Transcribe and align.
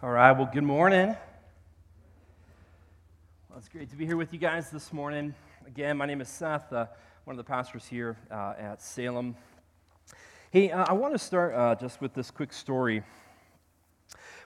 All 0.00 0.10
right, 0.10 0.30
well, 0.30 0.48
good 0.54 0.62
morning. 0.62 1.08
Well, 3.48 3.58
it's 3.58 3.68
great 3.68 3.90
to 3.90 3.96
be 3.96 4.06
here 4.06 4.16
with 4.16 4.32
you 4.32 4.38
guys 4.38 4.70
this 4.70 4.92
morning. 4.92 5.34
Again, 5.66 5.96
my 5.96 6.06
name 6.06 6.20
is 6.20 6.28
Seth, 6.28 6.72
uh, 6.72 6.86
one 7.24 7.34
of 7.34 7.36
the 7.36 7.42
pastors 7.42 7.84
here 7.84 8.16
uh, 8.30 8.54
at 8.56 8.80
Salem. 8.80 9.34
Hey, 10.52 10.70
uh, 10.70 10.84
I 10.88 10.92
want 10.92 11.14
to 11.14 11.18
start 11.18 11.52
uh, 11.52 11.74
just 11.74 12.00
with 12.00 12.14
this 12.14 12.30
quick 12.30 12.52
story. 12.52 13.02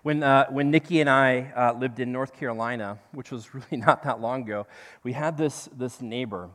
When, 0.02 0.22
uh, 0.22 0.46
when 0.48 0.70
Nikki 0.70 1.02
and 1.02 1.10
I 1.10 1.52
uh, 1.54 1.74
lived 1.78 2.00
in 2.00 2.12
North 2.12 2.32
Carolina, 2.32 2.98
which 3.12 3.30
was 3.30 3.54
really 3.54 3.76
not 3.76 4.04
that 4.04 4.22
long 4.22 4.44
ago, 4.44 4.66
we 5.02 5.12
had 5.12 5.36
this, 5.36 5.68
this 5.76 6.00
neighbor. 6.00 6.48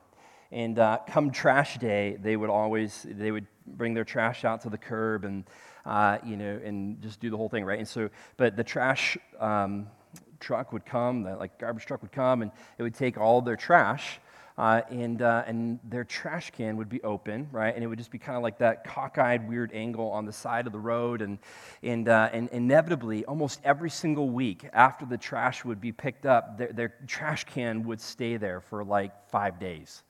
And 0.51 0.77
come 1.07 1.31
trash 1.31 1.77
day, 1.77 2.17
they 2.21 2.37
would 2.37 2.49
always, 2.49 3.05
they 3.09 3.31
would 3.31 3.47
bring 3.65 3.93
their 3.93 4.05
trash 4.05 4.45
out 4.45 4.61
to 4.61 4.69
the 4.69 4.77
curb 4.77 5.25
and 5.25 5.43
uh, 5.87 6.17
you 6.25 6.35
know, 6.35 6.59
and 6.63 7.01
just 7.01 7.19
do 7.19 7.29
the 7.29 7.37
whole 7.37 7.49
thing, 7.49 7.63
right? 7.63 7.79
And 7.79 7.87
so, 7.87 8.09
but 8.35 8.57
the 8.57 8.63
trash 8.63 9.17
um, 9.39 9.87
truck 10.39 10.73
would 10.73 10.85
come, 10.85 11.23
the 11.23 11.35
like 11.35 11.57
garbage 11.57 11.85
truck 11.85 12.01
would 12.01 12.11
come, 12.11 12.41
and 12.41 12.51
it 12.77 12.83
would 12.83 12.93
take 12.93 13.17
all 13.17 13.41
their 13.41 13.55
trash. 13.55 14.19
Uh, 14.57 14.81
and, 14.89 15.21
uh, 15.21 15.43
and 15.45 15.79
their 15.87 16.03
trash 16.03 16.49
can 16.49 16.77
would 16.77 16.89
be 16.89 17.01
open, 17.03 17.47
right? 17.51 17.75
And 17.75 17.83
it 17.83 17.87
would 17.87 17.99
just 17.99 18.09
be 18.09 18.17
kind 18.17 18.35
of 18.35 18.41
like 18.41 18.57
that 18.57 18.83
cockeyed, 18.83 19.47
weird 19.47 19.71
angle 19.71 20.09
on 20.09 20.25
the 20.25 20.33
side 20.33 20.65
of 20.65 20.73
the 20.73 20.79
road. 20.79 21.21
And, 21.21 21.37
and, 21.83 22.09
uh, 22.09 22.29
and 22.33 22.49
inevitably, 22.49 23.23
almost 23.25 23.61
every 23.63 23.91
single 23.91 24.31
week 24.31 24.67
after 24.73 25.05
the 25.05 25.17
trash 25.17 25.63
would 25.63 25.79
be 25.79 25.91
picked 25.91 26.25
up, 26.25 26.57
their, 26.57 26.73
their 26.73 26.93
trash 27.05 27.43
can 27.43 27.83
would 27.83 28.01
stay 28.01 28.37
there 28.37 28.59
for 28.59 28.83
like 28.83 29.29
five 29.29 29.59
days. 29.59 30.01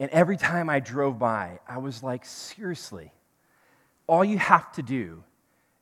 And 0.00 0.10
every 0.10 0.36
time 0.36 0.70
I 0.70 0.80
drove 0.80 1.18
by, 1.18 1.58
I 1.66 1.78
was 1.78 2.02
like, 2.02 2.24
seriously, 2.24 3.12
all 4.06 4.24
you 4.24 4.38
have 4.38 4.70
to 4.72 4.82
do 4.82 5.24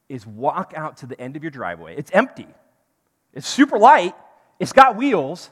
is 0.08 0.26
walk 0.26 0.72
out 0.74 0.98
to 0.98 1.06
the 1.06 1.20
end 1.20 1.36
of 1.36 1.42
your 1.42 1.50
driveway. 1.50 1.96
It's 1.96 2.10
empty, 2.12 2.48
it's 3.32 3.46
super 3.46 3.78
light, 3.78 4.14
it's 4.58 4.72
got 4.72 4.96
wheels. 4.96 5.50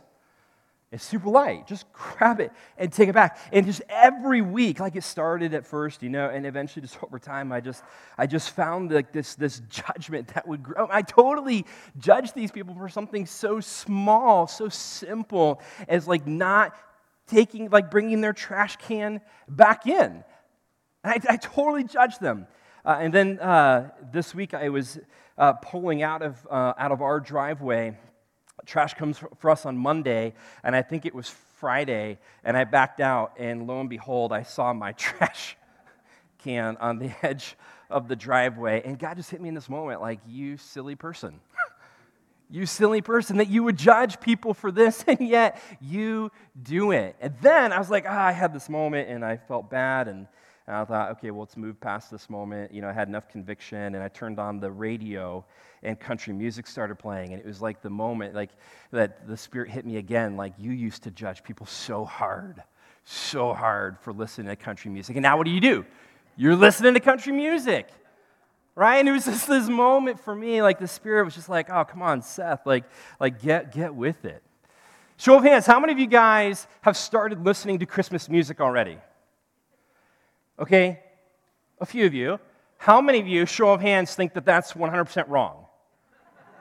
It's 0.94 1.02
super 1.02 1.28
light. 1.28 1.66
Just 1.66 1.92
grab 1.92 2.38
it 2.38 2.52
and 2.78 2.92
take 2.92 3.08
it 3.08 3.14
back. 3.14 3.40
And 3.52 3.66
just 3.66 3.82
every 3.88 4.42
week, 4.42 4.78
like 4.78 4.94
it 4.94 5.02
started 5.02 5.52
at 5.52 5.66
first, 5.66 6.04
you 6.04 6.08
know, 6.08 6.30
and 6.30 6.46
eventually 6.46 6.82
just 6.82 6.96
over 7.02 7.18
time, 7.18 7.50
I 7.50 7.60
just, 7.60 7.82
I 8.16 8.28
just 8.28 8.50
found 8.50 8.92
like 8.92 9.10
this, 9.10 9.34
this 9.34 9.60
judgment 9.68 10.28
that 10.34 10.46
would 10.46 10.62
grow. 10.62 10.86
I 10.88 11.02
totally 11.02 11.66
judged 11.98 12.36
these 12.36 12.52
people 12.52 12.76
for 12.76 12.88
something 12.88 13.26
so 13.26 13.58
small, 13.58 14.46
so 14.46 14.68
simple 14.68 15.60
as 15.88 16.06
like 16.06 16.28
not 16.28 16.76
taking, 17.26 17.70
like 17.70 17.90
bringing 17.90 18.20
their 18.20 18.32
trash 18.32 18.76
can 18.76 19.20
back 19.48 19.86
in. 19.86 20.24
I, 21.02 21.20
I 21.28 21.36
totally 21.36 21.84
judged 21.84 22.20
them. 22.20 22.46
Uh, 22.84 22.98
and 23.00 23.12
then 23.12 23.38
uh, 23.40 23.90
this 24.12 24.34
week 24.34 24.54
I 24.54 24.68
was 24.68 24.98
uh, 25.38 25.54
pulling 25.54 26.02
out 26.02 26.22
of, 26.22 26.46
uh, 26.50 26.74
out 26.78 26.92
of 26.92 27.02
our 27.02 27.20
driveway. 27.20 27.96
Trash 28.66 28.94
comes 28.94 29.18
for 29.38 29.50
us 29.50 29.66
on 29.66 29.76
Monday, 29.76 30.34
and 30.62 30.76
I 30.76 30.82
think 30.82 31.06
it 31.06 31.14
was 31.14 31.28
Friday, 31.58 32.18
and 32.44 32.56
I 32.56 32.64
backed 32.64 33.00
out, 33.00 33.32
and 33.38 33.66
lo 33.66 33.80
and 33.80 33.88
behold, 33.88 34.32
I 34.32 34.42
saw 34.42 34.72
my 34.72 34.92
trash 34.98 35.56
can 36.38 36.76
on 36.76 36.98
the 36.98 37.10
edge 37.22 37.56
of 37.90 38.08
the 38.08 38.16
driveway. 38.16 38.82
And 38.84 38.98
God 38.98 39.16
just 39.16 39.30
hit 39.30 39.40
me 39.40 39.48
in 39.48 39.54
this 39.54 39.68
moment 39.68 40.00
like, 40.00 40.20
you 40.26 40.56
silly 40.56 40.94
person. 40.94 41.40
You 42.50 42.66
silly 42.66 43.00
person, 43.00 43.38
that 43.38 43.48
you 43.48 43.62
would 43.62 43.76
judge 43.76 44.20
people 44.20 44.54
for 44.54 44.70
this, 44.70 45.04
and 45.08 45.20
yet 45.20 45.60
you 45.80 46.30
do 46.62 46.92
it. 46.92 47.16
And 47.20 47.34
then 47.40 47.72
I 47.72 47.78
was 47.78 47.90
like, 47.90 48.04
ah, 48.08 48.26
I 48.26 48.32
had 48.32 48.52
this 48.54 48.68
moment, 48.68 49.08
and 49.08 49.24
I 49.24 49.36
felt 49.36 49.70
bad, 49.70 50.08
and 50.08 50.26
and 50.66 50.76
I 50.76 50.84
thought, 50.84 51.10
okay, 51.12 51.30
well, 51.30 51.40
let's 51.40 51.58
move 51.58 51.78
past 51.78 52.10
this 52.10 52.30
moment. 52.30 52.72
You 52.72 52.80
know, 52.80 52.88
I 52.88 52.92
had 52.92 53.08
enough 53.08 53.28
conviction, 53.28 53.94
and 53.94 53.96
I 53.98 54.08
turned 54.08 54.38
on 54.38 54.60
the 54.60 54.70
radio, 54.70 55.44
and 55.82 56.00
country 56.00 56.32
music 56.32 56.66
started 56.66 56.98
playing. 56.98 57.32
And 57.32 57.40
it 57.40 57.46
was 57.46 57.60
like 57.60 57.82
the 57.82 57.90
moment, 57.90 58.34
like 58.34 58.50
that 58.90 59.26
the 59.28 59.36
Spirit 59.36 59.70
hit 59.70 59.84
me 59.84 59.98
again, 59.98 60.36
like 60.36 60.54
you 60.58 60.70
used 60.72 61.02
to 61.02 61.10
judge 61.10 61.44
people 61.44 61.66
so 61.66 62.06
hard, 62.06 62.62
so 63.04 63.52
hard 63.52 63.98
for 64.00 64.14
listening 64.14 64.46
to 64.46 64.56
country 64.56 64.90
music. 64.90 65.16
And 65.16 65.22
now 65.22 65.36
what 65.36 65.44
do 65.44 65.50
you 65.50 65.60
do? 65.60 65.84
You're 66.36 66.56
listening 66.56 66.94
to 66.94 67.00
country 67.00 67.32
music. 67.32 67.88
Right? 68.76 68.96
And 68.96 69.08
it 69.08 69.12
was 69.12 69.24
just 69.24 69.46
this 69.46 69.68
moment 69.68 70.18
for 70.18 70.34
me, 70.34 70.60
like 70.60 70.80
the 70.80 70.88
Spirit 70.88 71.24
was 71.24 71.34
just 71.34 71.48
like, 71.48 71.70
oh, 71.70 71.84
come 71.84 72.02
on, 72.02 72.22
Seth, 72.22 72.66
like, 72.66 72.84
like 73.20 73.40
get, 73.40 73.72
get 73.72 73.94
with 73.94 74.24
it. 74.24 74.42
Show 75.16 75.36
of 75.36 75.44
hands, 75.44 75.64
how 75.64 75.78
many 75.78 75.92
of 75.92 75.98
you 75.98 76.08
guys 76.08 76.66
have 76.82 76.96
started 76.96 77.44
listening 77.44 77.78
to 77.78 77.86
Christmas 77.86 78.28
music 78.28 78.60
already? 78.60 78.98
Okay, 80.58 81.00
a 81.80 81.86
few 81.86 82.06
of 82.06 82.14
you. 82.14 82.40
How 82.78 83.00
many 83.00 83.20
of 83.20 83.26
you, 83.26 83.46
show 83.46 83.72
of 83.72 83.80
hands, 83.80 84.14
think 84.14 84.34
that 84.34 84.44
that's 84.44 84.72
100% 84.72 85.28
wrong? 85.28 85.66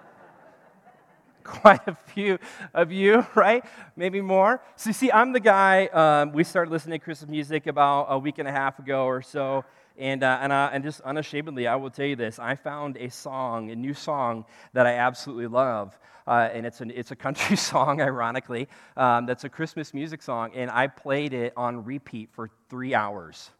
Quite 1.43 1.87
a 1.87 1.95
few 1.95 2.37
of 2.73 2.91
you, 2.91 3.25
right? 3.35 3.65
Maybe 3.95 4.21
more. 4.21 4.61
So, 4.75 4.91
you 4.91 4.93
see, 4.93 5.11
I'm 5.11 5.33
the 5.33 5.39
guy, 5.39 5.87
um, 5.87 6.31
we 6.31 6.43
started 6.43 6.71
listening 6.71 6.99
to 6.99 7.03
Christmas 7.03 7.29
music 7.29 7.67
about 7.67 8.05
a 8.09 8.17
week 8.17 8.37
and 8.37 8.47
a 8.47 8.51
half 8.51 8.79
ago 8.79 9.05
or 9.05 9.21
so. 9.21 9.65
And, 9.97 10.23
uh, 10.23 10.39
and, 10.41 10.51
uh, 10.51 10.69
and 10.73 10.83
just 10.83 11.01
unashamedly, 11.01 11.67
I 11.67 11.75
will 11.75 11.89
tell 11.89 12.05
you 12.05 12.15
this 12.15 12.39
I 12.39 12.55
found 12.55 12.97
a 12.97 13.09
song, 13.09 13.69
a 13.71 13.75
new 13.75 13.93
song 13.93 14.45
that 14.73 14.85
I 14.85 14.93
absolutely 14.93 15.47
love. 15.47 15.97
Uh, 16.25 16.49
and 16.53 16.65
it's, 16.65 16.81
an, 16.81 16.91
it's 16.91 17.11
a 17.11 17.15
country 17.15 17.55
song, 17.71 18.01
ironically, 18.01 18.67
um, 18.95 19.25
that's 19.25 19.43
a 19.43 19.49
Christmas 19.49 19.93
music 19.93 20.21
song. 20.21 20.51
And 20.55 20.71
I 20.71 20.87
played 20.87 21.33
it 21.33 21.53
on 21.57 21.83
repeat 21.83 22.29
for 22.31 22.49
three 22.69 22.95
hours 22.95 23.51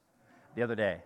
the 0.56 0.64
other 0.64 0.76
day. 0.76 1.00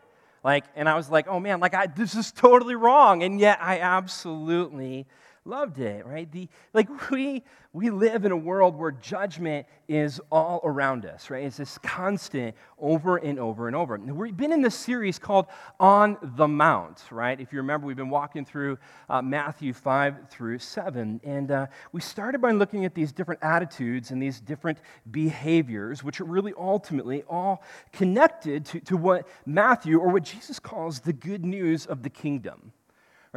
Like, 0.43 0.65
and 0.75 0.87
I 0.87 0.95
was 0.95 1.09
like, 1.09 1.27
oh 1.27 1.39
man, 1.39 1.59
like 1.59 1.73
I, 1.73 1.87
this 1.87 2.15
is 2.15 2.31
totally 2.31 2.75
wrong. 2.75 3.23
And 3.23 3.39
yet 3.39 3.59
I 3.61 3.79
absolutely 3.79 5.07
loved 5.47 5.79
it, 5.79 6.05
right? 6.05 6.31
The, 6.31 6.47
like 6.73 7.09
we, 7.11 7.43
we 7.73 7.89
live 7.89 8.25
in 8.25 8.31
a 8.31 8.37
world 8.37 8.75
where 8.75 8.91
judgment 8.91 9.65
is 9.87 10.19
all 10.31 10.59
around 10.63 11.05
us, 11.05 11.29
right? 11.29 11.43
It's 11.43 11.57
this 11.57 11.77
constant 11.79 12.55
over 12.77 13.17
and 13.17 13.39
over 13.39 13.67
and 13.67 13.75
over. 13.75 13.95
And 13.95 14.17
we've 14.17 14.35
been 14.35 14.51
in 14.51 14.61
this 14.61 14.75
series 14.75 15.17
called 15.17 15.47
On 15.79 16.17
the 16.21 16.47
Mount, 16.47 17.03
right? 17.11 17.39
If 17.39 17.53
you 17.53 17.57
remember, 17.57 17.87
we've 17.87 17.95
been 17.95 18.09
walking 18.09 18.45
through 18.45 18.77
uh, 19.09 19.21
Matthew 19.21 19.73
5 19.73 20.29
through 20.29 20.59
7. 20.59 21.21
And 21.23 21.51
uh, 21.51 21.67
we 21.91 22.01
started 22.01 22.41
by 22.41 22.51
looking 22.51 22.85
at 22.85 22.93
these 22.93 23.11
different 23.11 23.41
attitudes 23.43 24.11
and 24.11 24.21
these 24.21 24.39
different 24.39 24.79
behaviors, 25.09 26.03
which 26.03 26.19
are 26.19 26.25
really 26.25 26.53
ultimately 26.57 27.23
all 27.29 27.63
connected 27.93 28.65
to, 28.65 28.79
to 28.81 28.97
what 28.97 29.27
Matthew 29.45 29.99
or 29.99 30.09
what 30.09 30.23
Jesus 30.23 30.59
calls 30.59 30.99
the 30.99 31.13
good 31.13 31.45
news 31.45 31.85
of 31.85 32.03
the 32.03 32.09
kingdom. 32.09 32.73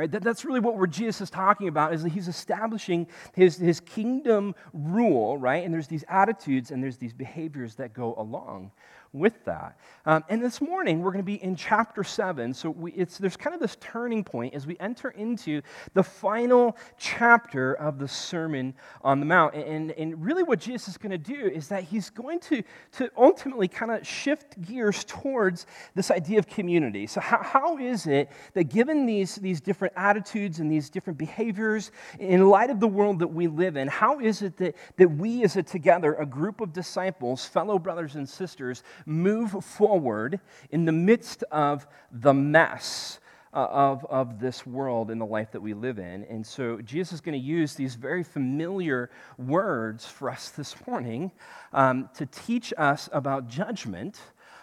Right? 0.01 0.11
That, 0.11 0.23
that's 0.23 0.47
really 0.47 0.61
what 0.61 0.89
Jesus 0.89 1.21
is 1.21 1.29
talking 1.29 1.69
about, 1.69 1.93
is 1.93 2.03
that 2.05 2.09
he's 2.09 2.27
establishing 2.27 3.07
his, 3.35 3.57
his 3.57 3.81
kingdom 3.81 4.55
rule, 4.73 5.37
right? 5.37 5.63
And 5.63 5.75
there's 5.75 5.89
these 5.89 6.05
attitudes 6.09 6.71
and 6.71 6.83
there's 6.83 6.97
these 6.97 7.13
behaviors 7.13 7.75
that 7.75 7.93
go 7.93 8.15
along 8.17 8.71
with 9.13 9.45
that. 9.45 9.77
Um, 10.07 10.25
and 10.29 10.43
this 10.43 10.61
morning, 10.61 11.01
we're 11.01 11.11
going 11.11 11.25
to 11.25 11.27
be 11.27 11.43
in 11.43 11.57
chapter 11.57 12.05
7. 12.05 12.55
So 12.55 12.71
we, 12.71 12.93
it's, 12.93 13.19
there's 13.19 13.37
kind 13.37 13.55
of 13.55 13.61
this 13.61 13.77
turning 13.81 14.23
point 14.23 14.55
as 14.55 14.67
we 14.67 14.77
enter 14.79 15.11
into 15.11 15.63
the 15.95 16.03
final 16.03 16.77
chapter 16.97 17.75
of 17.75 17.99
the 17.99 18.07
Sermon 18.07 18.73
on 19.03 19.19
the 19.19 19.27
Mount. 19.27 19.55
And, 19.55 19.91
and 19.93 20.25
really, 20.25 20.45
what 20.45 20.61
Jesus 20.61 20.89
is 20.89 20.99
going 20.99 21.11
to 21.11 21.19
do 21.19 21.47
is 21.47 21.69
that 21.69 21.85
he's 21.85 22.09
going 22.09 22.39
to, 22.41 22.63
to 22.93 23.11
ultimately 23.17 23.67
kind 23.67 23.91
of 23.91 24.07
shift 24.07 24.61
gears 24.63 25.05
towards 25.05 25.67
this 25.95 26.11
idea 26.11 26.39
of 26.39 26.47
community. 26.47 27.07
So, 27.07 27.21
how, 27.21 27.43
how 27.43 27.79
is 27.79 28.07
it 28.07 28.31
that 28.55 28.65
given 28.65 29.07
these, 29.07 29.37
these 29.37 29.61
different 29.61 29.95
attitudes 29.97 30.61
and 30.61 30.71
these 30.71 30.89
different 30.89 31.19
behaviors, 31.19 31.91
in 32.21 32.49
light 32.49 32.71
of 32.71 32.79
the 32.79 32.89
world 32.89 33.19
that 33.19 33.29
we 33.29 33.49
live 33.49 33.77
in, 33.77 33.89
how 33.89 34.21
is 34.21 34.43
it 34.43 34.57
that, 34.59 34.77
that 34.97 35.11
we 35.11 35.43
as 35.43 35.57
a 35.57 35.63
together, 35.63 36.15
a 36.15 36.27
group 36.27 36.61
of 36.61 36.73
disciples, 36.73 37.45
fellow 37.45 37.79
brothers 37.79 38.15
and 38.15 38.29
sisters, 38.29 38.83
move 39.07 39.65
forward 39.65 40.41
in 40.71 40.85
the 40.85 40.93
midst 40.93 41.43
of 41.51 41.87
the 42.11 42.35
mess 42.35 43.21
uh, 43.53 43.67
of, 43.71 44.05
of 44.07 44.39
this 44.39 44.65
world 44.67 45.11
and 45.11 45.21
the 45.21 45.27
life 45.27 45.51
that 45.53 45.61
we 45.61 45.75
live 45.75 45.99
in. 45.99 46.25
And 46.25 46.47
so 46.47 46.81
Jesus 46.81 47.15
is 47.15 47.21
going 47.21 47.41
to 47.41 47.45
use 47.45 47.75
these 47.75 47.97
very 47.97 48.23
familiar 48.23 49.11
words 49.39 50.07
for 50.07 50.31
us 50.31 50.51
this 50.51 50.75
morning 50.87 51.33
um, 51.73 52.09
to 52.15 52.27
teach 52.27 52.73
us 52.79 53.09
about 53.13 53.49
judgment 53.49 54.21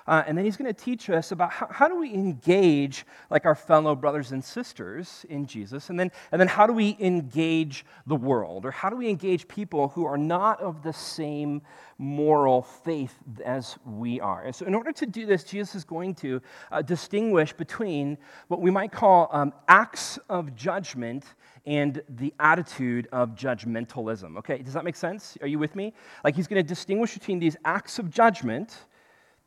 uh, 0.07 0.24
and 0.25 0.38
then 0.38 0.45
he's 0.45 0.56
going 0.56 0.74
to 0.74 0.80
teach 0.83 1.09
us 1.09 1.31
about 1.31 1.51
how, 1.51 1.68
how, 1.69 1.88
do 1.88 1.98
we 1.98 2.13
engage 2.13 3.06
like 3.30 3.45
our 3.45 3.56
fellow 3.56 3.95
brothers 3.95 4.31
and 4.31 4.44
sisters 4.44 5.25
in 5.30 5.45
Jesus, 5.45 5.89
and 5.89 6.00
then, 6.00 6.12
and 6.31 6.39
then 6.39 6.48
how 6.48 6.65
do 6.65 6.74
we 6.74 6.95
engage 7.00 7.86
the 8.06 8.15
world, 8.15 8.65
or 8.65 8.71
how 8.71 8.89
do 8.89 8.95
we 8.95 9.09
engage 9.09 9.48
people 9.48 9.89
who 9.89 10.06
are 10.06 10.18
not 10.18 10.62
of 10.62 10.81
the 10.83 10.94
same 10.94 11.62
moral 11.98 12.62
faith 12.62 13.15
as 13.44 13.77
we 13.86 14.19
are. 14.19 14.44
And 14.44 14.56
so, 14.56 14.65
in 14.65 14.75
order 14.75 14.92
to 14.92 15.06
do 15.06 15.25
this, 15.25 15.44
Jesus 15.44 15.75
is 15.75 15.83
going 15.83 16.15
to 16.15 16.42
uh, 16.71 16.81
distinguish 16.81 17.53
between 17.53 18.18
what 18.48 18.62
we 18.62 18.71
might 18.71 18.92
call 18.92 19.30
um, 19.31 19.53
acts 19.68 20.19
of 20.30 20.56
judgment 20.56 21.25
and 21.65 22.01
the 22.07 22.33
attitude 22.39 23.07
of 23.12 23.36
judgmentalism. 23.36 24.38
Okay, 24.38 24.60
does 24.60 24.74
that 24.74 24.86
make 24.86 24.95
sense? 24.95 25.38
Are 25.42 25.48
you 25.48 25.60
with 25.60 25.75
me? 25.75 25.94
Like, 26.24 26.36
he's 26.36 26.48
going 26.48 26.62
to 26.62 26.68
distinguish 26.68 27.13
between 27.13 27.39
these 27.39 27.57
acts 27.65 28.00
of 28.00 28.10
judgment 28.10 28.77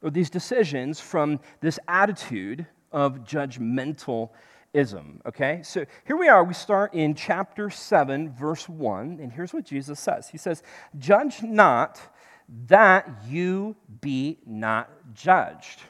or 0.03 0.11
these 0.11 0.31
decisions 0.31 1.01
from 1.01 1.41
this 1.61 1.79
attitude 1.89 2.67
of 2.93 3.25
judgmentalism. 3.25 4.31
Okay? 5.27 5.61
So 5.63 5.85
here 6.07 6.17
we 6.17 6.29
are. 6.29 6.43
We 6.45 6.55
start 6.55 6.95
in 6.95 7.15
chapter 7.15 7.71
7, 7.71 8.33
verse 8.33 8.69
1, 8.69 9.19
and 9.21 9.33
here's 9.33 9.53
what 9.53 9.65
Jesus 9.65 10.01
says 10.01 10.29
He 10.29 10.39
says, 10.39 10.63
Judge 10.99 11.43
not 11.43 12.01
that 12.67 13.09
you 13.29 13.77
be 14.01 14.39
not 14.47 14.91
judged. 15.15 15.83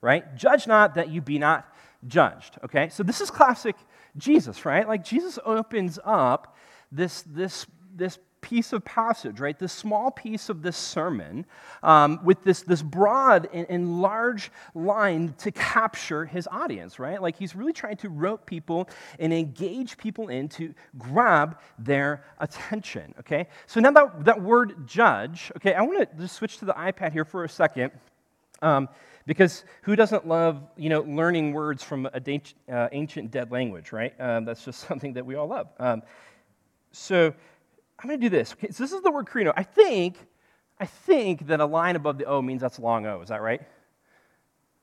Right? 0.00 0.36
Judge 0.36 0.66
not 0.66 0.94
that 0.94 1.10
you 1.10 1.20
be 1.20 1.38
not 1.38 1.66
judged. 2.06 2.58
Okay? 2.64 2.88
So 2.90 3.02
this 3.02 3.20
is 3.20 3.30
classic 3.30 3.76
Jesus, 4.16 4.64
right? 4.64 4.86
Like 4.86 5.04
Jesus 5.04 5.38
opens 5.44 5.98
up 6.04 6.56
this, 6.90 7.22
this, 7.22 7.66
this 7.94 8.18
piece 8.46 8.72
of 8.72 8.84
passage, 8.84 9.40
right? 9.40 9.58
This 9.58 9.72
small 9.72 10.08
piece 10.12 10.48
of 10.48 10.62
this 10.62 10.76
sermon 10.76 11.44
um, 11.82 12.20
with 12.22 12.44
this, 12.44 12.62
this 12.62 12.80
broad 12.80 13.48
and, 13.52 13.66
and, 13.68 14.00
large 14.00 14.52
line 14.72 15.34
to 15.38 15.50
capture 15.50 16.24
his 16.24 16.46
audience, 16.52 17.00
right? 17.00 17.20
Like 17.20 17.36
he's 17.36 17.56
really 17.56 17.72
trying 17.72 17.96
to 17.96 18.08
rope 18.08 18.46
people 18.46 18.88
and 19.18 19.32
engage 19.32 19.98
people 19.98 20.28
in 20.28 20.48
to 20.50 20.72
grab 20.96 21.58
their 21.76 22.24
attention, 22.38 23.14
okay? 23.18 23.48
So 23.66 23.80
now 23.80 23.90
that, 23.90 24.24
that 24.24 24.40
word 24.40 24.86
judge, 24.86 25.50
okay, 25.56 25.74
I 25.74 25.82
want 25.82 26.08
to 26.08 26.16
just 26.16 26.36
switch 26.36 26.58
to 26.58 26.66
the 26.66 26.74
iPad 26.74 27.10
here 27.10 27.24
for 27.24 27.42
a 27.42 27.48
second. 27.48 27.90
Um, 28.62 28.88
because 29.26 29.64
who 29.82 29.96
doesn't 29.96 30.28
love, 30.28 30.62
you 30.76 30.88
know, 30.88 31.00
learning 31.00 31.52
words 31.52 31.82
from 31.82 32.08
a 32.12 32.20
de- 32.20 32.42
uh, 32.72 32.86
ancient 32.92 33.32
dead 33.32 33.50
language, 33.50 33.90
right? 33.90 34.14
Um, 34.20 34.44
that's 34.44 34.64
just 34.64 34.80
something 34.88 35.14
that 35.14 35.26
we 35.26 35.34
all 35.34 35.48
love. 35.48 35.66
Um, 35.80 36.02
so 36.92 37.34
I'm 37.98 38.08
going 38.08 38.20
to 38.20 38.26
do 38.26 38.30
this. 38.30 38.52
Okay, 38.52 38.70
so 38.70 38.82
this 38.84 38.92
is 38.92 39.02
the 39.02 39.10
word 39.10 39.26
krino. 39.26 39.52
I 39.56 39.62
think, 39.62 40.16
I 40.78 40.86
think 40.86 41.46
that 41.46 41.60
a 41.60 41.66
line 41.66 41.96
above 41.96 42.18
the 42.18 42.26
O 42.26 42.42
means 42.42 42.60
that's 42.60 42.78
long 42.78 43.06
O. 43.06 43.22
Is 43.22 43.28
that 43.28 43.40
right? 43.40 43.62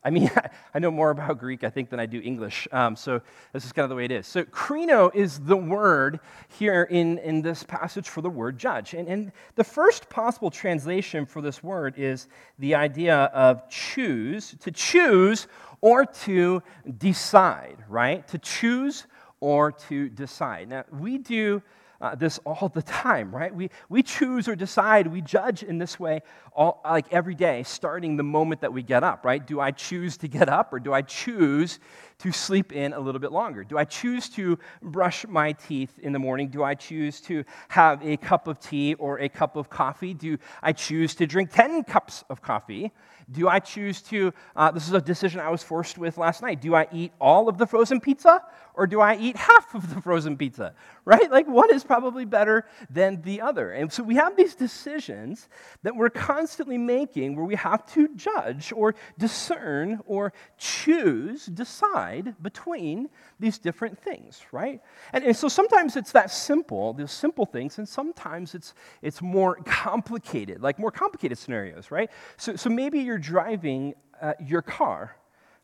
I 0.04 0.10
mean, 0.10 0.30
I 0.74 0.80
know 0.80 0.92
more 0.92 1.12
about 1.12 1.38
Greek, 1.40 1.64
I 1.64 1.70
think, 1.70 1.90
than 1.90 2.00
I 2.00 2.06
do 2.06 2.22
English. 2.22 2.68
Um, 2.72 2.96
so 2.96 3.22
this 3.54 3.66
is 3.66 3.72
kind 3.72 3.84
of 3.84 3.90
the 3.90 3.96
way 3.96 4.06
it 4.06 4.12
is. 4.12 4.28
So 4.28 4.44
krino 4.46 5.14
is 5.14 5.40
the 5.40 5.56
word 5.56 6.20
here 6.50 6.84
in, 6.84 7.20
in 7.20 7.42
this 7.42 7.64
passage 7.64 8.10
for 8.10 8.22
the 8.22 8.30
word 8.30 8.58
judge. 8.58 8.94
And, 8.94 9.08
and 9.08 9.32
the 9.56 9.64
first 9.64 10.10
possible 10.10 10.52
translation 10.52 11.26
for 11.26 11.42
this 11.42 11.64
word 11.64 11.96
is 11.98 12.28
the 12.60 12.76
idea 12.76 13.16
of 13.16 13.70
choose, 13.70 14.56
to 14.60 14.72
choose 14.72 15.48
or 15.82 16.06
to 16.06 16.62
decide, 16.98 17.78
right? 17.88 18.28
To 18.30 18.38
choose 18.38 19.06
or 19.40 19.72
to 19.74 20.10
decide. 20.10 20.70
Now, 20.70 20.86
we 20.92 21.18
do 21.18 21.62
uh, 22.04 22.14
this 22.16 22.38
all 22.40 22.68
the 22.68 22.82
time, 22.82 23.34
right? 23.34 23.56
We, 23.56 23.70
we 23.88 24.04
choose 24.04 24.50
or 24.50 24.58
decide, 24.58 25.08
we 25.08 25.22
judge 25.22 25.64
in 25.64 25.78
this 25.78 25.98
way 25.98 26.22
all, 26.52 26.82
like 26.84 27.06
every 27.14 27.34
day, 27.34 27.64
starting 27.64 28.18
the 28.18 28.24
moment 28.24 28.60
that 28.60 28.74
we 28.74 28.84
get 28.84 29.06
up, 29.06 29.24
right? 29.24 29.46
Do 29.46 29.62
I 29.62 29.72
choose 29.72 30.18
to 30.18 30.28
get 30.28 30.50
up 30.50 30.74
or 30.74 30.82
do 30.82 30.92
I 30.92 31.02
choose 31.02 31.80
to 32.24 32.32
sleep 32.32 32.72
in 32.72 32.94
a 32.94 33.00
little 33.00 33.20
bit 33.20 33.34
longer? 33.34 33.66
Do 33.66 33.78
I 33.78 33.84
choose 33.84 34.30
to 34.30 34.58
brush 34.82 35.28
my 35.28 35.52
teeth 35.52 36.00
in 36.00 36.14
the 36.14 36.20
morning? 36.20 36.48
Do 36.48 36.64
I 36.64 36.74
choose 36.74 37.20
to 37.22 37.44
have 37.68 38.02
a 38.02 38.16
cup 38.16 38.48
of 38.48 38.62
tea 38.62 38.94
or 38.94 39.20
a 39.20 39.28
cup 39.28 39.58
of 39.58 39.70
coffee? 39.70 40.14
Do 40.14 40.38
I 40.62 40.72
choose 40.72 41.16
to 41.16 41.28
drink 41.28 41.52
10 41.52 41.84
cups 41.84 42.24
of 42.30 42.42
coffee? 42.42 42.94
Do 43.32 43.50
I 43.50 43.60
choose 43.60 44.02
to, 44.04 44.34
uh, 44.56 44.72
this 44.72 44.88
is 44.88 44.94
a 44.94 45.02
decision 45.02 45.42
I 45.42 45.50
was 45.50 45.64
forced 45.64 45.98
with 45.98 46.18
last 46.18 46.42
night. 46.42 46.62
Do 46.62 46.76
I 46.76 46.88
eat 46.94 47.12
all 47.20 47.50
of 47.50 47.58
the 47.58 47.68
frozen 47.68 48.00
pizza 48.00 48.42
or 48.76 48.88
do 48.88 49.02
I 49.02 49.16
eat 49.18 49.38
half 49.38 49.76
of 49.76 49.94
the 49.94 50.02
frozen 50.02 50.38
pizza? 50.38 50.74
Right? 51.06 51.30
Like 51.30 51.48
one 51.48 51.74
is 51.74 51.84
probably 51.84 52.26
better 52.26 52.66
than 52.90 53.22
the 53.22 53.42
other. 53.42 53.72
And 53.72 53.92
so 53.92 54.04
we 54.04 54.16
have 54.16 54.36
these 54.36 54.56
decisions 54.56 55.48
that 55.84 55.96
we're 55.96 56.10
constantly 56.10 56.78
making 56.78 57.36
where 57.36 57.46
we 57.46 57.56
have 57.56 57.86
to 57.94 58.08
judge 58.16 58.72
or 58.76 58.96
discern 59.18 60.00
or 60.06 60.34
choose, 60.58 61.46
decide 61.46 62.13
between 62.22 63.10
these 63.40 63.58
different 63.58 63.98
things, 64.00 64.42
right? 64.52 64.82
And, 65.12 65.24
and 65.24 65.36
so 65.36 65.48
sometimes 65.48 65.96
it's 65.96 66.12
that 66.12 66.32
simple, 66.32 66.94
those 66.94 67.12
simple 67.12 67.46
things, 67.46 67.78
and 67.78 67.88
sometimes 67.88 68.56
it's, 68.56 68.74
it's 69.02 69.22
more 69.22 69.56
complicated, 69.66 70.62
like 70.62 70.80
more 70.80 70.92
complicated 70.92 71.38
scenarios, 71.38 71.92
right? 71.92 72.10
So, 72.38 72.56
so 72.56 72.70
maybe 72.70 73.00
you're 73.00 73.18
driving 73.18 73.94
uh, 74.22 74.34
your 74.46 74.62
car, 74.62 75.16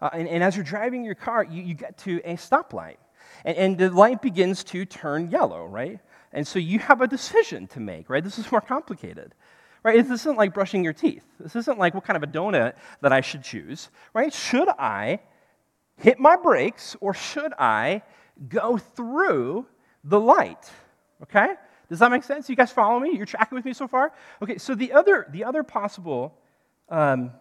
uh, 0.02 0.10
and, 0.14 0.28
and, 0.28 0.44
as 0.44 0.56
you're 0.56 0.66
driving 0.66 1.04
your 1.04 1.16
car, 1.16 1.44
you, 1.44 1.62
you 1.62 1.74
get 1.74 1.98
to 2.00 2.22
a 2.24 2.36
stoplight, 2.36 2.98
and, 3.44 3.58
and 3.58 3.78
the 3.78 3.90
light 3.90 4.22
begins 4.22 4.64
to 4.66 4.86
turn 4.86 5.30
yellow, 5.30 5.66
right? 5.66 6.00
And 6.32 6.48
so 6.48 6.60
you 6.60 6.80
have 6.80 7.02
a 7.02 7.08
decision 7.08 7.68
to 7.68 7.80
make, 7.80 8.10
right? 8.10 8.24
This 8.24 8.40
is 8.40 8.52
more 8.52 8.62
complicated 8.62 9.34
right? 9.84 10.08
This 10.08 10.22
isn't 10.22 10.38
like 10.38 10.54
brushing 10.54 10.84
your 10.84 10.94
teeth. 10.94 11.26
This 11.40 11.56
isn't 11.56 11.80
like 11.80 11.94
what 11.94 12.04
kind 12.04 12.18
of 12.18 12.24
a 12.24 12.28
donut 12.28 12.74
that 13.02 13.14
I 13.14 13.22
should 13.22 13.44
choose, 13.44 13.90
right? 14.14 14.34
Should 14.34 14.68
I 14.68 15.20
hit 16.00 16.20
my 16.20 16.36
brakes 16.36 16.96
or 17.00 17.14
should 17.14 17.54
I 17.58 18.02
go 18.48 18.78
through 18.78 19.66
the 20.04 20.20
light? 20.20 20.70
Okay? 21.24 21.56
Does 21.90 22.00
that 22.00 22.12
make 22.12 22.24
sense? 22.24 22.50
You 22.50 22.56
guys 22.56 22.72
follow 22.72 23.00
me? 23.00 23.16
You're 23.16 23.26
tracking 23.26 23.56
with 23.56 23.66
me 23.66 23.74
so 23.74 23.88
far? 23.88 24.14
Okay, 24.42 24.58
so 24.58 24.76
the 24.76 24.94
other, 24.94 25.28
the 25.32 25.44
other 25.44 25.64
possible 25.64 26.38
um, 26.90 27.32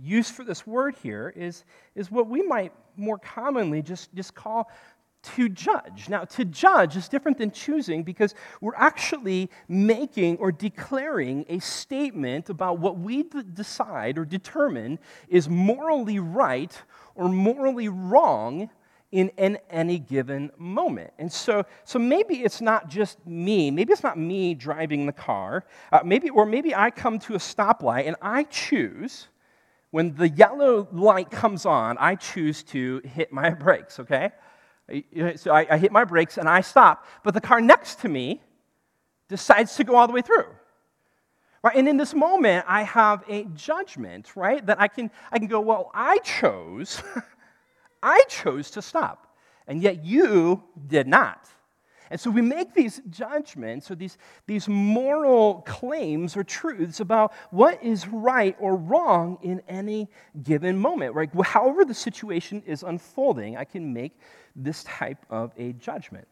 use 0.00 0.30
for 0.30 0.44
this 0.44 0.66
word 0.66 0.94
here 1.02 1.32
is, 1.34 1.64
is 1.94 2.10
what 2.10 2.28
we 2.28 2.42
might 2.42 2.72
more 2.96 3.18
commonly 3.18 3.80
just, 3.80 4.14
just 4.14 4.34
call 4.34 4.70
to 5.22 5.48
judge. 5.48 6.08
Now, 6.08 6.24
to 6.24 6.44
judge 6.44 6.96
is 6.96 7.08
different 7.08 7.38
than 7.38 7.50
choosing 7.50 8.02
because 8.02 8.34
we're 8.60 8.74
actually 8.76 9.50
making 9.68 10.38
or 10.38 10.52
declaring 10.52 11.44
a 11.48 11.58
statement 11.60 12.50
about 12.50 12.78
what 12.78 12.98
we 12.98 13.22
d- 13.22 13.42
decide 13.54 14.18
or 14.18 14.24
determine 14.24 14.98
is 15.28 15.48
morally 15.48 16.18
right 16.18 16.76
or 17.14 17.28
morally 17.28 17.88
wrong 17.88 18.68
in, 19.12 19.28
in 19.36 19.58
any 19.70 19.98
given 19.98 20.50
moment. 20.56 21.12
And 21.18 21.30
so, 21.30 21.64
so 21.84 21.98
maybe 21.98 22.42
it's 22.42 22.60
not 22.60 22.88
just 22.88 23.24
me. 23.26 23.70
Maybe 23.70 23.92
it's 23.92 24.02
not 24.02 24.18
me 24.18 24.54
driving 24.54 25.06
the 25.06 25.12
car. 25.12 25.64
Uh, 25.92 26.00
maybe, 26.04 26.30
or 26.30 26.46
maybe 26.46 26.74
I 26.74 26.90
come 26.90 27.18
to 27.20 27.34
a 27.34 27.38
stoplight 27.38 28.06
and 28.06 28.16
I 28.22 28.44
choose, 28.44 29.28
when 29.90 30.14
the 30.14 30.30
yellow 30.30 30.88
light 30.90 31.30
comes 31.30 31.66
on, 31.66 31.98
I 31.98 32.14
choose 32.14 32.62
to 32.64 33.02
hit 33.04 33.30
my 33.32 33.50
brakes, 33.64 34.00
okay? 34.00 34.32
So 35.36 35.52
I, 35.52 35.66
I 35.70 35.78
hit 35.78 35.92
my 35.92 36.04
brakes 36.04 36.38
and 36.38 36.48
I 36.48 36.60
stop. 36.60 37.06
But 37.22 37.34
the 37.34 37.40
car 37.40 37.60
next 37.60 38.00
to 38.00 38.08
me 38.08 38.42
decides 39.28 39.76
to 39.76 39.84
go 39.84 39.96
all 39.96 40.06
the 40.06 40.12
way 40.12 40.22
through. 40.22 40.46
Right? 41.62 41.76
And 41.76 41.88
in 41.88 41.96
this 41.96 42.12
moment, 42.12 42.64
I 42.68 42.82
have 42.82 43.24
a 43.28 43.44
judgment, 43.54 44.34
right? 44.34 44.64
That 44.66 44.80
I 44.80 44.88
can, 44.88 45.10
I 45.30 45.38
can 45.38 45.46
go, 45.46 45.60
well, 45.60 45.90
I 45.94 46.18
chose, 46.18 47.02
I 48.02 48.20
chose 48.28 48.70
to 48.72 48.82
stop, 48.82 49.36
and 49.68 49.80
yet 49.80 50.04
you 50.04 50.64
did 50.88 51.06
not. 51.06 51.48
And 52.12 52.20
so 52.20 52.30
we 52.30 52.42
make 52.42 52.74
these 52.74 53.00
judgments 53.08 53.90
or 53.90 53.94
these, 53.94 54.18
these 54.46 54.68
moral 54.68 55.62
claims 55.66 56.36
or 56.36 56.44
truths 56.44 57.00
about 57.00 57.32
what 57.50 57.82
is 57.82 58.06
right 58.06 58.54
or 58.60 58.76
wrong 58.76 59.38
in 59.40 59.62
any 59.66 60.10
given 60.42 60.78
moment. 60.78 61.14
Right? 61.14 61.30
However, 61.42 61.86
the 61.86 61.94
situation 61.94 62.62
is 62.66 62.82
unfolding, 62.82 63.56
I 63.56 63.64
can 63.64 63.94
make 63.94 64.20
this 64.54 64.84
type 64.84 65.24
of 65.30 65.52
a 65.56 65.72
judgment. 65.72 66.28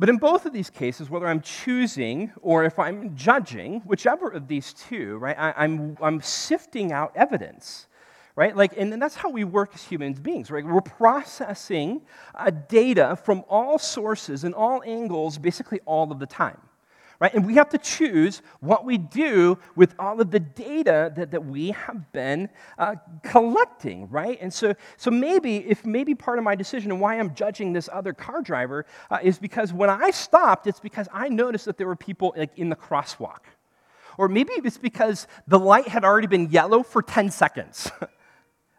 But 0.00 0.08
in 0.08 0.16
both 0.16 0.46
of 0.46 0.52
these 0.52 0.68
cases, 0.68 1.08
whether 1.08 1.28
I'm 1.28 1.42
choosing 1.42 2.32
or 2.40 2.64
if 2.64 2.80
I'm 2.80 3.14
judging, 3.14 3.80
whichever 3.80 4.28
of 4.30 4.48
these 4.48 4.72
two, 4.72 5.18
right, 5.18 5.36
I, 5.38 5.64
am 5.64 5.96
I'm, 6.00 6.04
I'm 6.04 6.20
sifting 6.20 6.90
out 6.90 7.12
evidence, 7.14 7.86
right? 8.38 8.54
Like, 8.56 8.74
and 8.76 9.02
that's 9.02 9.16
how 9.16 9.30
we 9.30 9.42
work 9.42 9.72
as 9.74 9.82
human 9.82 10.12
beings, 10.12 10.48
right? 10.48 10.64
We're 10.64 10.80
processing 10.80 12.02
uh, 12.36 12.52
data 12.68 13.18
from 13.24 13.42
all 13.48 13.80
sources 13.80 14.44
and 14.44 14.54
all 14.54 14.80
angles 14.86 15.38
basically 15.38 15.80
all 15.86 16.12
of 16.12 16.20
the 16.20 16.26
time 16.26 16.60
right? 17.20 17.34
And 17.34 17.44
we 17.44 17.54
have 17.54 17.68
to 17.70 17.78
choose 17.78 18.42
what 18.60 18.84
we 18.84 18.96
do 18.96 19.58
with 19.74 19.92
all 19.98 20.20
of 20.20 20.30
the 20.30 20.38
data 20.38 21.12
that, 21.16 21.32
that 21.32 21.44
we 21.44 21.72
have 21.72 22.12
been 22.12 22.48
uh, 22.78 22.94
collecting, 23.24 24.08
right? 24.08 24.38
And 24.40 24.54
so, 24.54 24.72
so 24.96 25.10
maybe, 25.10 25.56
if 25.56 25.84
maybe 25.84 26.14
part 26.14 26.38
of 26.38 26.44
my 26.44 26.54
decision 26.54 26.92
and 26.92 27.00
why 27.00 27.18
I'm 27.18 27.34
judging 27.34 27.72
this 27.72 27.88
other 27.92 28.12
car 28.12 28.40
driver 28.40 28.86
uh, 29.10 29.18
is 29.20 29.36
because 29.36 29.72
when 29.72 29.90
I 29.90 30.10
stopped, 30.12 30.68
it's 30.68 30.78
because 30.78 31.08
I 31.12 31.28
noticed 31.28 31.64
that 31.64 31.76
there 31.76 31.88
were 31.88 31.96
people 31.96 32.34
like 32.36 32.56
in 32.56 32.68
the 32.68 32.76
crosswalk. 32.76 33.40
Or 34.16 34.28
maybe 34.28 34.52
it's 34.52 34.78
because 34.78 35.26
the 35.48 35.58
light 35.58 35.88
had 35.88 36.04
already 36.04 36.28
been 36.28 36.50
yellow 36.50 36.84
for 36.84 37.02
10 37.02 37.32
seconds. 37.32 37.90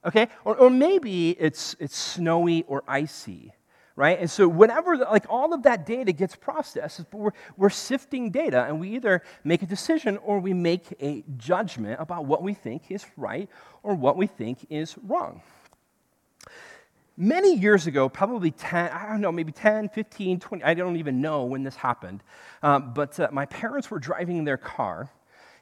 okay? 0.06 0.28
Or, 0.46 0.56
or 0.56 0.70
maybe 0.70 1.32
it's, 1.32 1.76
it's 1.80 1.98
snowy 1.98 2.64
or 2.68 2.84
icy 2.88 3.54
right? 4.00 4.18
And 4.18 4.32
so 4.32 4.48
whenever, 4.48 4.96
like 4.96 5.26
all 5.28 5.54
of 5.54 5.64
that 5.64 5.86
data 5.86 6.14
gets 6.14 6.34
processed, 6.34 7.04
but 7.12 7.18
we're, 7.18 7.32
we're 7.58 7.70
sifting 7.70 8.32
data 8.32 8.64
and 8.64 8.80
we 8.80 8.96
either 8.96 9.22
make 9.44 9.62
a 9.62 9.66
decision 9.66 10.18
or 10.20 10.40
we 10.40 10.54
make 10.54 10.96
a 11.02 11.22
judgment 11.36 12.00
about 12.00 12.24
what 12.24 12.42
we 12.42 12.54
think 12.54 12.90
is 12.90 13.06
right 13.18 13.50
or 13.84 13.96
what 13.96 14.16
we 14.16 14.26
think 14.26 14.66
is 14.70 14.96
wrong. 15.06 15.42
Many 17.18 17.58
years 17.58 17.88
ago, 17.88 18.08
probably 18.08 18.52
10, 18.52 18.90
I 18.90 19.10
don't 19.10 19.20
know, 19.20 19.34
maybe 19.34 19.52
10, 19.52 19.90
15, 19.90 20.40
20, 20.40 20.64
I 20.64 20.76
don't 20.76 20.96
even 20.96 21.20
know 21.20 21.44
when 21.44 21.64
this 21.64 21.76
happened, 21.76 22.24
um, 22.64 22.94
but 22.94 23.20
uh, 23.20 23.28
my 23.34 23.48
parents 23.48 23.92
were 23.92 24.00
driving 24.00 24.46
their 24.46 24.56
car 24.56 25.10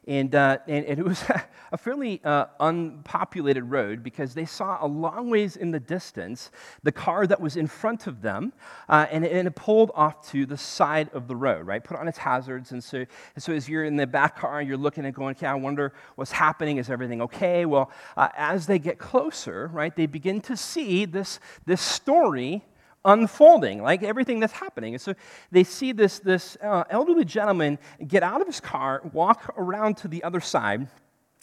And, 0.08 0.34
uh, 0.34 0.56
and, 0.66 0.86
and, 0.86 0.98
it 0.98 1.04
was 1.04 1.22
a 1.72 1.76
fairly 1.76 2.22
uh, 2.24 2.46
unpopulated 2.60 3.64
road 3.64 4.02
because 4.02 4.32
they 4.32 4.46
saw 4.46 4.78
a 4.80 4.88
long 4.88 5.28
ways 5.28 5.56
in 5.56 5.70
the 5.70 5.78
distance 5.78 6.50
the 6.82 6.90
car 6.90 7.26
that 7.26 7.38
was 7.38 7.56
in 7.56 7.66
front 7.66 8.06
of 8.06 8.22
them, 8.22 8.54
uh, 8.88 9.04
and, 9.10 9.22
and, 9.26 9.46
it 9.46 9.54
pulled 9.54 9.90
off 9.94 10.26
to 10.30 10.46
the 10.46 10.56
side 10.56 11.10
of 11.12 11.28
the 11.28 11.36
road, 11.36 11.66
right? 11.66 11.84
Put 11.84 11.98
on 11.98 12.08
its 12.08 12.16
hazards. 12.16 12.72
And 12.72 12.82
so, 12.82 13.04
and 13.34 13.44
so 13.44 13.52
as 13.52 13.68
you're 13.68 13.84
in 13.84 13.96
the 13.96 14.06
back 14.06 14.38
car, 14.38 14.62
you're 14.62 14.78
looking 14.78 15.04
and 15.04 15.14
going, 15.14 15.36
okay, 15.36 15.46
I 15.46 15.54
wonder 15.54 15.92
what's 16.14 16.32
happening. 16.32 16.78
Is 16.78 16.88
everything 16.88 17.20
okay? 17.22 17.66
Well, 17.66 17.90
uh, 18.16 18.30
as 18.34 18.66
they 18.66 18.78
get 18.78 18.98
closer, 18.98 19.68
right, 19.74 19.94
they 19.94 20.06
begin 20.06 20.40
to 20.42 20.56
see 20.56 21.04
this, 21.04 21.38
this 21.66 21.82
story 21.82 22.64
unfolding, 23.08 23.82
like 23.82 24.02
everything 24.02 24.38
that's 24.38 24.52
happening. 24.52 24.94
And 24.94 25.00
so 25.00 25.14
they 25.50 25.64
see 25.64 25.92
this, 25.92 26.18
this 26.18 26.56
uh, 26.62 26.84
elderly 26.90 27.24
gentleman 27.24 27.78
get 28.06 28.22
out 28.22 28.40
of 28.40 28.46
his 28.46 28.60
car, 28.60 29.00
walk 29.12 29.54
around 29.56 29.96
to 29.98 30.08
the 30.08 30.22
other 30.22 30.40
side, 30.40 30.88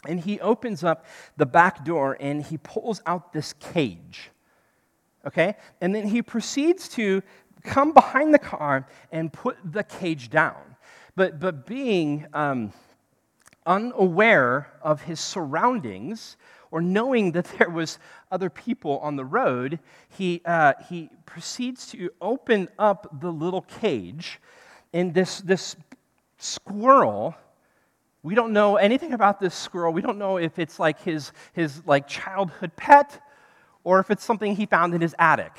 and 0.08 0.20
he 0.20 0.40
opens 0.40 0.84
up 0.84 1.06
the 1.38 1.46
back 1.46 1.84
door 1.84 2.16
and 2.20 2.44
he 2.44 2.58
pulls 2.58 3.02
out 3.08 3.34
this 3.34 3.54
cage. 3.54 4.30
Okay? 5.26 5.56
And 5.82 5.94
then 5.94 6.08
he 6.08 6.22
proceeds 6.22 6.88
to 6.90 7.24
come 7.64 7.94
behind 7.94 8.32
the 8.32 8.40
car 8.40 8.88
and 9.12 9.34
put 9.34 9.58
the 9.64 9.84
cage 9.84 10.30
down. 10.30 10.62
But, 11.16 11.40
but 11.40 11.66
being 11.66 12.28
um, 12.34 12.74
unaware 13.66 14.72
of 14.84 15.02
his 15.02 15.20
surroundings, 15.20 16.38
or 16.76 16.82
knowing 16.82 17.32
that 17.32 17.46
there 17.58 17.70
was 17.70 18.00
other 18.30 18.50
people 18.50 19.00
on 19.00 19.16
the 19.16 19.24
road, 19.24 19.80
he, 20.18 20.42
uh, 20.44 20.74
he 20.90 21.10
proceeds 21.26 21.88
to 21.88 22.10
open 22.20 22.68
up 22.78 23.22
the 23.22 23.32
little 23.32 23.62
cage, 23.62 24.42
and 24.92 25.14
this, 25.14 25.40
this 25.40 25.78
squirrel 26.38 27.34
we 28.24 28.34
don't 28.34 28.54
know 28.54 28.78
anything 28.78 29.14
about 29.14 29.40
this 29.40 29.54
squirrel. 29.54 29.94
We 29.94 30.02
don't 30.02 30.18
know 30.18 30.38
if 30.38 30.58
it's 30.58 30.80
like 30.80 31.00
his, 31.04 31.32
his 31.54 31.86
like 31.86 32.08
childhood 32.08 32.76
pet 32.76 33.22
or 33.84 34.00
if 34.00 34.10
it's 34.10 34.24
something 34.24 34.56
he 34.56 34.66
found 34.66 34.96
in 34.96 35.02
his 35.02 35.14
attic. 35.20 35.56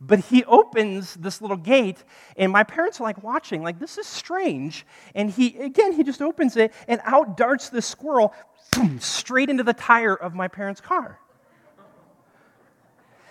But 0.00 0.20
he 0.20 0.44
opens 0.44 1.14
this 1.14 1.42
little 1.42 1.58
gate, 1.58 2.02
and 2.38 2.50
my 2.50 2.62
parents 2.62 3.00
are 3.00 3.04
like 3.04 3.22
watching, 3.22 3.62
like, 3.62 3.78
this 3.80 3.98
is 3.98 4.06
strange. 4.06 4.86
And 5.14 5.28
he, 5.28 5.58
again, 5.58 5.92
he 5.92 6.04
just 6.04 6.22
opens 6.22 6.56
it, 6.56 6.72
and 6.86 7.02
out 7.04 7.36
darts 7.36 7.68
this 7.68 7.84
squirrel 7.84 8.32
boom, 8.70 9.00
straight 9.00 9.50
into 9.50 9.64
the 9.64 9.72
tire 9.72 10.14
of 10.14 10.34
my 10.34 10.48
parents' 10.48 10.80
car. 10.80 11.18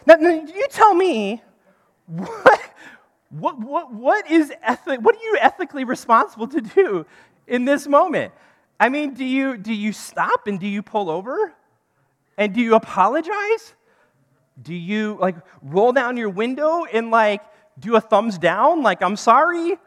Now, 0.06 0.16
you 0.18 0.68
tell 0.70 0.94
me, 0.94 1.42
what, 2.06 2.62
what, 3.30 3.60
what, 3.60 3.94
what 3.94 4.32
is 4.32 4.54
ethic, 4.64 5.02
what 5.02 5.16
are 5.16 5.24
you 5.24 5.38
ethically 5.42 5.84
responsible 5.84 6.48
to 6.48 6.62
do 6.62 7.06
in 7.46 7.66
this 7.66 7.88
moment? 7.88 8.34
I 8.80 8.90
mean, 8.90 9.14
do 9.14 9.26
you, 9.26 9.58
do 9.58 9.74
you 9.74 9.92
stop 9.92 10.48
and 10.48 10.60
do 10.60 10.68
you 10.68 10.82
pull 10.82 11.10
over? 11.10 11.54
And 12.38 12.54
do 12.54 12.62
you 12.62 12.76
apologize? 12.76 13.74
Do 14.62 14.74
you 14.74 15.18
like 15.20 15.36
roll 15.62 15.92
down 15.92 16.18
your 16.18 16.30
window 16.30 16.86
and 16.86 17.12
like 17.12 17.42
do 17.80 17.96
a 17.96 18.02
thumbs 18.02 18.38
down, 18.38 18.84
like 18.84 19.02
I'm 19.02 19.16
sorry? 19.16 19.78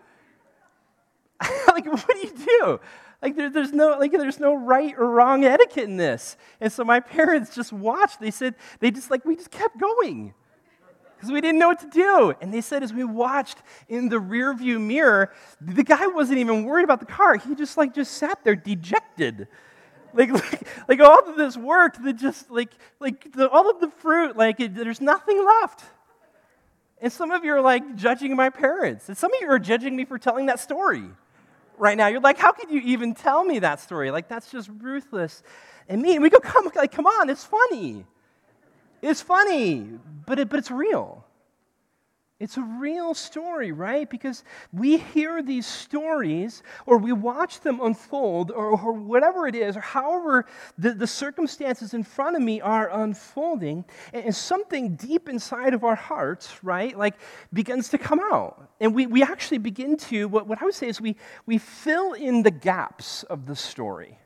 like, 1.68 1.86
what 1.86 2.08
do 2.08 2.18
you 2.18 2.32
do? 2.60 2.80
Like 3.22 3.36
there, 3.36 3.50
there's 3.50 3.72
no 3.72 3.96
like 3.98 4.12
there's 4.12 4.40
no 4.40 4.54
right 4.54 4.94
or 4.96 5.06
wrong 5.10 5.44
etiquette 5.44 5.84
in 5.84 5.96
this. 5.96 6.36
And 6.60 6.72
so 6.72 6.84
my 6.84 7.00
parents 7.16 7.54
just 7.54 7.72
watched. 7.72 8.20
They 8.20 8.30
said 8.30 8.54
they 8.80 8.90
just 8.90 9.10
like 9.10 9.24
we 9.24 9.36
just 9.36 9.50
kept 9.50 9.78
going 9.78 10.34
because 11.16 11.30
we 11.30 11.42
didn't 11.42 11.58
know 11.58 11.68
what 11.68 11.80
to 11.80 11.90
do. 11.90 12.34
And 12.40 12.52
they 12.52 12.62
said 12.62 12.82
as 12.82 12.94
we 12.94 13.04
watched 13.04 13.58
in 13.88 14.08
the 14.08 14.16
rearview 14.16 14.80
mirror, 14.80 15.32
the 15.60 15.84
guy 15.84 16.06
wasn't 16.06 16.38
even 16.38 16.64
worried 16.64 16.84
about 16.84 17.00
the 17.00 17.06
car. 17.06 17.36
He 17.36 17.54
just 17.54 17.76
like 17.76 17.94
just 17.94 18.14
sat 18.14 18.42
there 18.42 18.56
dejected. 18.56 19.46
Like, 20.14 20.32
like, 20.32 20.68
like 20.88 21.00
all 21.00 21.28
of 21.28 21.36
this 21.36 21.56
work 21.56 22.02
that 22.02 22.14
just 22.14 22.50
like 22.50 22.70
like 23.00 23.32
the, 23.32 23.48
all 23.50 23.68
of 23.70 23.80
the 23.80 23.90
fruit 23.90 24.36
like 24.36 24.60
it, 24.60 24.74
there's 24.74 25.00
nothing 25.00 25.44
left 25.44 25.84
and 27.00 27.12
some 27.12 27.30
of 27.30 27.44
you 27.44 27.54
are 27.54 27.60
like 27.60 27.96
judging 27.96 28.34
my 28.36 28.50
parents 28.50 29.08
and 29.08 29.16
some 29.16 29.32
of 29.32 29.40
you 29.40 29.48
are 29.48 29.58
judging 29.58 29.94
me 29.94 30.04
for 30.04 30.18
telling 30.18 30.46
that 30.46 30.58
story 30.60 31.04
right 31.80 31.96
now. 31.96 32.06
You're 32.06 32.20
like, 32.20 32.38
how 32.38 32.52
could 32.52 32.70
you 32.70 32.80
even 32.82 33.14
tell 33.14 33.44
me 33.44 33.60
that 33.60 33.80
story? 33.80 34.10
Like, 34.10 34.28
that's 34.28 34.50
just 34.50 34.70
ruthless 34.80 35.42
and 35.88 36.02
mean. 36.02 36.22
We 36.22 36.30
go, 36.30 36.38
come, 36.38 36.70
like, 36.76 36.92
come 36.92 37.06
on, 37.06 37.30
it's 37.30 37.44
funny. 37.44 38.04
It's 39.02 39.22
funny, 39.22 39.88
but, 40.26 40.38
it, 40.38 40.48
but 40.48 40.58
it's 40.58 40.70
real. 40.70 41.19
It's 42.40 42.56
a 42.56 42.62
real 42.62 43.12
story, 43.12 43.70
right? 43.70 44.08
Because 44.08 44.44
we 44.72 44.96
hear 44.96 45.42
these 45.42 45.66
stories 45.66 46.62
or 46.86 46.96
we 46.96 47.12
watch 47.12 47.60
them 47.60 47.80
unfold 47.82 48.50
or, 48.50 48.70
or 48.70 48.92
whatever 48.94 49.46
it 49.46 49.54
is, 49.54 49.76
or 49.76 49.80
however 49.80 50.46
the, 50.78 50.94
the 50.94 51.06
circumstances 51.06 51.92
in 51.92 52.02
front 52.02 52.36
of 52.36 52.42
me 52.42 52.62
are 52.62 52.88
unfolding, 52.90 53.84
and, 54.14 54.34
something 54.34 54.96
deep 54.96 55.28
inside 55.28 55.74
of 55.74 55.84
our 55.84 55.94
hearts, 55.94 56.64
right, 56.64 56.96
like 56.96 57.16
begins 57.52 57.90
to 57.90 57.98
come 57.98 58.20
out. 58.32 58.70
And 58.80 58.94
we, 58.94 59.06
we 59.06 59.22
actually 59.22 59.58
begin 59.58 59.98
to, 59.98 60.26
what, 60.26 60.46
what 60.46 60.62
I 60.62 60.64
would 60.64 60.74
say 60.74 60.88
is 60.88 60.98
we, 60.98 61.16
we 61.44 61.58
fill 61.58 62.14
in 62.14 62.42
the 62.42 62.50
gaps 62.50 63.22
of 63.24 63.44
the 63.44 63.54
story. 63.54 64.18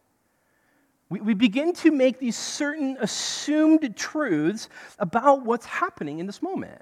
We 1.10 1.34
begin 1.34 1.72
to 1.74 1.90
make 1.90 2.18
these 2.18 2.36
certain 2.36 2.96
assumed 3.00 3.96
truths 3.96 4.68
about 5.00 5.44
what's 5.44 5.66
happening 5.66 6.20
in 6.20 6.26
this 6.26 6.40
moment. 6.40 6.80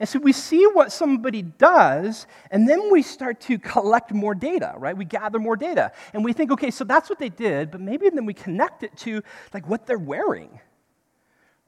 And 0.00 0.08
so 0.08 0.18
we 0.18 0.32
see 0.32 0.66
what 0.66 0.92
somebody 0.92 1.42
does, 1.42 2.26
and 2.50 2.66
then 2.66 2.90
we 2.90 3.02
start 3.02 3.38
to 3.42 3.58
collect 3.58 4.14
more 4.14 4.34
data, 4.34 4.72
right? 4.78 4.96
We 4.96 5.04
gather 5.04 5.38
more 5.38 5.56
data. 5.56 5.92
And 6.14 6.24
we 6.24 6.32
think, 6.32 6.50
okay, 6.52 6.70
so 6.70 6.84
that's 6.84 7.10
what 7.10 7.18
they 7.18 7.28
did, 7.28 7.70
but 7.70 7.82
maybe 7.82 8.08
then 8.08 8.24
we 8.24 8.32
connect 8.32 8.82
it 8.82 8.96
to 8.98 9.22
like 9.52 9.68
what 9.68 9.86
they're 9.86 9.98
wearing, 9.98 10.58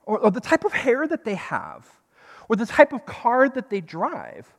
or, 0.06 0.18
or 0.18 0.30
the 0.30 0.40
type 0.40 0.64
of 0.64 0.72
hair 0.72 1.06
that 1.06 1.26
they 1.26 1.34
have, 1.34 1.86
or 2.48 2.56
the 2.56 2.64
type 2.64 2.94
of 2.94 3.04
car 3.04 3.50
that 3.50 3.68
they 3.68 3.82
drive, 3.82 4.50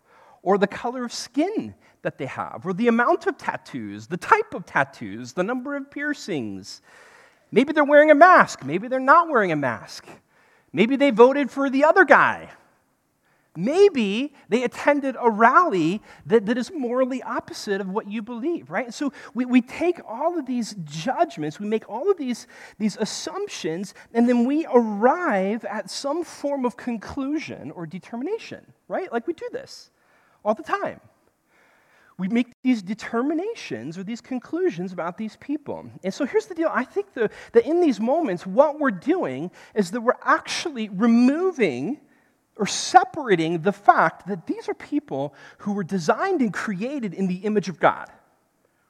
or 0.44 0.60
the 0.60 0.68
color 0.68 1.04
of 1.04 1.12
skin 1.12 1.74
that 2.04 2.20
they 2.20 2.28
have, 2.28 2.68
or 2.68 2.74
the 2.74 2.90
amount 2.90 3.26
of 3.26 3.40
tattoos, 3.40 4.06
the 4.06 4.18
type 4.18 4.54
of 4.54 4.68
tattoos, 4.68 5.34
the 5.34 5.44
number 5.44 5.76
of 5.76 5.90
piercings. 5.90 6.84
Maybe 7.52 7.74
they're 7.74 7.84
wearing 7.84 8.12
a 8.12 8.16
mask, 8.16 8.64
maybe 8.64 8.88
they're 8.88 9.00
not 9.00 9.30
wearing 9.30 9.52
a 9.52 9.56
mask. 9.56 10.06
Maybe 10.72 10.96
they 10.96 11.10
voted 11.10 11.50
for 11.50 11.72
the 11.72 11.86
other 11.86 12.06
guy 12.06 12.50
Maybe 13.56 14.34
they 14.50 14.64
attended 14.64 15.16
a 15.20 15.30
rally 15.30 16.02
that, 16.26 16.48
that 16.48 16.58
is 16.58 16.72
morally 16.72 17.22
opposite 17.22 17.82
of 17.82 17.90
what 17.90 18.10
you 18.10 18.24
believe, 18.24 18.72
right? 18.72 18.92
So 18.92 19.14
we, 19.36 19.46
we 19.46 19.62
take 19.62 20.00
all 20.08 20.40
of 20.40 20.48
these 20.48 20.76
judgments, 20.84 21.60
we 21.60 21.68
make 21.68 21.88
all 21.88 22.10
of 22.10 22.18
these, 22.18 22.48
these 22.80 22.98
assumptions, 22.98 23.94
and 24.12 24.28
then 24.28 24.46
we 24.46 24.66
arrive 24.74 25.66
at 25.66 25.92
some 25.92 26.24
form 26.24 26.66
of 26.66 26.78
conclusion 26.78 27.70
or 27.72 27.86
determination, 27.86 28.74
right? 28.88 29.12
Like 29.14 29.28
we 29.28 29.34
do 29.34 29.48
this 29.52 29.92
all 30.44 30.56
the 30.56 30.64
time. 30.64 31.00
We 32.18 32.28
make 32.28 32.54
these 32.64 32.82
determinations 32.82 33.98
or 34.00 34.04
these 34.04 34.22
conclusions 34.22 34.94
about 34.94 35.18
these 35.18 35.36
people. 35.38 35.90
And 36.04 36.14
so 36.14 36.26
here's 36.26 36.46
the 36.48 36.56
deal 36.56 36.70
I 36.72 36.84
think 36.84 37.14
the, 37.14 37.30
that 37.52 37.66
in 37.66 37.82
these 37.82 38.00
moments, 38.00 38.48
what 38.48 38.80
we're 38.80 38.92
doing 38.92 39.52
is 39.76 39.92
that 39.92 40.02
we're 40.02 40.14
actually 40.24 40.90
removing 40.90 42.00
or 42.56 42.68
separating 42.68 43.62
the 43.62 43.72
fact 43.72 44.28
that 44.28 44.46
these 44.46 44.70
are 44.70 44.74
people 44.74 45.34
who 45.60 45.74
were 45.74 45.84
designed 45.84 46.42
and 46.42 46.54
created 46.54 47.14
in 47.14 47.28
the 47.28 47.38
image 47.38 47.70
of 47.70 47.80
God. 47.80 48.10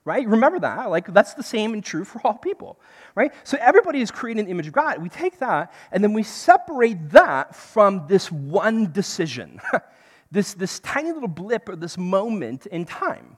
Right? 0.05 0.27
Remember 0.27 0.59
that. 0.59 0.89
Like, 0.89 1.13
that's 1.13 1.33
the 1.33 1.43
same 1.43 1.73
and 1.73 1.81
true 1.81 2.03
for 2.03 2.19
all 2.25 2.33
people. 2.33 2.77
Right? 3.15 3.31
So, 3.45 3.57
everybody 3.61 4.01
is 4.01 4.11
created 4.11 4.41
in 4.41 4.45
the 4.47 4.51
image 4.51 4.67
of 4.67 4.73
God. 4.73 5.01
We 5.01 5.07
take 5.07 5.39
that 5.39 5.71
and 5.93 6.03
then 6.03 6.11
we 6.11 6.23
separate 6.23 7.11
that 7.11 7.55
from 7.55 8.05
this 8.07 8.29
one 8.29 8.91
decision, 8.91 9.61
this, 10.31 10.55
this 10.55 10.81
tiny 10.81 11.13
little 11.13 11.29
blip 11.29 11.69
or 11.69 11.77
this 11.77 11.97
moment 11.97 12.65
in 12.65 12.83
time. 12.83 13.37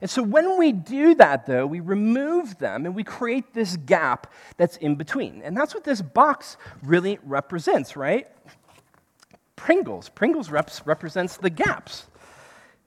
And 0.00 0.10
so, 0.10 0.22
when 0.22 0.58
we 0.58 0.72
do 0.72 1.14
that, 1.16 1.44
though, 1.44 1.66
we 1.66 1.80
remove 1.80 2.58
them 2.58 2.86
and 2.86 2.94
we 2.94 3.04
create 3.04 3.52
this 3.52 3.76
gap 3.76 4.32
that's 4.56 4.78
in 4.78 4.94
between. 4.94 5.42
And 5.42 5.54
that's 5.54 5.74
what 5.74 5.84
this 5.84 6.00
box 6.00 6.56
really 6.82 7.18
represents, 7.22 7.96
right? 7.96 8.26
Pringles. 9.62 10.08
Pringles 10.08 10.50
represents 10.50 11.36
the 11.36 11.48
gaps. 11.48 12.06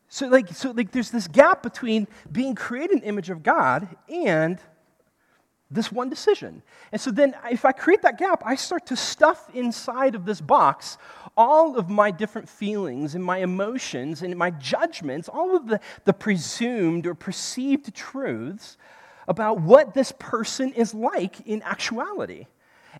So, 0.09 0.27
like, 0.27 0.49
so 0.49 0.71
like, 0.71 0.91
there's 0.91 1.09
this 1.09 1.25
gap 1.25 1.63
between 1.63 2.05
being 2.29 2.53
created 2.53 3.01
the 3.01 3.07
image 3.07 3.29
of 3.29 3.43
God 3.43 3.87
and 4.09 4.59
this 5.71 5.89
one 5.89 6.09
decision. 6.09 6.63
And 6.91 6.99
so 6.99 7.11
then, 7.11 7.33
if 7.49 7.63
I 7.63 7.71
create 7.71 8.01
that 8.01 8.17
gap, 8.17 8.43
I 8.45 8.55
start 8.55 8.87
to 8.87 8.97
stuff 8.97 9.49
inside 9.55 10.15
of 10.15 10.25
this 10.25 10.41
box 10.41 10.97
all 11.37 11.77
of 11.77 11.89
my 11.89 12.11
different 12.11 12.49
feelings 12.49 13.15
and 13.15 13.23
my 13.23 13.37
emotions 13.37 14.21
and 14.21 14.35
my 14.35 14.49
judgments, 14.51 15.29
all 15.29 15.55
of 15.55 15.67
the, 15.67 15.79
the 16.03 16.13
presumed 16.13 17.07
or 17.07 17.15
perceived 17.15 17.95
truths 17.95 18.75
about 19.29 19.61
what 19.61 19.93
this 19.93 20.11
person 20.19 20.73
is 20.73 20.93
like 20.93 21.39
in 21.47 21.61
actuality. 21.61 22.47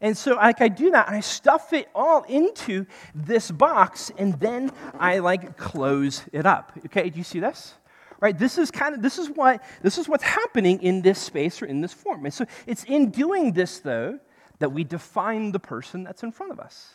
And 0.01 0.17
so 0.17 0.35
like 0.35 0.61
I 0.61 0.67
do 0.67 0.91
that, 0.91 1.07
and 1.07 1.15
I 1.15 1.19
stuff 1.19 1.73
it 1.73 1.89
all 1.95 2.23
into 2.23 2.85
this 3.13 3.51
box, 3.51 4.11
and 4.17 4.39
then 4.39 4.71
I 4.99 5.19
like 5.19 5.57
close 5.57 6.23
it 6.31 6.45
up. 6.45 6.71
Okay, 6.85 7.09
do 7.09 7.17
you 7.17 7.23
see 7.23 7.39
this? 7.39 7.75
right? 8.19 8.37
This 8.37 8.57
is 8.57 8.71
kind 8.71 8.95
of 8.95 9.01
this 9.01 9.17
is 9.17 9.29
what 9.29 9.63
this 9.81 9.97
is 9.97 10.07
what's 10.07 10.23
happening 10.23 10.81
in 10.81 11.01
this 11.01 11.19
space 11.19 11.61
or 11.61 11.65
in 11.65 11.81
this 11.81 11.93
form. 11.93 12.25
And 12.25 12.33
so 12.33 12.45
it's 12.65 12.83
in 12.85 13.11
doing 13.11 13.51
this 13.53 13.79
though 13.79 14.19
that 14.59 14.69
we 14.69 14.83
define 14.83 15.51
the 15.51 15.59
person 15.59 16.03
that's 16.03 16.23
in 16.23 16.31
front 16.31 16.51
of 16.51 16.59
us. 16.59 16.93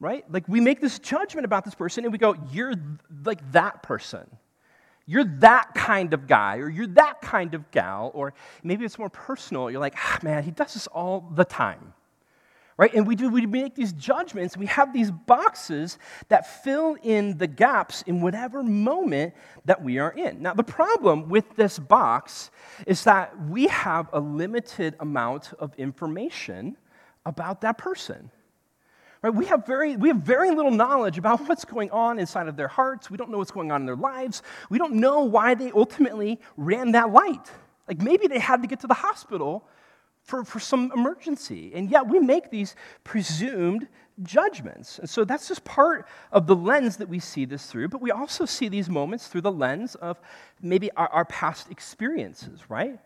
Right? 0.00 0.30
Like 0.30 0.48
we 0.48 0.60
make 0.60 0.80
this 0.80 0.98
judgment 0.98 1.44
about 1.44 1.64
this 1.64 1.74
person 1.74 2.04
and 2.04 2.12
we 2.12 2.18
go, 2.18 2.34
you're 2.50 2.74
like 3.24 3.52
that 3.52 3.82
person. 3.82 4.28
You're 5.06 5.24
that 5.40 5.74
kind 5.74 6.14
of 6.14 6.26
guy, 6.26 6.58
or 6.58 6.68
you're 6.68 6.86
that 6.88 7.20
kind 7.22 7.54
of 7.54 7.70
gal, 7.70 8.10
or 8.14 8.34
maybe 8.62 8.84
it's 8.84 8.98
more 8.98 9.10
personal. 9.10 9.70
You're 9.70 9.80
like, 9.80 9.96
ah, 9.96 10.18
man, 10.22 10.42
he 10.42 10.50
does 10.50 10.74
this 10.74 10.86
all 10.86 11.30
the 11.34 11.44
time 11.44 11.94
right? 12.82 12.94
And 12.94 13.06
we 13.06 13.14
do 13.14 13.28
we 13.28 13.46
make 13.46 13.76
these 13.76 13.92
judgments. 13.92 14.56
We 14.56 14.66
have 14.66 14.92
these 14.92 15.10
boxes 15.10 15.98
that 16.28 16.64
fill 16.64 16.96
in 17.02 17.38
the 17.38 17.46
gaps 17.46 18.02
in 18.02 18.20
whatever 18.20 18.62
moment 18.62 19.34
that 19.64 19.82
we 19.82 19.98
are 19.98 20.10
in. 20.10 20.42
Now, 20.42 20.54
the 20.54 20.64
problem 20.64 21.28
with 21.28 21.54
this 21.54 21.78
box 21.78 22.50
is 22.86 23.04
that 23.04 23.32
we 23.48 23.68
have 23.68 24.08
a 24.12 24.20
limited 24.20 24.96
amount 25.00 25.52
of 25.58 25.72
information 25.76 26.76
about 27.24 27.60
that 27.60 27.78
person. 27.78 28.30
Right? 29.22 29.32
We, 29.32 29.46
have 29.46 29.64
very, 29.66 29.96
we 29.96 30.08
have 30.08 30.18
very 30.18 30.50
little 30.50 30.70
knowledge 30.70 31.16
about 31.16 31.40
what's 31.48 31.64
going 31.64 31.90
on 31.90 32.18
inside 32.18 32.48
of 32.48 32.56
their 32.56 32.68
hearts. 32.68 33.10
We 33.10 33.16
don't 33.16 33.30
know 33.30 33.38
what's 33.38 33.52
going 33.52 33.70
on 33.70 33.82
in 33.82 33.86
their 33.86 33.96
lives. 33.96 34.42
We 34.68 34.78
don't 34.78 34.94
know 34.94 35.20
why 35.22 35.54
they 35.54 35.70
ultimately 35.72 36.40
ran 36.56 36.92
that 36.92 37.10
light. 37.12 37.50
Like 37.88 38.00
maybe 38.00 38.26
they 38.26 38.38
had 38.38 38.62
to 38.62 38.68
get 38.68 38.80
to 38.80 38.86
the 38.86 38.94
hospital 38.94 39.68
for, 40.22 40.44
for 40.44 40.60
some 40.60 40.92
emergency. 40.94 41.72
And 41.74 41.90
yet 41.90 42.06
we 42.06 42.18
make 42.18 42.50
these 42.50 42.74
presumed 43.04 43.88
judgments. 44.22 44.98
And 44.98 45.08
so 45.08 45.24
that's 45.24 45.48
just 45.48 45.64
part 45.64 46.06
of 46.30 46.46
the 46.46 46.54
lens 46.54 46.98
that 46.98 47.08
we 47.08 47.18
see 47.18 47.44
this 47.44 47.66
through, 47.66 47.88
but 47.88 48.00
we 48.00 48.10
also 48.10 48.44
see 48.44 48.68
these 48.68 48.88
moments 48.88 49.28
through 49.28 49.40
the 49.40 49.52
lens 49.52 49.94
of 49.96 50.20
maybe 50.60 50.90
our, 50.92 51.08
our 51.08 51.24
past 51.24 51.70
experiences, 51.70 52.60
right? 52.68 52.98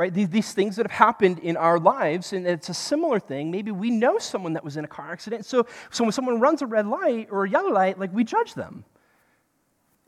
Right? 0.00 0.14
These, 0.14 0.30
these 0.30 0.52
things 0.54 0.76
that 0.76 0.86
have 0.86 0.98
happened 0.98 1.40
in 1.40 1.58
our 1.58 1.78
lives, 1.78 2.32
and 2.32 2.46
it's 2.46 2.70
a 2.70 2.74
similar 2.74 3.20
thing. 3.20 3.50
Maybe 3.50 3.70
we 3.70 3.90
know 3.90 4.16
someone 4.16 4.54
that 4.54 4.64
was 4.64 4.78
in 4.78 4.84
a 4.86 4.88
car 4.88 5.12
accident. 5.12 5.44
So, 5.44 5.66
so 5.90 6.04
when 6.04 6.12
someone 6.12 6.40
runs 6.40 6.62
a 6.62 6.66
red 6.66 6.86
light 6.86 7.28
or 7.30 7.44
a 7.44 7.50
yellow 7.50 7.70
light, 7.70 7.98
like 7.98 8.10
we 8.10 8.24
judge 8.24 8.54
them. 8.54 8.86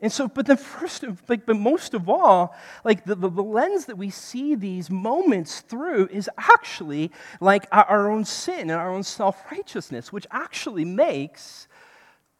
And 0.01 0.11
so, 0.11 0.27
but 0.27 0.47
then 0.47 0.57
first, 0.57 1.05
like, 1.29 1.45
but 1.45 1.57
most 1.57 1.93
of 1.93 2.09
all, 2.09 2.55
like 2.83 3.05
the, 3.05 3.13
the, 3.13 3.29
the, 3.29 3.43
lens 3.43 3.85
that 3.85 3.95
we 3.95 4.09
see 4.09 4.55
these 4.55 4.89
moments 4.89 5.61
through 5.61 6.07
is 6.07 6.27
actually 6.39 7.11
like 7.39 7.67
our, 7.71 7.85
our 7.85 8.09
own 8.09 8.25
sin 8.25 8.71
and 8.71 8.71
our 8.71 8.91
own 8.91 9.03
self 9.03 9.43
righteousness, 9.51 10.11
which 10.11 10.25
actually 10.31 10.85
makes 10.85 11.67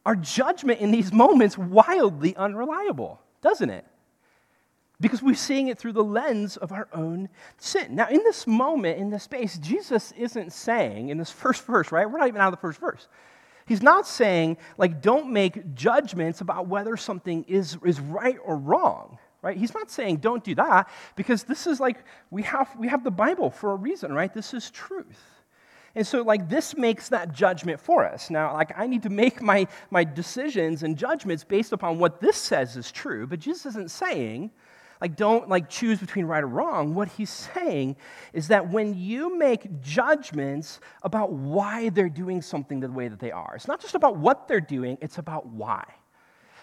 our 0.07 0.15
judgment 0.15 0.79
in 0.79 0.89
these 0.89 1.13
moments 1.13 1.55
wildly 1.55 2.35
unreliable, 2.35 3.21
doesn't 3.43 3.69
it? 3.69 3.85
Because 5.01 5.21
we're 5.21 5.35
seeing 5.35 5.67
it 5.67 5.77
through 5.77 5.93
the 5.93 6.03
lens 6.03 6.55
of 6.55 6.71
our 6.71 6.87
own 6.93 7.27
sin. 7.57 7.95
Now, 7.95 8.07
in 8.07 8.23
this 8.23 8.47
moment, 8.47 8.99
in 8.99 9.09
this 9.09 9.23
space, 9.23 9.57
Jesus 9.57 10.13
isn't 10.13 10.53
saying, 10.53 11.09
in 11.09 11.17
this 11.17 11.31
first 11.31 11.65
verse, 11.65 11.91
right? 11.91 12.09
We're 12.09 12.19
not 12.19 12.27
even 12.27 12.39
out 12.39 12.53
of 12.53 12.59
the 12.59 12.61
first 12.61 12.79
verse. 12.79 13.07
He's 13.65 13.81
not 13.81 14.07
saying, 14.07 14.57
like, 14.77 15.01
don't 15.01 15.31
make 15.31 15.73
judgments 15.73 16.41
about 16.41 16.67
whether 16.67 16.97
something 16.97 17.45
is, 17.47 17.77
is 17.85 17.99
right 17.99 18.37
or 18.43 18.57
wrong, 18.57 19.17
right? 19.41 19.57
He's 19.57 19.73
not 19.73 19.89
saying 19.89 20.17
don't 20.17 20.43
do 20.43 20.55
that 20.55 20.89
because 21.15 21.43
this 21.43 21.65
is 21.65 21.79
like, 21.79 22.03
we 22.29 22.43
have, 22.43 22.69
we 22.77 22.87
have 22.87 23.03
the 23.03 23.11
Bible 23.11 23.49
for 23.49 23.71
a 23.71 23.75
reason, 23.75 24.13
right? 24.13 24.33
This 24.33 24.53
is 24.53 24.69
truth. 24.69 25.21
And 25.95 26.05
so, 26.05 26.23
like, 26.23 26.49
this 26.49 26.75
makes 26.75 27.09
that 27.09 27.33
judgment 27.33 27.79
for 27.79 28.03
us. 28.03 28.29
Now, 28.29 28.53
like, 28.53 28.77
I 28.77 28.87
need 28.87 29.03
to 29.03 29.09
make 29.09 29.41
my, 29.41 29.67
my 29.91 30.03
decisions 30.03 30.83
and 30.83 30.97
judgments 30.97 31.43
based 31.43 31.71
upon 31.71 31.99
what 31.99 32.19
this 32.19 32.35
says 32.35 32.75
is 32.75 32.91
true, 32.91 33.27
but 33.27 33.39
Jesus 33.39 33.67
isn't 33.67 33.91
saying, 33.91 34.51
like 35.03 35.17
don't 35.17 35.49
like 35.49 35.69
choose 35.69 35.99
between 35.99 36.25
right 36.25 36.43
or 36.43 36.47
wrong 36.47 36.95
what 36.95 37.09
he's 37.09 37.29
saying 37.29 37.95
is 38.31 38.47
that 38.47 38.69
when 38.69 38.93
you 38.97 39.37
make 39.37 39.81
judgments 39.81 40.79
about 41.03 41.31
why 41.33 41.89
they're 41.89 42.07
doing 42.07 42.41
something 42.41 42.79
the 42.79 42.89
way 42.89 43.09
that 43.09 43.19
they 43.19 43.31
are 43.31 43.53
it's 43.55 43.67
not 43.67 43.81
just 43.81 43.95
about 43.95 44.15
what 44.15 44.47
they're 44.47 44.61
doing 44.61 44.97
it's 45.01 45.17
about 45.17 45.45
why 45.45 45.83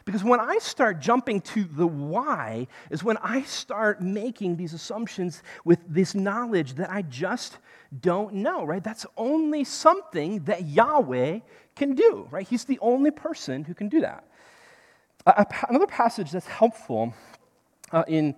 because 0.06 0.24
when 0.24 0.40
I 0.40 0.56
start 0.58 0.98
jumping 0.98 1.42
to 1.42 1.62
the 1.62 1.86
why, 1.86 2.66
is 2.90 3.04
when 3.04 3.18
I 3.18 3.42
start 3.42 4.00
making 4.00 4.56
these 4.56 4.72
assumptions 4.72 5.42
with 5.64 5.78
this 5.86 6.14
knowledge 6.14 6.72
that 6.76 6.90
I 6.90 7.02
just 7.02 7.58
don't 8.00 8.36
know, 8.36 8.64
right? 8.64 8.82
That's 8.82 9.04
only 9.18 9.62
something 9.62 10.44
that 10.44 10.66
Yahweh 10.66 11.40
can 11.76 11.94
do, 11.94 12.26
right? 12.30 12.48
He's 12.48 12.64
the 12.64 12.78
only 12.80 13.10
person 13.10 13.62
who 13.62 13.74
can 13.74 13.90
do 13.90 14.00
that. 14.00 14.24
another 15.68 15.86
passage 15.86 16.30
that's 16.30 16.46
helpful 16.46 17.12
uh, 17.92 18.04
in, 18.08 18.34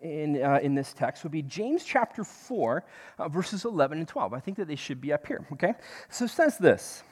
in, 0.00 0.42
uh, 0.42 0.58
in 0.62 0.74
this 0.74 0.92
text 0.92 1.22
would 1.22 1.32
be 1.32 1.42
James 1.42 1.84
chapter 1.84 2.24
4, 2.24 2.84
uh, 3.18 3.28
verses 3.28 3.64
11 3.64 3.98
and 3.98 4.08
12. 4.08 4.32
I 4.32 4.40
think 4.40 4.56
that 4.56 4.68
they 4.68 4.76
should 4.76 5.00
be 5.00 5.12
up 5.12 5.26
here, 5.26 5.46
okay? 5.52 5.74
So 6.08 6.24
it 6.24 6.30
says 6.30 6.58
this 6.58 7.02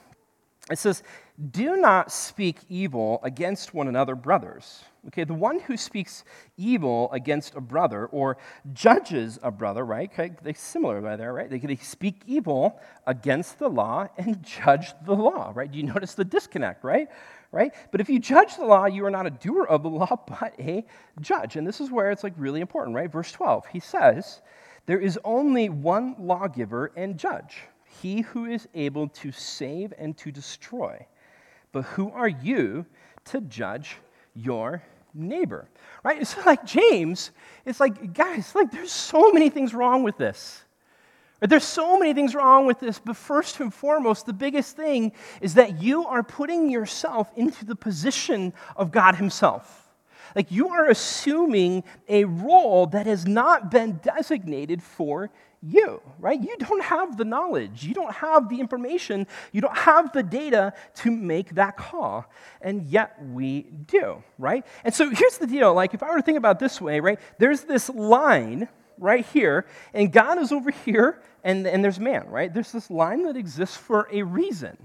It 0.70 0.78
says, 0.78 1.02
Do 1.50 1.76
not 1.76 2.10
speak 2.12 2.58
evil 2.68 3.20
against 3.22 3.74
one 3.74 3.88
another, 3.88 4.14
brothers. 4.14 4.84
Okay, 5.06 5.24
the 5.24 5.32
one 5.32 5.60
who 5.60 5.78
speaks 5.78 6.24
evil 6.58 7.10
against 7.12 7.54
a 7.54 7.60
brother 7.60 8.04
or 8.06 8.36
judges 8.74 9.38
a 9.42 9.50
brother, 9.50 9.84
right? 9.84 10.10
Okay, 10.12 10.32
they 10.42 10.52
similar 10.52 11.00
by 11.00 11.16
there, 11.16 11.32
right? 11.32 11.48
They, 11.48 11.58
they 11.58 11.76
speak 11.76 12.22
evil 12.26 12.78
against 13.06 13.58
the 13.58 13.68
law 13.68 14.08
and 14.18 14.42
judge 14.42 14.92
the 15.06 15.14
law, 15.14 15.52
right? 15.54 15.70
Do 15.70 15.78
you 15.78 15.84
notice 15.84 16.14
the 16.14 16.24
disconnect, 16.24 16.84
right? 16.84 17.08
Right? 17.52 17.72
But 17.90 18.00
if 18.00 18.08
you 18.08 18.18
judge 18.18 18.56
the 18.56 18.64
law, 18.64 18.86
you 18.86 19.04
are 19.04 19.10
not 19.10 19.26
a 19.26 19.30
doer 19.30 19.64
of 19.64 19.82
the 19.82 19.88
law, 19.90 20.24
but 20.26 20.54
a 20.58 20.84
judge. 21.20 21.56
And 21.56 21.66
this 21.66 21.80
is 21.80 21.90
where 21.90 22.10
it's 22.10 22.24
like 22.24 22.34
really 22.36 22.60
important, 22.60 22.96
right? 22.96 23.10
Verse 23.10 23.32
12, 23.32 23.66
he 23.66 23.80
says, 23.80 24.42
There 24.86 25.00
is 25.00 25.18
only 25.24 25.68
one 25.68 26.16
lawgiver 26.18 26.92
and 26.96 27.18
judge, 27.18 27.58
he 28.00 28.22
who 28.22 28.46
is 28.46 28.68
able 28.74 29.08
to 29.08 29.32
save 29.32 29.92
and 29.98 30.16
to 30.18 30.30
destroy. 30.30 31.06
But 31.72 31.82
who 31.82 32.10
are 32.10 32.28
you 32.28 32.86
to 33.26 33.40
judge 33.42 33.96
your 34.34 34.82
neighbor? 35.14 35.68
Right? 36.02 36.20
It's 36.20 36.36
like 36.46 36.64
James, 36.64 37.30
it's 37.64 37.80
like, 37.80 38.14
guys, 38.14 38.54
like 38.54 38.70
there's 38.70 38.92
so 38.92 39.32
many 39.32 39.50
things 39.50 39.74
wrong 39.74 40.02
with 40.02 40.16
this. 40.16 40.64
There's 41.40 41.64
so 41.64 41.98
many 41.98 42.12
things 42.12 42.34
wrong 42.34 42.66
with 42.66 42.80
this, 42.80 42.98
but 42.98 43.16
first 43.16 43.60
and 43.60 43.72
foremost, 43.72 44.26
the 44.26 44.32
biggest 44.32 44.76
thing 44.76 45.12
is 45.40 45.54
that 45.54 45.82
you 45.82 46.06
are 46.06 46.22
putting 46.22 46.70
yourself 46.70 47.30
into 47.34 47.64
the 47.64 47.74
position 47.74 48.52
of 48.76 48.90
God 48.90 49.14
Himself. 49.14 49.88
Like 50.36 50.50
you 50.50 50.68
are 50.68 50.88
assuming 50.88 51.84
a 52.08 52.24
role 52.24 52.86
that 52.88 53.06
has 53.06 53.26
not 53.26 53.70
been 53.70 54.00
designated 54.02 54.82
for 54.82 55.30
you, 55.62 56.00
right? 56.18 56.40
You 56.40 56.56
don't 56.58 56.82
have 56.82 57.16
the 57.16 57.24
knowledge, 57.24 57.84
you 57.84 57.94
don't 57.94 58.14
have 58.14 58.48
the 58.48 58.60
information, 58.60 59.26
you 59.52 59.60
don't 59.60 59.76
have 59.76 60.12
the 60.12 60.22
data 60.22 60.72
to 60.96 61.10
make 61.10 61.54
that 61.56 61.76
call, 61.76 62.24
and 62.62 62.86
yet 62.86 63.16
we 63.22 63.62
do, 63.62 64.22
right? 64.38 64.64
And 64.84 64.94
so 64.94 65.10
here's 65.10 65.38
the 65.38 65.46
deal 65.46 65.74
like, 65.74 65.92
if 65.92 66.02
I 66.02 66.10
were 66.10 66.16
to 66.16 66.22
think 66.22 66.38
about 66.38 66.58
this 66.58 66.80
way, 66.80 67.00
right, 67.00 67.18
there's 67.38 67.62
this 67.62 67.90
line 67.90 68.68
right 69.00 69.24
here, 69.26 69.66
and 69.94 70.12
God 70.12 70.38
is 70.38 70.52
over 70.52 70.70
here, 70.70 71.20
and, 71.42 71.66
and 71.66 71.82
there's 71.82 71.98
man, 71.98 72.28
right? 72.28 72.52
There's 72.52 72.70
this 72.70 72.90
line 72.90 73.24
that 73.24 73.36
exists 73.36 73.76
for 73.76 74.08
a 74.12 74.22
reason, 74.22 74.76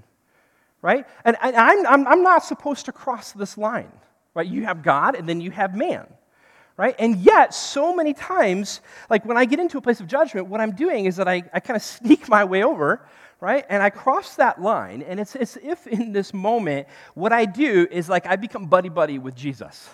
right? 0.81 1.05
And, 1.23 1.37
and 1.41 1.55
I'm, 1.55 1.85
I'm, 1.85 2.07
I'm 2.07 2.23
not 2.23 2.43
supposed 2.43 2.85
to 2.85 2.91
cross 2.91 3.33
this 3.33 3.57
line, 3.57 3.91
right? 4.33 4.47
You 4.47 4.63
have 4.63 4.81
God, 4.81 5.15
and 5.15 5.27
then 5.27 5.41
you 5.41 5.51
have 5.51 5.75
man, 5.75 6.07
right? 6.77 6.95
And 6.97 7.17
yet, 7.17 7.53
so 7.53 7.95
many 7.95 8.13
times, 8.13 8.81
like 9.09 9.25
when 9.25 9.37
I 9.37 9.45
get 9.45 9.59
into 9.59 9.77
a 9.77 9.81
place 9.81 9.99
of 9.99 10.07
judgment, 10.07 10.47
what 10.47 10.61
I'm 10.61 10.75
doing 10.75 11.05
is 11.05 11.17
that 11.17 11.27
I, 11.27 11.43
I 11.53 11.59
kind 11.59 11.75
of 11.75 11.83
sneak 11.83 12.29
my 12.29 12.45
way 12.45 12.63
over, 12.63 13.05
right? 13.41 13.65
And 13.69 13.83
I 13.83 13.89
cross 13.89 14.35
that 14.35 14.61
line, 14.61 15.01
and 15.01 15.19
it's 15.19 15.35
as 15.35 15.57
if 15.61 15.87
in 15.87 16.13
this 16.13 16.33
moment, 16.33 16.87
what 17.13 17.33
I 17.33 17.45
do 17.45 17.85
is 17.91 18.07
like 18.07 18.25
I 18.25 18.37
become 18.37 18.67
buddy 18.67 18.89
buddy 18.89 19.19
with 19.19 19.35
Jesus 19.35 19.89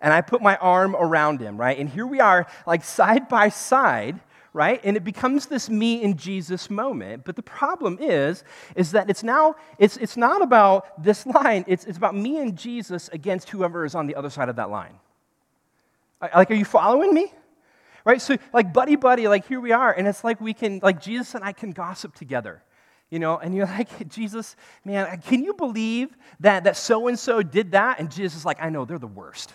and 0.00 0.12
I 0.12 0.20
put 0.20 0.42
my 0.42 0.56
arm 0.56 0.94
around 0.96 1.40
him, 1.40 1.56
right? 1.56 1.78
And 1.78 1.88
here 1.88 2.06
we 2.06 2.20
are, 2.20 2.46
like 2.66 2.84
side 2.84 3.28
by 3.28 3.48
side, 3.48 4.20
right? 4.52 4.80
And 4.84 4.96
it 4.96 5.04
becomes 5.04 5.46
this 5.46 5.68
me 5.68 6.02
and 6.02 6.16
Jesus 6.16 6.70
moment. 6.70 7.24
But 7.24 7.36
the 7.36 7.42
problem 7.42 7.98
is, 8.00 8.42
is 8.74 8.92
that 8.92 9.10
it's 9.10 9.22
now, 9.22 9.56
it's, 9.78 9.98
it's 9.98 10.16
not 10.16 10.42
about 10.42 11.02
this 11.02 11.26
line, 11.26 11.64
it's, 11.66 11.84
it's 11.84 11.98
about 11.98 12.14
me 12.14 12.38
and 12.38 12.56
Jesus 12.56 13.08
against 13.12 13.50
whoever 13.50 13.84
is 13.84 13.94
on 13.94 14.06
the 14.06 14.14
other 14.14 14.30
side 14.30 14.48
of 14.48 14.56
that 14.56 14.70
line. 14.70 14.94
Like, 16.22 16.50
are 16.50 16.54
you 16.54 16.64
following 16.64 17.12
me? 17.12 17.32
Right? 18.04 18.20
So, 18.22 18.36
like, 18.52 18.72
buddy, 18.72 18.96
buddy, 18.96 19.28
like, 19.28 19.46
here 19.46 19.60
we 19.60 19.72
are. 19.72 19.92
And 19.92 20.08
it's 20.08 20.24
like 20.24 20.40
we 20.40 20.54
can, 20.54 20.80
like, 20.82 21.02
Jesus 21.02 21.34
and 21.34 21.44
I 21.44 21.52
can 21.52 21.72
gossip 21.72 22.14
together 22.14 22.62
you 23.10 23.20
know 23.20 23.38
and 23.38 23.54
you're 23.54 23.66
like 23.78 24.08
jesus 24.08 24.56
man 24.84 25.20
can 25.20 25.44
you 25.44 25.54
believe 25.54 26.16
that 26.40 26.64
that 26.64 26.76
so 26.76 27.06
and 27.06 27.16
so 27.16 27.40
did 27.40 27.70
that 27.70 28.00
and 28.00 28.10
jesus 28.10 28.38
is 28.38 28.44
like 28.44 28.60
i 28.60 28.68
know 28.68 28.84
they're 28.84 28.98
the 28.98 29.06
worst 29.06 29.52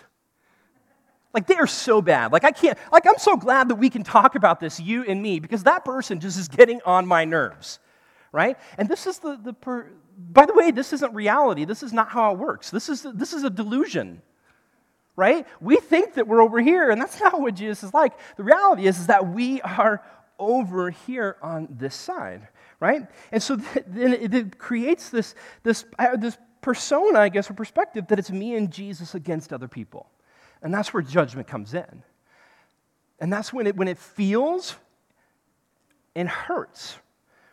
like 1.34 1.46
they 1.46 1.56
are 1.56 1.66
so 1.66 2.02
bad. 2.02 2.32
Like 2.32 2.44
I 2.44 2.50
can't, 2.50 2.78
like 2.90 3.06
I'm 3.06 3.18
so 3.18 3.36
glad 3.36 3.68
that 3.68 3.76
we 3.76 3.90
can 3.90 4.02
talk 4.02 4.34
about 4.34 4.60
this, 4.60 4.78
you 4.78 5.04
and 5.04 5.22
me, 5.22 5.40
because 5.40 5.62
that 5.64 5.84
person 5.84 6.20
just 6.20 6.38
is 6.38 6.48
getting 6.48 6.80
on 6.84 7.06
my 7.06 7.24
nerves, 7.24 7.78
right? 8.32 8.58
And 8.78 8.88
this 8.88 9.06
is 9.06 9.18
the, 9.18 9.38
the 9.42 9.52
per, 9.52 9.90
by 10.16 10.46
the 10.46 10.54
way, 10.54 10.70
this 10.70 10.92
isn't 10.92 11.14
reality. 11.14 11.64
This 11.64 11.82
is 11.82 11.92
not 11.92 12.08
how 12.08 12.32
it 12.32 12.38
works. 12.38 12.70
This 12.70 12.88
is, 12.88 13.06
this 13.14 13.32
is 13.32 13.44
a 13.44 13.50
delusion, 13.50 14.22
right? 15.16 15.46
We 15.60 15.76
think 15.76 16.14
that 16.14 16.26
we're 16.26 16.42
over 16.42 16.60
here, 16.60 16.90
and 16.90 17.00
that's 17.00 17.18
not 17.20 17.40
what 17.40 17.54
Jesus 17.54 17.82
is 17.82 17.94
like. 17.94 18.12
The 18.36 18.44
reality 18.44 18.86
is, 18.86 18.98
is 18.98 19.06
that 19.06 19.28
we 19.28 19.60
are 19.62 20.02
over 20.38 20.90
here 20.90 21.36
on 21.42 21.68
this 21.70 21.94
side, 21.94 22.48
right? 22.80 23.06
And 23.30 23.42
so 23.42 23.56
then 23.86 24.12
it 24.14 24.58
creates 24.58 25.08
this, 25.10 25.34
this, 25.62 25.84
uh, 25.98 26.16
this 26.16 26.36
persona, 26.60 27.20
I 27.20 27.28
guess, 27.28 27.50
or 27.50 27.54
perspective 27.54 28.06
that 28.08 28.18
it's 28.18 28.30
me 28.30 28.54
and 28.54 28.70
Jesus 28.70 29.14
against 29.14 29.52
other 29.52 29.68
people. 29.68 30.10
And 30.62 30.72
that's 30.72 30.94
where 30.94 31.02
judgment 31.02 31.48
comes 31.48 31.74
in. 31.74 32.02
And 33.18 33.32
that's 33.32 33.52
when 33.52 33.66
it, 33.66 33.76
when 33.76 33.88
it 33.88 33.98
feels 33.98 34.76
and 36.14 36.28
hurts, 36.28 36.96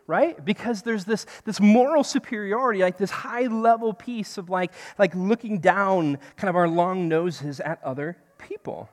right? 0.07 0.43
Because 0.43 0.81
there's 0.81 1.05
this, 1.05 1.25
this 1.45 1.59
moral 1.59 2.03
superiority, 2.03 2.81
like 2.81 2.97
this 2.97 3.11
high 3.11 3.47
level 3.47 3.93
piece 3.93 4.37
of 4.37 4.49
like, 4.49 4.71
like 4.97 5.13
looking 5.15 5.59
down 5.59 6.17
kind 6.37 6.49
of 6.49 6.55
our 6.55 6.67
long 6.67 7.07
noses 7.07 7.59
at 7.59 7.81
other 7.83 8.17
people. 8.37 8.89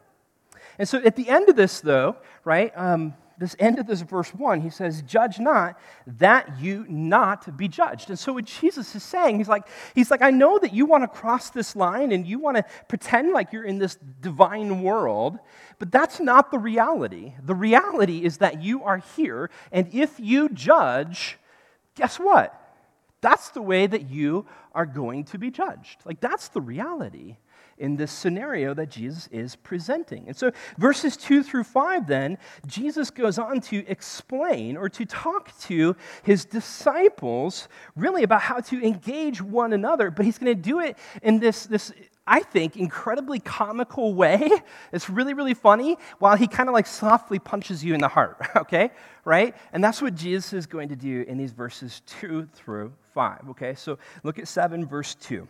And 0.78 0.88
so 0.88 0.98
at 1.02 1.16
the 1.16 1.28
end 1.28 1.48
of 1.48 1.56
this, 1.56 1.80
though, 1.80 2.16
right, 2.44 2.72
um, 2.76 3.14
this 3.38 3.56
end 3.58 3.78
of 3.78 3.86
this 3.86 4.00
verse 4.00 4.34
1, 4.34 4.60
he 4.60 4.70
says, 4.70 5.02
Judge 5.02 5.38
not 5.38 5.78
that 6.06 6.58
you 6.58 6.86
not 6.88 7.56
be 7.56 7.68
judged. 7.68 8.08
And 8.08 8.18
so 8.18 8.32
what 8.32 8.44
Jesus 8.44 8.94
is 8.94 9.02
saying, 9.02 9.38
he's 9.38 9.48
like, 9.48 9.66
he's 9.94 10.10
like, 10.10 10.22
I 10.22 10.30
know 10.30 10.58
that 10.58 10.72
you 10.72 10.86
want 10.86 11.04
to 11.04 11.08
cross 11.08 11.50
this 11.50 11.76
line 11.76 12.12
and 12.12 12.26
you 12.26 12.38
want 12.38 12.56
to 12.56 12.64
pretend 12.88 13.32
like 13.32 13.52
you're 13.52 13.64
in 13.64 13.78
this 13.78 13.96
divine 14.20 14.82
world, 14.82 15.38
but 15.78 15.92
that's 15.92 16.20
not 16.20 16.50
the 16.50 16.58
reality. 16.58 17.34
The 17.42 17.54
reality 17.54 18.24
is 18.24 18.38
that 18.38 18.62
you 18.62 18.82
are 18.84 18.98
here, 19.16 19.50
and 19.72 19.92
if 19.92 20.18
you 20.18 20.48
judge, 20.48 21.38
guess 21.94 22.18
what? 22.18 22.62
That's 23.20 23.50
the 23.50 23.62
way 23.62 23.86
that 23.86 24.08
you 24.08 24.46
are 24.72 24.86
going 24.86 25.24
to 25.24 25.38
be 25.38 25.50
judged. 25.50 26.00
Like, 26.04 26.20
that's 26.20 26.48
the 26.48 26.60
reality 26.60 27.38
in 27.78 27.96
this 27.96 28.10
scenario 28.10 28.74
that 28.74 28.90
Jesus 28.90 29.28
is 29.30 29.56
presenting. 29.56 30.28
And 30.28 30.36
so, 30.36 30.50
verses 30.78 31.16
2 31.16 31.42
through 31.42 31.64
5, 31.64 32.06
then, 32.06 32.38
Jesus 32.66 33.10
goes 33.10 33.38
on 33.38 33.60
to 33.62 33.86
explain 33.88 34.76
or 34.76 34.88
to 34.88 35.04
talk 35.04 35.56
to 35.62 35.96
his 36.22 36.44
disciples 36.44 37.68
really 37.94 38.22
about 38.22 38.42
how 38.42 38.60
to 38.60 38.84
engage 38.84 39.42
one 39.42 39.72
another, 39.72 40.10
but 40.10 40.24
he's 40.24 40.38
going 40.38 40.54
to 40.54 40.60
do 40.60 40.80
it 40.80 40.96
in 41.22 41.38
this, 41.38 41.66
this 41.66 41.92
I 42.26 42.40
think, 42.40 42.76
incredibly 42.76 43.38
comical 43.38 44.14
way. 44.14 44.50
It's 44.92 45.10
really, 45.10 45.34
really 45.34 45.54
funny 45.54 45.98
while 46.18 46.36
he 46.36 46.46
kind 46.46 46.68
of 46.68 46.72
like 46.72 46.86
softly 46.86 47.38
punches 47.38 47.84
you 47.84 47.94
in 47.94 48.00
the 48.00 48.08
heart, 48.08 48.38
okay? 48.56 48.90
Right? 49.24 49.54
And 49.72 49.82
that's 49.82 50.00
what 50.00 50.14
Jesus 50.14 50.52
is 50.52 50.66
going 50.66 50.88
to 50.88 50.96
do 50.96 51.24
in 51.28 51.36
these 51.36 51.52
verses 51.52 52.02
2 52.06 52.48
through 52.54 52.92
5, 53.14 53.50
okay? 53.50 53.74
So 53.74 53.98
look 54.22 54.38
at 54.38 54.48
7, 54.48 54.86
verse 54.86 55.14
2. 55.16 55.46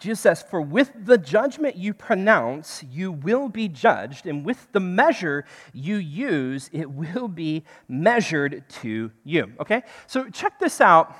Jesus 0.00 0.20
says, 0.20 0.42
For 0.42 0.62
with 0.62 0.90
the 1.04 1.18
judgment 1.18 1.76
you 1.76 1.92
pronounce, 1.92 2.82
you 2.90 3.12
will 3.12 3.50
be 3.50 3.68
judged, 3.68 4.26
and 4.26 4.44
with 4.44 4.66
the 4.72 4.80
measure 4.80 5.44
you 5.74 5.96
use, 5.96 6.70
it 6.72 6.90
will 6.90 7.28
be 7.28 7.64
measured 7.86 8.64
to 8.80 9.12
you. 9.24 9.52
Okay? 9.60 9.82
So 10.06 10.30
check 10.30 10.58
this 10.58 10.80
out. 10.80 11.14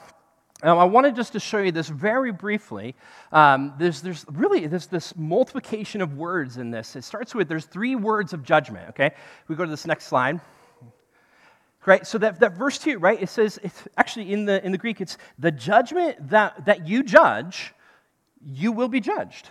Um, 0.62 0.78
I 0.78 0.84
wanted 0.84 1.14
just 1.14 1.32
to 1.32 1.40
show 1.40 1.58
you 1.58 1.72
this 1.72 1.88
very 1.88 2.32
briefly. 2.32 2.94
Um, 3.32 3.74
there's, 3.78 4.00
there's 4.00 4.24
really 4.32 4.66
there's 4.66 4.86
this 4.86 5.14
multiplication 5.16 6.02
of 6.02 6.16
words 6.16 6.56
in 6.56 6.70
this. 6.70 6.96
It 6.96 7.04
starts 7.04 7.34
with 7.34 7.48
there's 7.48 7.64
three 7.66 7.96
words 7.96 8.32
of 8.32 8.42
judgment. 8.42 8.88
Okay, 8.90 9.12
we 9.48 9.56
go 9.56 9.64
to 9.64 9.70
this 9.70 9.86
next 9.86 10.06
slide. 10.06 10.40
Right, 11.86 12.06
so 12.06 12.18
that, 12.18 12.40
that 12.40 12.58
verse 12.58 12.76
two, 12.76 12.98
right? 12.98 13.20
It 13.22 13.30
says 13.30 13.58
it's 13.62 13.88
actually 13.96 14.34
in 14.34 14.44
the 14.44 14.62
in 14.62 14.70
the 14.70 14.76
Greek, 14.76 15.00
it's 15.00 15.16
the 15.38 15.50
judgment 15.50 16.28
that 16.28 16.66
that 16.66 16.86
you 16.86 17.02
judge 17.02 17.72
you 18.44 18.72
will 18.72 18.88
be 18.88 19.00
judged. 19.00 19.50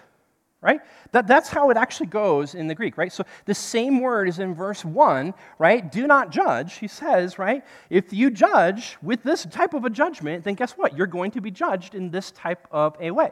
Right? 0.62 0.82
That, 1.14 1.26
that's 1.26 1.48
how 1.48 1.70
it 1.70 1.78
actually 1.78 2.08
goes 2.08 2.54
in 2.54 2.68
the 2.68 2.76
Greek, 2.76 2.98
right? 2.98 3.14
So 3.14 3.24
the 3.46 3.54
same 3.54 4.02
word 4.02 4.28
is 4.28 4.40
in 4.40 4.54
verse 4.54 4.84
1, 4.84 5.34
right? 5.58 5.90
Do 5.90 6.06
not 6.06 6.32
judge. 6.32 6.80
He 6.80 6.90
says, 6.90 7.40
right? 7.40 7.64
If 7.90 8.12
you 8.12 8.30
judge 8.30 8.98
with 9.02 9.24
this 9.24 9.46
type 9.46 9.74
of 9.74 9.86
a 9.86 9.90
judgment, 9.90 10.44
then 10.44 10.56
guess 10.56 10.74
what? 10.74 10.98
You're 10.98 11.08
going 11.08 11.32
to 11.32 11.40
be 11.40 11.50
judged 11.50 11.96
in 11.96 12.12
this 12.12 12.32
type 12.32 12.68
of 12.72 12.98
a 13.00 13.10
way. 13.12 13.30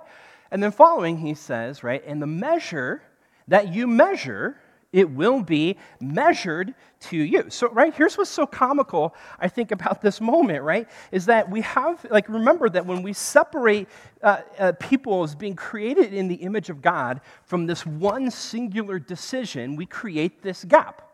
And 0.51 0.63
then 0.63 0.71
following, 0.71 1.17
he 1.17 1.33
says, 1.33 1.83
right? 1.83 2.01
And 2.07 2.21
the 2.21 2.27
measure 2.27 3.01
that 3.49 3.73
you 3.73 3.87
measure 3.87 4.55
it 4.93 5.09
will 5.09 5.41
be 5.41 5.77
measured 5.99 6.73
to 6.99 7.17
you. 7.17 7.45
So, 7.49 7.69
right, 7.69 7.93
here's 7.93 8.17
what's 8.17 8.29
so 8.29 8.45
comical, 8.45 9.15
I 9.39 9.47
think, 9.47 9.71
about 9.71 10.01
this 10.01 10.21
moment, 10.21 10.63
right? 10.63 10.87
Is 11.11 11.25
that 11.27 11.49
we 11.49 11.61
have, 11.61 12.05
like, 12.09 12.29
remember 12.29 12.69
that 12.69 12.85
when 12.85 13.03
we 13.03 13.13
separate 13.13 13.87
uh, 14.23 14.41
uh, 14.57 14.71
people 14.79 15.23
as 15.23 15.35
being 15.35 15.55
created 15.55 16.13
in 16.13 16.27
the 16.27 16.35
image 16.35 16.69
of 16.69 16.81
God 16.81 17.21
from 17.43 17.65
this 17.65 17.85
one 17.85 18.31
singular 18.31 18.97
decision, 18.97 19.75
we 19.75 19.85
create 19.85 20.41
this 20.41 20.63
gap. 20.63 21.06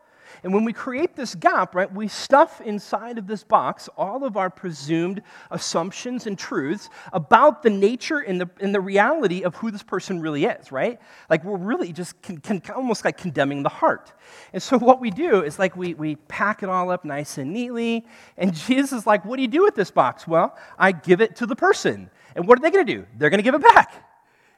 And 0.43 0.53
when 0.53 0.65
we 0.65 0.73
create 0.73 1.15
this 1.15 1.35
gap, 1.35 1.75
right, 1.75 1.91
we 1.93 2.07
stuff 2.07 2.61
inside 2.61 3.17
of 3.17 3.27
this 3.27 3.43
box 3.43 3.89
all 3.97 4.23
of 4.23 4.37
our 4.37 4.49
presumed 4.49 5.21
assumptions 5.51 6.25
and 6.27 6.37
truths 6.37 6.89
about 7.11 7.63
the 7.63 7.69
nature 7.69 8.19
and 8.19 8.41
the, 8.41 8.49
and 8.59 8.73
the 8.73 8.81
reality 8.81 9.43
of 9.43 9.55
who 9.55 9.69
this 9.71 9.83
person 9.83 10.19
really 10.19 10.45
is, 10.45 10.71
right? 10.71 10.99
Like 11.29 11.43
we're 11.43 11.57
really 11.57 11.93
just 11.93 12.21
can, 12.21 12.37
can, 12.37 12.61
almost 12.75 13.05
like 13.05 13.17
condemning 13.17 13.63
the 13.63 13.69
heart. 13.69 14.13
And 14.53 14.61
so 14.61 14.77
what 14.77 14.99
we 14.99 15.11
do 15.11 15.43
is 15.43 15.59
like 15.59 15.75
we, 15.75 15.93
we 15.93 16.15
pack 16.15 16.63
it 16.63 16.69
all 16.69 16.89
up 16.89 17.05
nice 17.05 17.37
and 17.37 17.53
neatly. 17.53 18.05
And 18.37 18.53
Jesus 18.53 18.91
is 18.93 19.07
like, 19.07 19.25
what 19.25 19.35
do 19.35 19.41
you 19.41 19.47
do 19.47 19.63
with 19.63 19.75
this 19.75 19.91
box? 19.91 20.27
Well, 20.27 20.57
I 20.77 20.91
give 20.91 21.21
it 21.21 21.35
to 21.37 21.45
the 21.45 21.55
person. 21.55 22.09
And 22.35 22.47
what 22.47 22.57
are 22.57 22.61
they 22.61 22.71
going 22.71 22.85
to 22.85 22.93
do? 22.93 23.05
They're 23.17 23.29
going 23.29 23.39
to 23.39 23.43
give 23.43 23.55
it 23.55 23.61
back. 23.61 23.93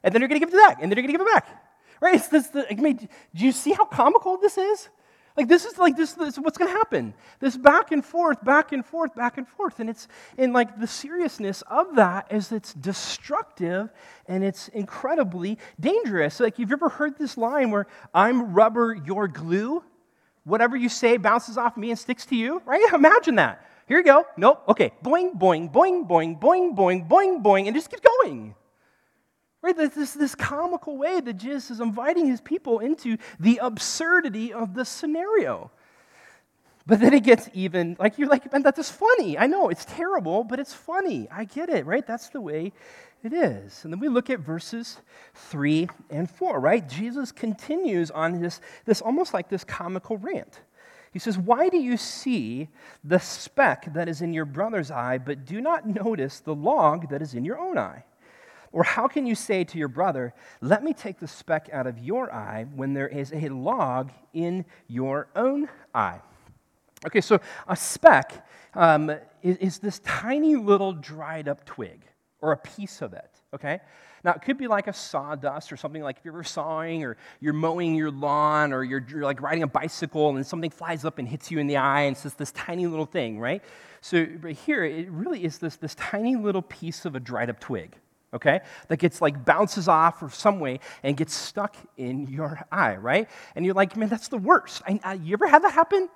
And 0.03 0.13
then 0.13 0.21
they're 0.21 0.27
going 0.27 0.39
to 0.39 0.45
give 0.45 0.53
it 0.53 0.57
back. 0.57 0.77
And 0.81 0.83
then 0.83 0.95
they're 0.95 1.03
going 1.03 1.13
to 1.13 1.17
give 1.17 1.27
it 1.27 1.33
back. 1.33 1.63
Right? 2.01 2.15
It's 2.15 2.27
this, 2.27 2.47
the, 2.47 2.71
I 2.71 2.75
mean, 2.75 2.97
do 2.97 3.45
you 3.45 3.51
see 3.51 3.71
how 3.71 3.85
comical 3.85 4.38
this 4.38 4.57
is? 4.57 4.89
Like 5.38 5.50
this 5.50 5.65
is 5.65 5.78
like 5.78 5.98
this, 5.98 6.13
this 6.13 6.36
is 6.36 6.39
what's 6.39 6.58
going 6.58 6.71
to 6.71 6.78
happen. 6.78 7.13
This 7.39 7.58
back 7.58 7.91
and 7.91 8.04
forth, 8.06 8.43
back 8.43 8.71
and 8.71 8.86
forth, 8.86 9.13
back 9.15 9.38
and 9.38 9.48
forth, 9.48 9.80
and 9.80 9.89
it's 9.89 10.08
in 10.38 10.54
like 10.54 10.80
the 10.80 10.88
seriousness 10.88 11.62
of 11.63 11.95
that 11.95 12.32
is 12.32 12.52
it's 12.54 12.74
destructive 12.74 13.89
and 14.28 14.43
it's 14.43 14.69
incredibly 14.69 15.58
dangerous. 15.80 16.39
Like 16.39 16.58
you've 16.58 16.71
ever 16.71 16.88
heard 16.88 17.17
this 17.17 17.38
line 17.38 17.69
where 17.71 17.88
I'm 18.13 18.54
rubber, 18.54 18.98
you're 19.06 19.28
glue. 19.28 19.84
Whatever 20.45 20.78
you 20.78 20.89
say 20.89 21.17
bounces 21.17 21.58
off 21.58 21.76
me 21.76 21.89
and 21.89 22.00
sticks 22.00 22.26
to 22.28 22.36
you, 22.36 22.62
right? 22.65 22.86
Imagine 22.93 23.36
that. 23.36 23.65
Here 23.88 23.98
you 23.98 24.04
go. 24.04 24.26
Nope. 24.38 24.63
Okay. 24.69 24.93
Boing, 25.04 25.38
boing, 25.38 25.71
boing, 25.71 26.08
boing, 26.08 26.39
boing, 26.39 26.76
boing, 26.76 27.08
boing, 27.08 27.43
boing, 27.43 27.67
and 27.67 27.76
just 27.76 27.91
keep 27.91 28.02
going. 28.24 28.56
Right? 29.65 29.75
This, 29.75 30.13
this 30.13 30.36
comical 30.36 30.95
way 30.95 31.19
that 31.21 31.34
Jesus 31.34 31.71
is 31.71 31.80
inviting 31.80 32.28
his 32.28 32.39
people 32.39 32.78
into 32.78 33.17
the 33.39 33.58
absurdity 33.63 34.54
of 34.54 34.75
the 34.75 34.86
scenario. 34.86 35.71
But 36.86 36.99
then 36.99 37.15
it 37.15 37.23
gets 37.23 37.49
even, 37.51 37.97
like, 37.99 38.19
you're 38.19 38.28
like, 38.28 38.51
man, 38.51 38.62
that's 38.62 38.78
just 38.78 38.93
funny. 38.93 39.39
I 39.39 39.47
know, 39.47 39.69
it's 39.69 39.84
terrible, 39.86 40.43
but 40.43 40.60
it's 40.60 40.71
funny. 40.71 41.28
I 41.32 41.45
get 41.45 41.69
it, 41.69 41.88
right? 41.88 42.06
That's 42.06 42.30
the 42.30 42.41
way 42.41 42.73
it 43.23 43.34
is. 43.34 43.84
And 43.84 43.91
then 43.91 43.99
we 43.99 44.08
look 44.08 44.30
at 44.30 44.39
verses 44.39 44.97
3 45.34 45.89
and 46.12 46.30
4, 46.30 46.60
right? 46.60 46.88
Jesus 46.88 47.32
continues 47.32 48.12
on 48.12 48.39
this, 48.39 48.62
this 48.86 49.01
almost 49.01 49.34
like 49.34 49.49
this 49.49 49.63
comical 49.63 50.17
rant. 50.17 50.60
He 51.12 51.17
says, 51.17 51.39
Why 51.39 51.69
do 51.69 51.78
you 51.78 51.97
see 51.97 52.69
the 53.04 53.17
speck 53.17 53.91
that 53.95 54.08
is 54.08 54.21
in 54.21 54.32
your 54.32 54.45
brother's 54.45 54.91
eye, 54.91 55.17
but 55.17 55.43
do 55.43 55.60
not 55.60 55.88
notice 55.88 56.39
the 56.39 56.54
log 56.54 57.10
that 57.10 57.23
is 57.23 57.34
in 57.34 57.45
your 57.45 57.58
own 57.58 57.80
eye? 57.80 58.04
Or 58.75 58.83
how 58.83 59.07
can 59.07 59.25
you 59.25 59.35
say 59.35 59.63
to 59.63 59.77
your 59.77 59.88
brother, 59.88 60.33
Let 60.59 60.83
me 60.83 60.93
take 60.93 61.17
the 61.19 61.29
speck 61.29 61.69
out 61.71 61.88
of 61.88 61.97
your 61.97 62.29
eye 62.33 62.65
when 62.75 62.93
there 62.93 63.07
is 63.07 63.31
a 63.31 63.47
log 63.47 64.11
in 64.33 64.65
your 64.89 65.29
own 65.33 65.69
eye? 65.93 66.19
Okay, 67.07 67.21
so 67.21 67.39
a 67.69 67.75
speck 67.77 68.45
um, 68.73 69.11
is, 69.41 69.57
is 69.57 69.79
this 69.79 69.99
tiny 69.99 70.57
little 70.57 70.91
dried 70.91 71.47
up 71.47 71.65
twig 71.65 72.01
or 72.41 72.51
a 72.51 72.57
piece 72.57 73.01
of 73.01 73.13
it, 73.13 73.29
okay? 73.53 73.79
Now, 74.25 74.33
it 74.33 74.41
could 74.41 74.57
be 74.57 74.67
like 74.67 74.88
a 74.88 74.93
sawdust 74.93 75.71
or 75.71 75.77
something 75.77 76.03
like 76.03 76.17
if 76.17 76.25
you're 76.25 76.43
sawing 76.43 77.05
or 77.05 77.15
you're 77.39 77.53
mowing 77.53 77.95
your 77.95 78.11
lawn 78.11 78.73
or 78.73 78.83
you're, 78.83 79.05
you're, 79.07 79.21
like 79.21 79.41
riding 79.41 79.63
a 79.63 79.67
bicycle 79.67 80.35
and 80.35 80.45
something 80.45 80.69
flies 80.69 81.05
up 81.05 81.17
and 81.17 81.29
hits 81.29 81.49
you 81.49 81.59
in 81.59 81.67
the 81.67 81.77
eye 81.77 82.01
and 82.01 82.15
it's 82.15 82.23
just 82.23 82.38
this 82.38 82.51
tiny 82.51 82.88
little 82.88 83.05
thing, 83.05 83.39
right? 83.39 83.63
So, 84.01 84.27
but 84.41 84.51
here, 84.51 84.83
it 84.83 85.09
really 85.11 85.45
is 85.45 85.59
this, 85.59 85.77
this 85.77 85.95
tiny 85.95 86.35
little 86.35 86.61
piece 86.61 87.05
of 87.05 87.15
a 87.15 87.21
dried 87.21 87.49
up 87.49 87.61
twig 87.61 87.95
okay? 88.36 88.62
That 88.89 88.98
gets 88.98 89.21
like 89.21 89.45
bounces 89.45 89.88
off 89.88 90.21
or 90.21 90.30
some 90.30 90.60
way 90.60 90.80
and 91.04 91.17
gets 91.17 91.34
stuck 91.34 91.76
in 91.98 92.28
your 92.28 92.65
eye, 92.71 92.98
right? 92.98 93.30
And 93.56 93.65
you're 93.65 93.74
like, 93.74 93.95
man, 93.95 94.10
that's 94.10 94.28
the 94.28 94.38
worst. 94.38 94.82
I, 94.88 95.00
I, 95.04 95.13
you 95.13 95.34
ever 95.34 95.48
had 95.48 95.63
that 95.63 95.74
happen? 95.74 96.10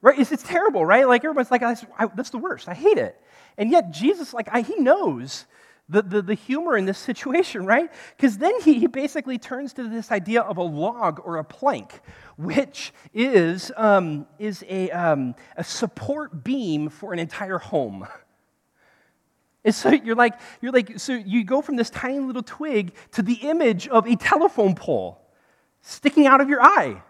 Right? 0.00 0.18
It's, 0.18 0.32
it's 0.32 0.42
terrible, 0.42 0.84
right? 0.84 1.06
Like 1.06 1.24
everyone's 1.24 1.50
like, 1.50 1.62
I, 1.62 1.76
that's 2.16 2.30
the 2.30 2.38
worst. 2.38 2.68
I 2.68 2.74
hate 2.74 2.98
it. 2.98 3.20
And 3.56 3.70
yet 3.70 3.92
Jesus, 3.92 4.34
like, 4.34 4.52
he 4.66 4.76
knows 4.76 5.46
the, 5.88 6.02
the, 6.02 6.22
the, 6.22 6.34
humor 6.34 6.76
in 6.76 6.86
this 6.86 6.98
situation, 7.10 7.66
right? 7.66 7.90
Because 8.16 8.38
then 8.38 8.60
he, 8.62 8.74
he 8.74 8.86
basically 8.86 9.38
turns 9.38 9.72
to 9.74 9.88
this 9.88 10.10
idea 10.10 10.40
of 10.40 10.56
a 10.56 10.62
log 10.62 11.20
or 11.24 11.36
a 11.36 11.44
plank, 11.44 12.00
which 12.36 12.92
is, 13.12 13.70
um, 13.76 14.26
is 14.38 14.64
a, 14.68 14.90
um, 14.90 15.34
a 15.56 15.64
support 15.64 16.42
beam 16.42 16.88
for 16.88 17.12
an 17.12 17.18
entire 17.18 17.58
home. 17.58 18.06
And 19.64 19.74
so 19.74 19.90
you're 19.90 20.16
like, 20.16 20.34
you're 20.60 20.72
like, 20.72 20.98
so 20.98 21.12
you 21.12 21.44
go 21.44 21.62
from 21.62 21.76
this 21.76 21.88
tiny 21.90 22.18
little 22.18 22.42
twig 22.42 22.92
to 23.12 23.22
the 23.22 23.34
image 23.34 23.88
of 23.88 24.06
a 24.06 24.16
telephone 24.16 24.74
pole 24.74 25.20
sticking 25.82 26.26
out 26.26 26.40
of 26.40 26.48
your 26.48 26.62
eye. 26.62 27.02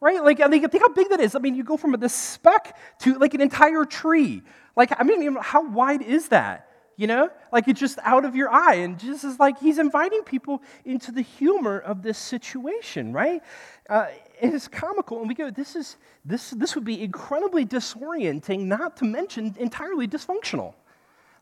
Right? 0.00 0.22
Like, 0.22 0.40
I 0.40 0.48
think, 0.48 0.70
think 0.70 0.82
how 0.82 0.90
big 0.90 1.08
that 1.08 1.20
is. 1.20 1.34
I 1.34 1.38
mean, 1.38 1.54
you 1.54 1.64
go 1.64 1.78
from 1.78 1.92
this 1.92 2.14
speck 2.14 2.76
to 3.00 3.14
like 3.18 3.32
an 3.32 3.40
entire 3.40 3.86
tree. 3.86 4.42
Like, 4.76 4.92
I 4.98 5.02
mean, 5.02 5.36
how 5.40 5.66
wide 5.66 6.02
is 6.02 6.28
that? 6.28 6.68
You 6.96 7.06
know? 7.06 7.30
Like, 7.50 7.66
it's 7.68 7.80
just 7.80 7.98
out 8.02 8.26
of 8.26 8.36
your 8.36 8.50
eye. 8.52 8.74
And 8.74 8.98
Jesus 8.98 9.24
is 9.24 9.40
like, 9.40 9.58
he's 9.58 9.78
inviting 9.78 10.22
people 10.22 10.62
into 10.84 11.10
the 11.10 11.22
humor 11.22 11.78
of 11.78 12.02
this 12.02 12.18
situation, 12.18 13.14
right? 13.14 13.42
Uh, 13.88 14.08
it 14.38 14.52
is 14.52 14.68
comical. 14.68 15.20
And 15.20 15.28
we 15.28 15.34
go, 15.34 15.50
this, 15.50 15.74
is, 15.74 15.96
this, 16.24 16.50
this 16.50 16.74
would 16.74 16.84
be 16.84 17.02
incredibly 17.02 17.64
disorienting, 17.64 18.66
not 18.66 18.98
to 18.98 19.06
mention 19.06 19.56
entirely 19.58 20.06
dysfunctional. 20.06 20.74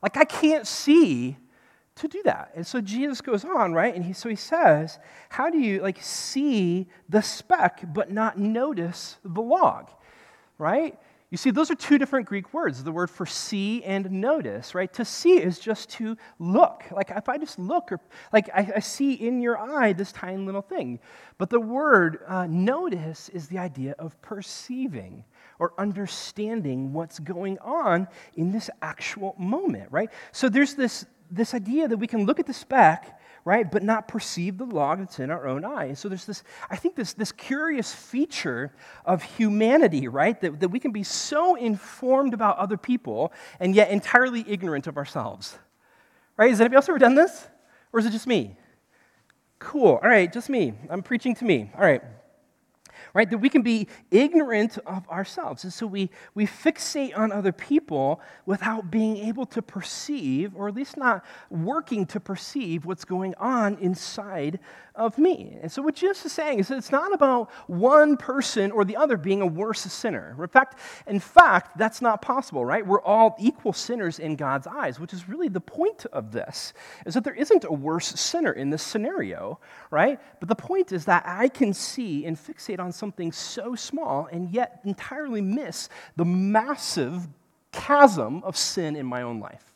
Like, 0.02 0.16
I 0.16 0.24
can't 0.24 0.66
see 0.66 1.36
to 1.96 2.08
do 2.08 2.22
that. 2.24 2.52
And 2.54 2.66
so 2.66 2.80
Jesus 2.80 3.20
goes 3.20 3.44
on, 3.44 3.72
right? 3.72 3.94
And 3.94 4.04
he, 4.04 4.12
so 4.12 4.28
he 4.28 4.36
says, 4.36 4.98
How 5.28 5.50
do 5.50 5.58
you 5.58 5.80
like 5.80 5.98
see 6.00 6.88
the 7.08 7.22
speck 7.22 7.82
but 7.92 8.10
not 8.10 8.38
notice 8.38 9.18
the 9.24 9.42
log, 9.42 9.90
right? 10.58 10.98
You 11.30 11.38
see, 11.38 11.50
those 11.50 11.70
are 11.70 11.74
two 11.74 11.96
different 11.96 12.26
Greek 12.26 12.52
words 12.52 12.84
the 12.84 12.92
word 12.92 13.08
for 13.08 13.24
see 13.24 13.82
and 13.84 14.10
notice, 14.10 14.74
right? 14.74 14.92
To 14.92 15.04
see 15.04 15.40
is 15.40 15.58
just 15.58 15.88
to 15.92 16.16
look. 16.38 16.84
Like 16.90 17.10
if 17.10 17.26
I 17.28 17.38
just 17.38 17.58
look, 17.58 17.90
or 17.90 18.00
like 18.34 18.50
I, 18.54 18.72
I 18.76 18.80
see 18.80 19.14
in 19.14 19.40
your 19.40 19.56
eye 19.56 19.94
this 19.94 20.12
tiny 20.12 20.44
little 20.44 20.60
thing. 20.60 20.98
But 21.38 21.48
the 21.48 21.60
word 21.60 22.20
uh, 22.28 22.46
notice 22.48 23.30
is 23.30 23.48
the 23.48 23.58
idea 23.58 23.94
of 23.98 24.20
perceiving 24.20 25.24
or 25.62 25.72
understanding 25.78 26.92
what's 26.92 27.20
going 27.20 27.56
on 27.60 28.08
in 28.34 28.50
this 28.50 28.68
actual 28.82 29.32
moment, 29.38 29.86
right? 29.92 30.10
So 30.32 30.48
there's 30.48 30.74
this, 30.74 31.06
this 31.30 31.54
idea 31.54 31.86
that 31.86 31.98
we 31.98 32.08
can 32.08 32.26
look 32.26 32.40
at 32.40 32.46
the 32.46 32.52
speck 32.52 33.20
right? 33.44 33.68
But 33.72 33.82
not 33.82 34.06
perceive 34.06 34.56
the 34.56 34.64
log 34.64 35.00
that's 35.00 35.18
in 35.18 35.28
our 35.28 35.48
own 35.48 35.64
eye. 35.64 35.86
And 35.86 35.98
so 35.98 36.08
there's 36.08 36.26
this, 36.26 36.44
I 36.70 36.76
think, 36.76 36.94
this, 36.94 37.12
this 37.12 37.32
curious 37.32 37.92
feature 37.92 38.72
of 39.04 39.20
humanity, 39.20 40.06
right? 40.06 40.40
That, 40.40 40.60
that 40.60 40.68
we 40.68 40.78
can 40.78 40.92
be 40.92 41.02
so 41.02 41.56
informed 41.56 42.34
about 42.34 42.58
other 42.58 42.76
people 42.76 43.32
and 43.58 43.74
yet 43.74 43.90
entirely 43.90 44.44
ignorant 44.46 44.86
of 44.86 44.96
ourselves. 44.96 45.58
Right? 46.36 46.50
Has 46.50 46.60
anybody 46.60 46.76
else 46.76 46.88
ever 46.88 47.00
done 47.00 47.16
this? 47.16 47.48
Or 47.92 47.98
is 47.98 48.06
it 48.06 48.10
just 48.10 48.28
me? 48.28 48.56
Cool. 49.58 49.98
All 50.00 50.08
right, 50.08 50.32
just 50.32 50.48
me. 50.48 50.74
I'm 50.88 51.02
preaching 51.02 51.34
to 51.34 51.44
me. 51.44 51.72
All 51.74 51.82
right 51.82 52.00
right? 53.14 53.28
That 53.30 53.38
we 53.38 53.48
can 53.48 53.62
be 53.62 53.88
ignorant 54.10 54.78
of 54.86 55.08
ourselves. 55.08 55.64
And 55.64 55.72
so 55.72 55.86
we, 55.86 56.10
we 56.34 56.46
fixate 56.46 57.16
on 57.16 57.32
other 57.32 57.52
people 57.52 58.20
without 58.46 58.90
being 58.90 59.16
able 59.18 59.46
to 59.46 59.62
perceive, 59.62 60.54
or 60.54 60.68
at 60.68 60.74
least 60.74 60.96
not 60.96 61.24
working 61.50 62.06
to 62.06 62.20
perceive, 62.20 62.84
what's 62.84 63.04
going 63.04 63.34
on 63.36 63.76
inside 63.78 64.58
of 64.94 65.16
me. 65.18 65.56
And 65.62 65.72
so 65.72 65.80
what 65.82 65.94
Jesus 65.94 66.26
is 66.26 66.32
saying 66.32 66.58
is 66.58 66.68
that 66.68 66.76
it's 66.76 66.92
not 66.92 67.14
about 67.14 67.50
one 67.66 68.16
person 68.16 68.70
or 68.70 68.84
the 68.84 68.96
other 68.96 69.16
being 69.16 69.40
a 69.40 69.46
worse 69.46 69.80
sinner. 69.80 70.36
In 70.38 70.48
fact, 70.48 70.78
in 71.06 71.18
fact, 71.18 71.78
that's 71.78 72.02
not 72.02 72.20
possible, 72.20 72.64
right? 72.64 72.86
We're 72.86 73.02
all 73.02 73.36
equal 73.38 73.72
sinners 73.72 74.18
in 74.18 74.36
God's 74.36 74.66
eyes, 74.66 75.00
which 75.00 75.12
is 75.12 75.28
really 75.28 75.48
the 75.48 75.60
point 75.60 76.06
of 76.12 76.32
this, 76.32 76.74
is 77.06 77.14
that 77.14 77.24
there 77.24 77.34
isn't 77.34 77.64
a 77.64 77.72
worse 77.72 78.08
sinner 78.08 78.52
in 78.52 78.70
this 78.70 78.82
scenario, 78.82 79.58
right? 79.90 80.20
But 80.40 80.48
the 80.48 80.54
point 80.54 80.92
is 80.92 81.06
that 81.06 81.24
I 81.26 81.48
can 81.48 81.72
see 81.72 82.26
and 82.26 82.36
fixate 82.36 82.80
on 82.80 82.92
something 83.02 83.32
so 83.32 83.74
small 83.74 84.28
and 84.30 84.48
yet 84.54 84.78
entirely 84.84 85.40
miss 85.40 85.88
the 86.14 86.24
massive 86.24 87.26
chasm 87.72 88.40
of 88.44 88.56
sin 88.56 88.94
in 88.94 89.04
my 89.04 89.22
own 89.22 89.40
life 89.40 89.72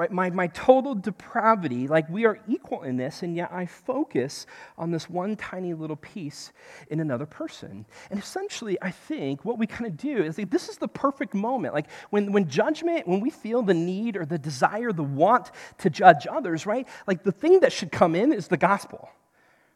right? 0.00 0.10
My, 0.10 0.30
my 0.30 0.46
total 0.46 0.94
depravity, 0.94 1.86
like 1.86 2.08
we 2.08 2.24
are 2.24 2.38
equal 2.48 2.84
in 2.84 2.96
this, 2.96 3.22
and 3.22 3.36
yet 3.36 3.52
I 3.52 3.66
focus 3.66 4.46
on 4.78 4.90
this 4.90 5.10
one 5.10 5.36
tiny 5.36 5.74
little 5.74 5.96
piece 5.96 6.52
in 6.88 7.00
another 7.00 7.26
person. 7.26 7.84
And 8.08 8.18
essentially, 8.18 8.78
I 8.80 8.92
think 8.92 9.44
what 9.44 9.58
we 9.58 9.66
kind 9.66 9.84
of 9.84 9.98
do 9.98 10.22
is 10.22 10.38
like, 10.38 10.50
this 10.50 10.70
is 10.70 10.78
the 10.78 10.88
perfect 10.88 11.34
moment. 11.34 11.74
Like 11.74 11.90
when, 12.08 12.32
when 12.32 12.48
judgment, 12.48 13.06
when 13.06 13.20
we 13.20 13.28
feel 13.28 13.60
the 13.60 13.74
need 13.74 14.16
or 14.16 14.24
the 14.24 14.38
desire, 14.38 14.90
the 14.90 15.02
want 15.02 15.50
to 15.76 15.90
judge 15.90 16.26
others, 16.26 16.64
right? 16.64 16.88
Like 17.06 17.22
the 17.22 17.32
thing 17.32 17.60
that 17.60 17.70
should 17.70 17.92
come 17.92 18.14
in 18.14 18.32
is 18.32 18.48
the 18.48 18.56
gospel 18.56 19.10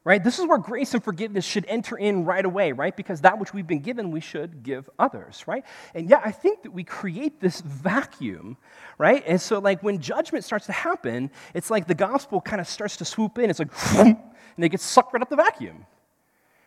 right? 0.04 0.22
This 0.22 0.38
is 0.38 0.46
where 0.46 0.58
grace 0.58 0.92
and 0.92 1.02
forgiveness 1.02 1.46
should 1.46 1.64
enter 1.66 1.96
in 1.96 2.26
right 2.26 2.44
away, 2.44 2.72
right? 2.72 2.94
Because 2.94 3.22
that 3.22 3.38
which 3.38 3.54
we've 3.54 3.66
been 3.66 3.80
given, 3.80 4.10
we 4.10 4.20
should 4.20 4.62
give 4.62 4.88
others, 4.98 5.44
right? 5.46 5.64
And 5.94 6.10
yet, 6.10 6.20
I 6.24 6.30
think 6.30 6.62
that 6.62 6.72
we 6.72 6.84
create 6.84 7.40
this 7.40 7.62
vacuum, 7.62 8.58
right? 8.98 9.24
And 9.26 9.40
so, 9.40 9.58
like, 9.58 9.82
when 9.82 10.00
judgment 10.00 10.44
starts 10.44 10.66
to 10.66 10.72
happen, 10.72 11.30
it's 11.54 11.70
like 11.70 11.86
the 11.86 11.94
gospel 11.94 12.42
kind 12.42 12.60
of 12.60 12.68
starts 12.68 12.98
to 12.98 13.06
swoop 13.06 13.38
in. 13.38 13.48
It's 13.48 13.58
like, 13.58 13.72
and 13.96 14.18
it 14.58 14.68
gets 14.68 14.84
sucked 14.84 15.14
right 15.14 15.22
up 15.22 15.30
the 15.30 15.36
vacuum, 15.36 15.86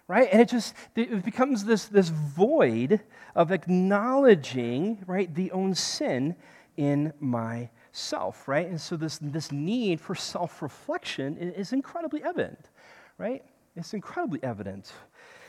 right? 0.08 0.28
And 0.32 0.42
it 0.42 0.50
just 0.50 0.74
it 0.96 1.24
becomes 1.24 1.64
this, 1.64 1.86
this 1.86 2.10
void 2.10 3.02
of 3.36 3.52
acknowledging, 3.52 5.04
right, 5.06 5.34
the 5.34 5.52
own 5.52 5.76
sin 5.76 6.36
in 6.76 7.14
myself, 7.20 8.48
right? 8.48 8.66
And 8.66 8.82
so, 8.82 8.98
this, 8.98 9.20
this 9.22 9.52
need 9.52 10.02
for 10.02 10.16
self 10.16 10.64
reflection 10.64 11.38
is 11.38 11.72
incredibly 11.72 12.24
evident 12.24 12.72
right? 13.18 13.44
It's 13.76 13.94
incredibly 13.94 14.44
evident. 14.44 14.92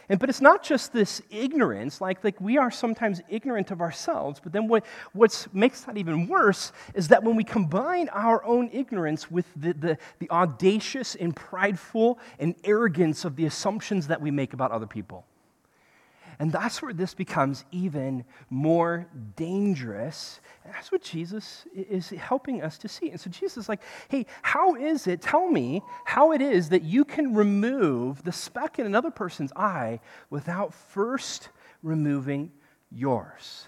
And, 0.09 0.19
but 0.19 0.31
it's 0.31 0.41
not 0.41 0.63
just 0.63 0.93
this 0.93 1.21
ignorance, 1.31 2.01
like, 2.01 2.25
like 2.25 2.41
we 2.41 2.57
are 2.57 2.71
sometimes 2.71 3.21
ignorant 3.29 3.71
of 3.71 3.81
ourselves, 3.83 4.41
but 4.43 4.53
then 4.53 4.67
what 4.67 4.87
what's, 5.13 5.53
makes 5.53 5.83
that 5.83 5.99
even 5.99 6.29
worse 6.29 6.73
is 6.95 7.09
that 7.09 7.23
when 7.23 7.37
we 7.37 7.45
combine 7.45 8.09
our 8.11 8.43
own 8.45 8.71
ignorance 8.73 9.31
with 9.31 9.47
the, 9.55 9.75
the, 9.75 9.99
the 10.19 10.31
audacious 10.31 11.15
and 11.15 11.37
prideful 11.37 12.19
and 12.39 12.55
arrogance 12.65 13.27
of 13.27 13.37
the 13.37 13.45
assumptions 13.45 14.07
that 14.07 14.21
we 14.21 14.31
make 14.31 14.55
about 14.55 14.71
other 14.71 14.87
people. 14.87 15.27
And 16.39 16.53
that's 16.53 16.81
where 16.81 16.93
this 16.93 17.15
becomes 17.15 17.65
even 17.73 18.25
more 18.49 19.09
dangerous. 19.35 20.41
And 20.65 20.73
that's 20.73 20.93
what 20.93 21.03
Jesus 21.03 21.67
is 21.75 22.11
helping 22.11 22.63
us 22.63 22.79
to 22.79 22.89
see. 22.89 23.11
And 23.11 23.21
so 23.21 23.29
Jesus 23.29 23.57
is 23.57 23.69
like, 23.69 23.83
hey, 24.09 24.27
how 24.43 24.77
is 24.77 25.07
it, 25.09 25.21
tell 25.21 25.49
me 25.49 25.83
how 26.05 26.33
it 26.33 26.41
is 26.41 26.69
that 26.69 26.83
you 26.83 27.05
can 27.05 27.35
remove 27.35 28.23
the 28.23 28.33
speck 28.33 28.79
in 28.79 28.87
another 28.87 29.11
person's 29.11 29.53
eye 29.57 29.99
without 30.31 30.73
first 30.73 31.49
removing 31.83 32.53
yours? 32.93 33.67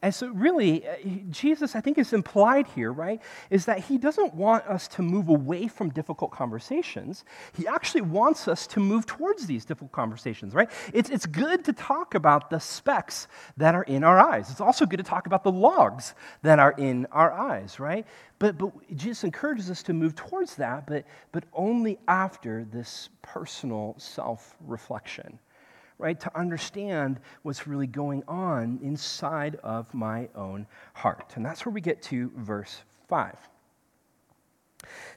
And 0.00 0.14
so, 0.14 0.28
really, 0.28 0.86
uh, 0.86 0.94
Jesus, 1.28 1.74
I 1.74 1.80
think, 1.80 1.98
is 1.98 2.12
implied 2.12 2.68
here, 2.68 2.92
right, 2.92 3.20
is 3.50 3.64
that 3.64 3.80
he 3.80 3.98
doesn't 3.98 4.32
want 4.32 4.64
us 4.66 4.86
to 4.88 5.02
move 5.02 5.28
away 5.28 5.66
from 5.66 5.90
difficult 5.90 6.30
conversations. 6.30 7.24
He 7.56 7.66
actually 7.66 8.02
wants 8.02 8.46
us 8.46 8.68
to 8.68 8.80
move 8.80 9.06
towards 9.06 9.46
these 9.46 9.64
difficult 9.64 9.90
conversations, 9.90 10.54
right? 10.54 10.70
It's, 10.94 11.10
it's 11.10 11.26
good 11.26 11.64
to 11.64 11.72
talk 11.72 12.14
about 12.14 12.48
the 12.48 12.60
specks 12.60 13.26
that 13.56 13.74
are 13.74 13.82
in 13.84 14.04
our 14.04 14.20
eyes. 14.20 14.50
It's 14.52 14.60
also 14.60 14.86
good 14.86 14.98
to 14.98 15.02
talk 15.02 15.26
about 15.26 15.42
the 15.42 15.50
logs 15.50 16.14
that 16.42 16.60
are 16.60 16.76
in 16.78 17.06
our 17.10 17.32
eyes, 17.32 17.80
right? 17.80 18.06
But, 18.38 18.56
but 18.56 18.70
Jesus 18.96 19.24
encourages 19.24 19.68
us 19.68 19.82
to 19.82 19.92
move 19.92 20.14
towards 20.14 20.54
that, 20.56 20.86
but, 20.86 21.06
but 21.32 21.42
only 21.52 21.98
after 22.06 22.64
this 22.70 23.08
personal 23.22 23.96
self 23.98 24.54
reflection 24.60 25.40
right? 25.98 26.18
To 26.20 26.38
understand 26.38 27.20
what's 27.42 27.66
really 27.66 27.86
going 27.86 28.22
on 28.28 28.78
inside 28.82 29.56
of 29.62 29.92
my 29.92 30.28
own 30.34 30.66
heart. 30.94 31.32
And 31.36 31.44
that's 31.44 31.66
where 31.66 31.72
we 31.72 31.80
get 31.80 32.02
to 32.02 32.30
verse 32.36 32.82
5. 33.08 33.36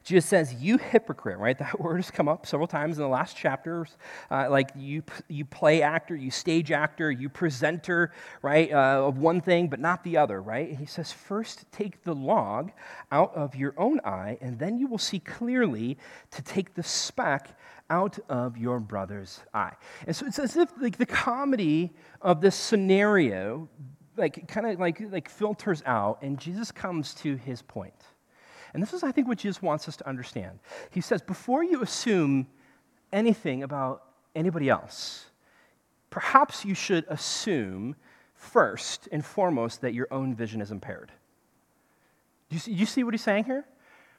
Jesus 0.03 0.27
says, 0.27 0.53
You 0.55 0.77
hypocrite, 0.77 1.37
right? 1.37 1.57
That 1.61 1.79
word 1.79 1.97
has 1.97 2.09
come 2.09 2.27
up 2.27 2.47
several 2.47 2.67
times 2.67 2.97
in 2.97 3.03
the 3.03 3.09
last 3.09 3.37
chapters. 3.37 3.97
Uh, 4.31 4.47
like 4.49 4.71
you, 4.75 5.03
you 5.27 5.45
play 5.45 5.83
actor, 5.83 6.15
you 6.15 6.31
stage 6.31 6.71
actor, 6.71 7.11
you 7.11 7.29
presenter, 7.29 8.11
right, 8.41 8.71
uh, 8.71 9.05
of 9.05 9.19
one 9.19 9.41
thing 9.41 9.67
but 9.67 9.79
not 9.79 10.03
the 10.03 10.17
other, 10.17 10.41
right? 10.41 10.75
he 10.75 10.87
says, 10.87 11.11
First 11.11 11.71
take 11.71 12.03
the 12.03 12.15
log 12.15 12.71
out 13.11 13.35
of 13.35 13.55
your 13.55 13.75
own 13.77 13.99
eye, 14.03 14.39
and 14.41 14.57
then 14.57 14.79
you 14.79 14.87
will 14.87 14.97
see 14.97 15.19
clearly 15.19 15.97
to 16.31 16.41
take 16.41 16.73
the 16.73 16.83
speck 16.83 17.55
out 17.91 18.17
of 18.29 18.57
your 18.57 18.79
brother's 18.79 19.41
eye. 19.53 19.73
And 20.07 20.15
so 20.15 20.25
it's 20.25 20.39
as 20.39 20.55
if 20.55 20.71
like 20.81 20.97
the 20.97 21.05
comedy 21.05 21.91
of 22.21 22.41
this 22.41 22.55
scenario 22.55 23.69
like 24.17 24.47
kind 24.47 24.65
of 24.65 24.79
like 24.79 25.01
like 25.11 25.29
filters 25.29 25.83
out 25.85 26.19
and 26.21 26.39
Jesus 26.39 26.71
comes 26.71 27.13
to 27.15 27.35
his 27.35 27.61
point. 27.61 27.93
And 28.73 28.81
this 28.81 28.93
is 28.93 29.03
I 29.03 29.11
think 29.11 29.27
what 29.27 29.37
Jesus 29.37 29.61
wants 29.61 29.87
us 29.87 29.97
to 29.97 30.07
understand. 30.07 30.59
He 30.89 31.01
says 31.01 31.21
before 31.21 31.63
you 31.63 31.83
assume 31.83 32.47
anything 33.11 33.63
about 33.63 34.03
anybody 34.35 34.69
else, 34.69 35.25
perhaps 36.09 36.63
you 36.63 36.73
should 36.73 37.05
assume 37.09 37.95
first 38.35 39.09
and 39.11 39.23
foremost 39.23 39.81
that 39.81 39.93
your 39.93 40.07
own 40.11 40.33
vision 40.33 40.61
is 40.61 40.71
impaired. 40.71 41.11
Do 42.49 42.55
you 42.55 42.59
see, 42.59 42.71
you 42.71 42.85
see 42.85 43.03
what 43.03 43.13
he's 43.13 43.21
saying 43.21 43.43
here? 43.45 43.65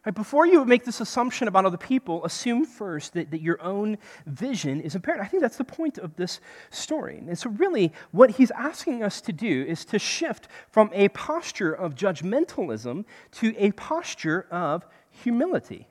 Right, 0.05 0.15
before 0.15 0.47
you 0.47 0.65
make 0.65 0.85
this 0.85 1.01
assumption 1.01 1.47
about 1.47 1.65
other 1.65 1.77
people, 1.77 2.25
assume 2.25 2.65
first 2.65 3.15
that, 3.15 3.31
that 3.31 3.41
your 3.41 3.63
own 3.63 3.99
vision 4.27 4.81
is 4.81 4.97
impaired. 4.97 5.21
I 5.21 5.27
think 5.27 5.43
that's 5.43 5.59
the 5.59 5.65
point 5.65 5.99
of 5.99 6.17
this 6.17 6.41
story. 6.71 7.19
And 7.19 7.39
so, 7.39 7.51
really, 7.51 7.93
what 8.11 8.33
he's 8.33 8.51
asking 8.51 9.05
us 9.05 9.21
to 9.21 9.33
do 9.33 9.65
is 9.69 9.85
to 9.87 10.01
shift 10.01 10.49
from 10.71 10.91
a 10.93 11.09
posture 11.11 11.73
of 11.73 11.95
judgmentalism 11.95 13.05
to 13.33 13.55
a 13.57 13.71
posture 13.73 14.49
of 14.51 14.85
humility. 15.11 15.87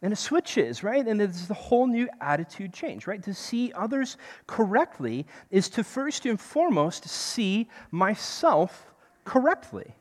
And 0.00 0.12
it 0.12 0.16
switches, 0.16 0.82
right? 0.82 1.06
And 1.06 1.20
it's 1.20 1.46
the 1.46 1.54
whole 1.54 1.86
new 1.86 2.08
attitude 2.22 2.72
change, 2.72 3.06
right? 3.06 3.22
To 3.24 3.34
see 3.34 3.70
others 3.74 4.16
correctly 4.46 5.26
is 5.50 5.68
to 5.70 5.84
first 5.84 6.24
and 6.24 6.40
foremost 6.40 7.06
see 7.06 7.68
myself 7.90 8.94
correctly, 9.24 9.94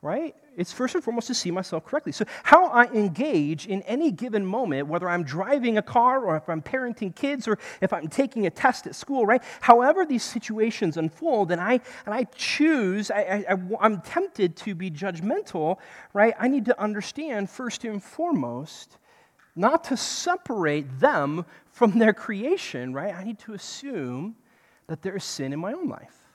right? 0.00 0.34
It's 0.56 0.72
first 0.72 0.94
and 0.94 1.02
foremost 1.02 1.26
to 1.26 1.34
see 1.34 1.50
myself 1.50 1.84
correctly. 1.84 2.12
So, 2.12 2.24
how 2.44 2.68
I 2.68 2.84
engage 2.86 3.66
in 3.66 3.82
any 3.82 4.12
given 4.12 4.46
moment, 4.46 4.86
whether 4.86 5.08
I'm 5.08 5.24
driving 5.24 5.78
a 5.78 5.82
car 5.82 6.24
or 6.24 6.36
if 6.36 6.48
I'm 6.48 6.62
parenting 6.62 7.14
kids 7.14 7.48
or 7.48 7.58
if 7.80 7.92
I'm 7.92 8.08
taking 8.08 8.46
a 8.46 8.50
test 8.50 8.86
at 8.86 8.94
school, 8.94 9.26
right? 9.26 9.42
However, 9.60 10.06
these 10.06 10.22
situations 10.22 10.96
unfold 10.96 11.50
and 11.50 11.60
I, 11.60 11.80
and 12.06 12.14
I 12.14 12.24
choose, 12.34 13.10
I, 13.10 13.44
I, 13.48 13.56
I'm 13.80 14.00
tempted 14.02 14.56
to 14.58 14.74
be 14.74 14.90
judgmental, 14.90 15.78
right? 16.12 16.34
I 16.38 16.46
need 16.48 16.64
to 16.66 16.80
understand 16.80 17.50
first 17.50 17.84
and 17.84 18.02
foremost 18.02 18.98
not 19.56 19.82
to 19.82 19.96
separate 19.96 21.00
them 21.00 21.44
from 21.72 21.98
their 21.98 22.12
creation, 22.12 22.92
right? 22.92 23.12
I 23.12 23.24
need 23.24 23.40
to 23.40 23.54
assume 23.54 24.36
that 24.86 25.02
there 25.02 25.16
is 25.16 25.24
sin 25.24 25.52
in 25.52 25.58
my 25.58 25.72
own 25.72 25.88
life 25.88 26.27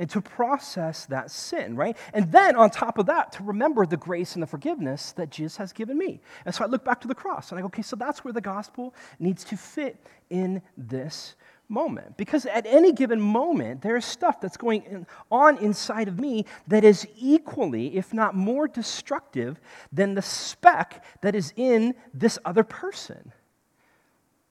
and 0.00 0.08
to 0.08 0.22
process 0.22 1.04
that 1.06 1.30
sin, 1.30 1.76
right? 1.76 1.94
And 2.14 2.32
then 2.32 2.56
on 2.56 2.70
top 2.70 2.96
of 2.96 3.04
that, 3.06 3.32
to 3.32 3.42
remember 3.42 3.84
the 3.84 3.98
grace 3.98 4.32
and 4.32 4.42
the 4.42 4.46
forgiveness 4.46 5.12
that 5.12 5.28
Jesus 5.28 5.58
has 5.58 5.74
given 5.74 5.98
me. 5.98 6.22
And 6.46 6.54
so 6.54 6.64
I 6.64 6.68
look 6.68 6.86
back 6.86 7.02
to 7.02 7.08
the 7.08 7.14
cross 7.14 7.50
and 7.50 7.58
I 7.58 7.60
go, 7.60 7.66
okay, 7.66 7.82
so 7.82 7.96
that's 7.96 8.24
where 8.24 8.32
the 8.32 8.40
gospel 8.40 8.94
needs 9.18 9.44
to 9.44 9.58
fit 9.58 10.06
in 10.30 10.62
this 10.74 11.34
moment. 11.68 12.16
Because 12.16 12.46
at 12.46 12.64
any 12.64 12.94
given 12.94 13.20
moment, 13.20 13.82
there 13.82 13.94
is 13.94 14.06
stuff 14.06 14.40
that's 14.40 14.56
going 14.56 15.06
on 15.30 15.58
inside 15.58 16.08
of 16.08 16.18
me 16.18 16.46
that 16.66 16.82
is 16.82 17.06
equally, 17.18 17.94
if 17.94 18.14
not 18.14 18.34
more 18.34 18.66
destructive 18.66 19.60
than 19.92 20.14
the 20.14 20.22
speck 20.22 21.04
that 21.20 21.34
is 21.34 21.52
in 21.56 21.94
this 22.14 22.38
other 22.46 22.64
person. 22.64 23.32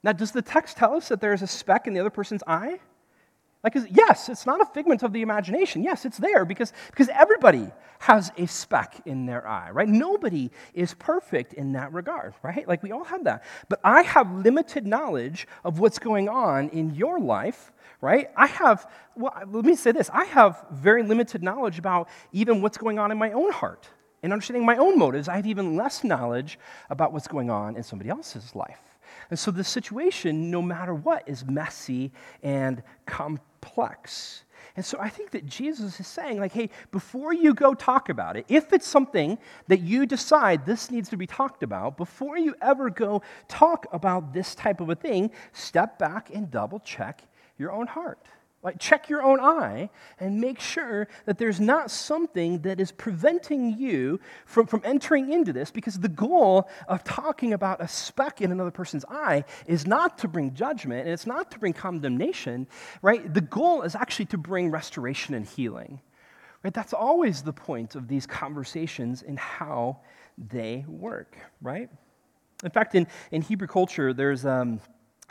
Now, 0.04 0.14
does 0.14 0.32
the 0.32 0.44
text 0.44 0.78
tell 0.78 0.94
us 0.94 1.10
that 1.10 1.22
there 1.22 1.34
is 1.34 1.42
a 1.42 1.48
speck 1.48 1.88
in 1.88 1.94
the 1.96 2.00
other 2.02 2.12
person's 2.12 2.44
eye? 2.46 2.80
Like, 3.64 3.76
yes, 3.90 4.30
it's 4.30 4.46
not 4.46 4.62
a 4.62 4.66
figment 4.66 5.04
of 5.04 5.12
the 5.12 5.22
imagination. 5.22 5.84
Yes, 5.84 6.06
it's 6.06 6.18
there 6.18 6.46
because, 6.46 6.72
because 6.88 7.10
everybody 7.10 7.68
has 8.00 8.32
a 8.38 8.46
speck 8.48 9.02
in 9.06 9.26
their 9.26 9.46
eye, 9.46 9.70
right? 9.72 9.88
Nobody 9.90 10.50
is 10.74 10.94
perfect 10.94 11.54
in 11.54 11.74
that 11.74 11.92
regard, 11.92 12.36
right? 12.42 12.66
Like, 12.66 12.82
we 12.82 12.94
all 12.94 13.04
have 13.04 13.26
that. 13.26 13.44
But 13.68 13.82
I 13.84 14.04
have 14.04 14.32
limited 14.32 14.88
knowledge 14.88 15.46
of 15.66 15.80
what's 15.80 16.00
going 16.00 16.30
on 16.30 16.70
in 16.70 16.96
your 16.96 17.20
life, 17.20 17.74
right? 18.00 18.30
I 18.38 18.48
have, 18.48 18.90
well, 19.18 19.34
let 19.52 19.66
me 19.66 19.76
say 19.76 19.92
this 19.92 20.10
I 20.14 20.24
have 20.26 20.66
very 20.72 21.04
limited 21.04 21.44
knowledge 21.44 21.80
about 21.80 22.08
even 22.32 22.62
what's 22.62 22.78
going 22.78 22.98
on 22.98 23.12
in 23.12 23.18
my 23.18 23.34
own 23.34 23.52
heart. 23.52 23.90
and 24.24 24.34
understanding 24.34 24.66
my 24.66 24.78
own 24.78 24.98
motives, 24.98 25.28
I 25.28 25.36
have 25.36 25.48
even 25.48 25.76
less 25.76 26.04
knowledge 26.04 26.60
about 26.90 27.14
what's 27.14 27.28
going 27.28 27.50
on 27.50 27.76
in 27.76 27.84
somebody 27.84 28.10
else's 28.10 28.56
life. 28.56 28.82
And 29.30 29.38
so 29.38 29.52
the 29.52 29.64
situation, 29.64 30.52
no 30.52 30.62
matter 30.62 30.94
what, 30.94 31.28
is 31.28 31.46
messy 31.46 32.12
and 32.44 32.84
complex. 33.06 33.46
And 34.76 34.86
so 34.86 34.98
I 35.00 35.10
think 35.10 35.32
that 35.32 35.46
Jesus 35.46 36.00
is 36.00 36.08
saying, 36.08 36.40
like, 36.40 36.54
hey, 36.54 36.70
before 36.92 37.34
you 37.34 37.54
go 37.54 37.74
talk 37.74 38.10
about 38.10 38.38
it, 38.38 38.46
if 38.48 38.72
it's 38.72 38.88
something 38.88 39.38
that 39.68 39.82
you 39.82 40.06
decide 40.06 40.66
this 40.66 40.90
needs 40.90 41.10
to 41.10 41.18
be 41.18 41.28
talked 41.28 41.64
about, 41.64 41.98
before 41.98 42.38
you 42.38 42.56
ever 42.62 42.90
go 42.90 43.22
talk 43.48 43.88
about 43.92 44.32
this 44.32 44.56
type 44.56 44.80
of 44.80 44.90
a 44.90 44.96
thing, 44.96 45.32
step 45.54 46.00
back 46.00 46.30
and 46.34 46.50
double 46.50 46.80
check 46.80 47.24
your 47.58 47.72
own 47.72 47.88
heart. 47.88 48.20
Like, 48.62 48.78
check 48.78 49.08
your 49.08 49.24
own 49.24 49.40
eye 49.40 49.90
and 50.20 50.42
make 50.42 50.60
sure 50.60 51.08
that 51.26 51.38
there's 51.38 51.62
not 51.62 51.90
something 51.90 52.60
that 52.64 52.82
is 52.82 52.92
preventing 52.92 53.78
you 53.78 54.20
from, 54.46 54.68
from 54.68 54.82
entering 54.84 55.32
into 55.32 55.54
this 55.54 55.72
because 55.72 55.98
the 55.98 56.10
goal 56.10 56.70
of 56.90 57.06
talking 57.06 57.54
about 57.54 57.82
a 57.82 57.88
speck 57.88 58.42
in 58.42 58.52
another 58.52 58.72
person's 58.72 59.06
eye 59.10 59.46
is 59.66 59.88
not 59.88 60.18
to 60.18 60.28
bring 60.28 60.54
judgment 60.54 61.06
and 61.06 61.10
it's 61.10 61.26
not 61.26 61.52
to 61.52 61.60
bring 61.60 61.72
condemnation, 61.72 62.68
right? 63.02 63.34
The 63.34 63.42
goal 63.42 63.84
is 63.84 63.96
actually 63.96 64.26
to 64.26 64.38
bring 64.38 64.72
restoration 64.72 65.36
and 65.36 65.46
healing, 65.46 66.02
right? 66.62 66.74
That's 66.74 66.94
always 66.94 67.42
the 67.44 67.54
point 67.54 67.96
of 67.96 68.10
these 68.10 68.28
conversations 68.28 69.24
and 69.26 69.40
how 69.40 70.02
they 70.38 70.84
work, 70.86 71.38
right? 71.62 71.90
In 72.62 72.72
fact, 72.72 72.94
in, 72.94 73.08
in 73.32 73.42
Hebrew 73.42 73.68
culture, 73.68 74.14
there's. 74.14 74.46
Um, 74.46 74.82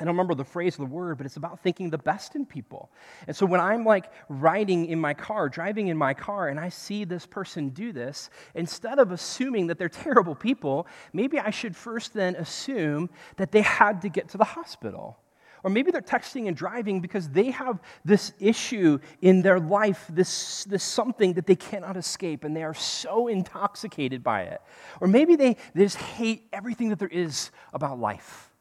I 0.00 0.04
don't 0.04 0.14
remember 0.14 0.34
the 0.34 0.44
phrase 0.44 0.76
or 0.76 0.86
the 0.86 0.94
word, 0.94 1.18
but 1.18 1.26
it's 1.26 1.36
about 1.36 1.60
thinking 1.60 1.90
the 1.90 1.98
best 1.98 2.36
in 2.36 2.46
people. 2.46 2.90
And 3.26 3.34
so 3.34 3.46
when 3.46 3.60
I'm 3.60 3.84
like 3.84 4.12
riding 4.28 4.86
in 4.86 5.00
my 5.00 5.12
car, 5.12 5.48
driving 5.48 5.88
in 5.88 5.96
my 5.96 6.14
car, 6.14 6.48
and 6.48 6.60
I 6.60 6.68
see 6.68 7.04
this 7.04 7.26
person 7.26 7.70
do 7.70 7.92
this, 7.92 8.30
instead 8.54 9.00
of 9.00 9.10
assuming 9.10 9.66
that 9.66 9.78
they're 9.78 9.88
terrible 10.08 10.36
people, 10.36 10.86
maybe 11.12 11.40
I 11.40 11.50
should 11.50 11.74
first 11.74 12.14
then 12.14 12.36
assume 12.36 13.10
that 13.36 13.50
they 13.50 13.62
had 13.62 14.02
to 14.02 14.08
get 14.08 14.28
to 14.30 14.38
the 14.38 14.44
hospital. 14.44 15.18
Or 15.64 15.70
maybe 15.70 15.90
they're 15.90 16.00
texting 16.00 16.46
and 16.46 16.56
driving 16.56 17.00
because 17.00 17.28
they 17.28 17.50
have 17.50 17.80
this 18.04 18.32
issue 18.38 19.00
in 19.20 19.42
their 19.42 19.58
life, 19.58 20.06
this, 20.08 20.62
this 20.64 20.84
something 20.84 21.32
that 21.32 21.46
they 21.46 21.56
cannot 21.56 21.96
escape, 21.96 22.44
and 22.44 22.54
they 22.54 22.62
are 22.62 22.74
so 22.74 23.26
intoxicated 23.26 24.22
by 24.22 24.42
it. 24.42 24.60
Or 25.00 25.08
maybe 25.08 25.34
they, 25.34 25.56
they 25.74 25.82
just 25.82 25.96
hate 25.96 26.46
everything 26.52 26.90
that 26.90 27.00
there 27.00 27.08
is 27.08 27.50
about 27.72 27.98
life, 27.98 28.54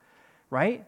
right? 0.50 0.86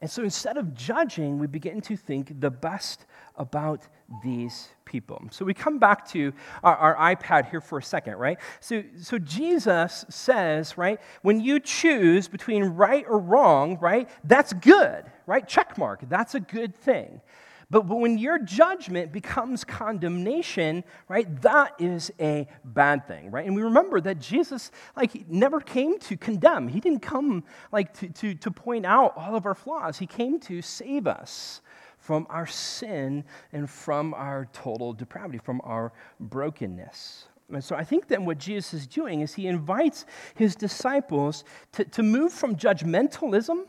And 0.00 0.10
so 0.10 0.22
instead 0.22 0.58
of 0.58 0.74
judging, 0.74 1.38
we 1.38 1.46
begin 1.46 1.80
to 1.82 1.96
think 1.96 2.38
the 2.40 2.50
best 2.50 3.06
about 3.36 3.86
these 4.22 4.68
people. 4.84 5.20
So 5.30 5.44
we 5.44 5.54
come 5.54 5.78
back 5.78 6.06
to 6.10 6.32
our, 6.62 6.76
our, 6.76 7.16
iPad 7.16 7.50
here 7.50 7.60
for 7.60 7.78
a 7.78 7.82
second, 7.82 8.16
right? 8.16 8.38
So, 8.60 8.84
so 9.00 9.18
Jesus 9.18 10.04
says, 10.08 10.78
right, 10.78 11.00
when 11.22 11.40
you 11.40 11.58
choose 11.58 12.28
between 12.28 12.64
right 12.64 13.04
or 13.08 13.18
wrong, 13.18 13.78
right, 13.80 14.08
that's 14.22 14.52
good, 14.52 15.04
right? 15.26 15.46
Check 15.48 15.76
mark, 15.76 16.00
that's 16.08 16.34
a 16.34 16.40
good 16.40 16.74
thing. 16.74 17.20
But, 17.68 17.86
when 17.86 18.16
your 18.16 18.38
judgment 18.38 19.12
becomes 19.12 19.64
condemnation, 19.64 20.84
right, 21.08 21.42
that 21.42 21.74
is 21.80 22.12
a 22.20 22.46
bad 22.64 23.08
thing, 23.08 23.32
right? 23.32 23.44
And 23.44 23.56
we 23.56 23.62
remember 23.62 24.00
that 24.02 24.20
Jesus, 24.20 24.70
like, 24.96 25.28
never 25.28 25.60
came 25.60 25.98
to 26.00 26.16
condemn. 26.16 26.68
He 26.68 26.78
didn't 26.78 27.00
come, 27.00 27.42
like, 27.72 27.92
to, 27.94 28.08
to, 28.08 28.34
to 28.34 28.50
point 28.52 28.86
out 28.86 29.14
all 29.16 29.34
of 29.34 29.46
our 29.46 29.54
flaws. 29.54 29.98
He 29.98 30.06
came 30.06 30.38
to 30.40 30.62
save 30.62 31.08
us 31.08 31.60
from 31.98 32.26
our 32.30 32.46
sin 32.46 33.24
and 33.52 33.68
from 33.68 34.14
our 34.14 34.48
total 34.52 34.92
depravity, 34.92 35.38
from 35.38 35.60
our 35.64 35.92
brokenness. 36.20 37.26
And 37.52 37.62
so 37.62 37.74
I 37.74 37.82
think 37.82 38.08
that 38.08 38.22
what 38.22 38.38
Jesus 38.38 38.74
is 38.74 38.86
doing 38.86 39.22
is 39.22 39.34
he 39.34 39.48
invites 39.48 40.04
his 40.34 40.54
disciples 40.54 41.42
to, 41.72 41.84
to 41.84 42.02
move 42.04 42.32
from 42.32 42.54
judgmentalism 42.54 43.64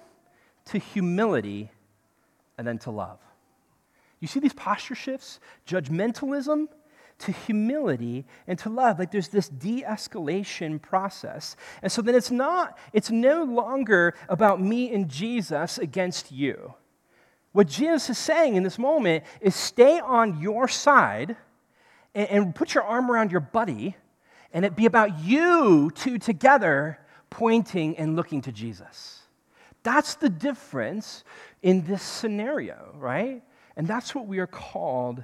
to 0.66 0.78
humility 0.78 1.72
and 2.58 2.68
then 2.68 2.78
to 2.80 2.92
love. 2.92 3.20
You 4.20 4.28
see 4.28 4.40
these 4.40 4.54
posture 4.54 4.96
shifts? 4.96 5.40
Judgmentalism 5.68 6.68
to 7.20 7.32
humility 7.32 8.26
and 8.46 8.60
to 8.60 8.70
love. 8.70 9.00
Like 9.00 9.12
there's 9.12 9.30
this 9.30 9.50
de 9.50 9.84
escalation 9.84 10.82
process. 10.82 11.56
And 11.82 11.92
so 11.92 12.02
then 12.02 12.16
it's 12.16 12.32
not, 12.32 12.78
it's 12.94 13.10
no 13.10 13.44
longer 13.44 14.14
about 14.30 14.62
me 14.62 14.92
and 14.94 15.10
Jesus 15.10 15.78
against 15.78 16.32
you. 16.32 16.74
What 17.54 17.68
Jesus 17.68 18.10
is 18.12 18.18
saying 18.18 18.56
in 18.56 18.64
this 18.64 18.78
moment 18.78 19.24
is 19.42 19.56
stay 19.56 20.00
on 20.00 20.40
your 20.40 20.68
side 20.68 21.36
and, 22.14 22.30
and 22.30 22.56
put 22.56 22.76
your 22.76 22.84
arm 22.84 23.10
around 23.10 23.32
your 23.32 23.42
buddy 23.42 23.96
and 24.54 24.64
it 24.64 24.76
be 24.76 24.86
about 24.86 25.20
you 25.20 25.92
two 25.96 26.20
together 26.20 27.00
pointing 27.30 27.98
and 27.98 28.16
looking 28.16 28.42
to 28.42 28.52
Jesus. 28.52 29.22
That's 29.84 30.16
the 30.16 30.30
difference 30.30 31.24
in 31.62 31.86
this 31.86 32.02
scenario, 32.02 32.94
right? 32.98 33.42
And 33.78 33.88
that's 33.88 34.14
what 34.14 34.28
we 34.28 34.40
are 34.40 34.48
called 34.48 35.24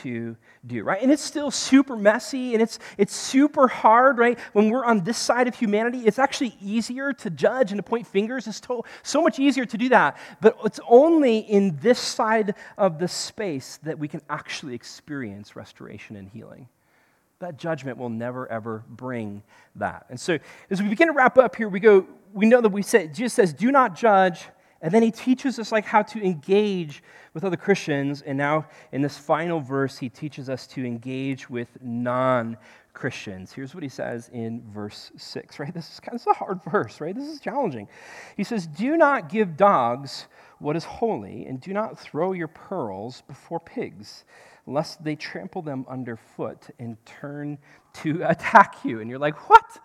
to 0.00 0.36
do, 0.66 0.82
right? 0.82 1.02
And 1.02 1.12
it's 1.12 1.22
still 1.22 1.50
super 1.50 1.96
messy 1.96 2.54
and 2.54 2.62
it's, 2.62 2.78
it's 2.96 3.14
super 3.14 3.68
hard, 3.68 4.16
right? 4.18 4.38
When 4.54 4.70
we're 4.70 4.84
on 4.84 5.04
this 5.04 5.18
side 5.18 5.48
of 5.48 5.54
humanity, 5.54 6.00
it's 6.06 6.18
actually 6.18 6.56
easier 6.62 7.12
to 7.12 7.28
judge 7.30 7.70
and 7.70 7.78
to 7.78 7.82
point 7.82 8.06
fingers. 8.06 8.46
It's 8.46 8.60
to, 8.60 8.82
so 9.02 9.20
much 9.20 9.38
easier 9.38 9.66
to 9.66 9.76
do 9.76 9.90
that. 9.90 10.16
But 10.40 10.56
it's 10.64 10.80
only 10.88 11.40
in 11.40 11.76
this 11.82 11.98
side 11.98 12.54
of 12.78 12.98
the 12.98 13.08
space 13.08 13.78
that 13.82 13.98
we 13.98 14.08
can 14.08 14.22
actually 14.30 14.74
experience 14.74 15.54
restoration 15.54 16.16
and 16.16 16.28
healing. 16.28 16.68
That 17.40 17.58
judgment 17.58 17.98
will 17.98 18.08
never, 18.08 18.50
ever 18.50 18.84
bring 18.88 19.42
that. 19.76 20.06
And 20.08 20.18
so 20.18 20.38
as 20.70 20.80
we 20.80 20.88
begin 20.88 21.08
to 21.08 21.14
wrap 21.14 21.36
up 21.36 21.56
here, 21.56 21.68
we 21.68 21.80
go, 21.80 22.06
we 22.32 22.46
know 22.46 22.62
that 22.62 22.70
we 22.70 22.82
say, 22.82 23.08
Jesus 23.08 23.34
says, 23.34 23.52
do 23.52 23.70
not 23.70 23.94
judge 23.94 24.46
And 24.82 24.92
then 24.92 25.02
he 25.02 25.12
teaches 25.12 25.60
us 25.60 25.70
like 25.70 25.84
how 25.84 26.02
to 26.02 26.22
engage 26.22 27.02
with 27.34 27.44
other 27.44 27.56
Christians. 27.56 28.20
And 28.22 28.36
now 28.36 28.66
in 28.90 29.00
this 29.00 29.16
final 29.16 29.60
verse, 29.60 29.96
he 29.96 30.08
teaches 30.08 30.50
us 30.50 30.66
to 30.68 30.84
engage 30.84 31.48
with 31.48 31.68
non 31.80 32.58
Christians. 32.92 33.52
Here's 33.52 33.74
what 33.74 33.82
he 33.82 33.88
says 33.88 34.28
in 34.32 34.62
verse 34.72 35.12
6, 35.16 35.58
right? 35.58 35.72
This 35.72 35.90
is 35.90 36.00
kind 36.00 36.20
of 36.20 36.26
a 36.26 36.32
hard 36.34 36.62
verse, 36.64 37.00
right? 37.00 37.14
This 37.14 37.28
is 37.28 37.40
challenging. 37.40 37.88
He 38.36 38.44
says, 38.44 38.66
Do 38.66 38.96
not 38.96 39.28
give 39.28 39.56
dogs 39.56 40.26
what 40.58 40.76
is 40.76 40.84
holy, 40.84 41.46
and 41.46 41.60
do 41.60 41.72
not 41.72 41.98
throw 41.98 42.32
your 42.32 42.48
pearls 42.48 43.22
before 43.26 43.60
pigs, 43.60 44.24
lest 44.66 45.02
they 45.02 45.16
trample 45.16 45.62
them 45.62 45.86
underfoot 45.88 46.68
and 46.78 46.96
turn 47.06 47.58
to 47.94 48.22
attack 48.28 48.84
you. 48.84 49.00
And 49.00 49.08
you're 49.08 49.18
like, 49.18 49.48
What? 49.48 49.78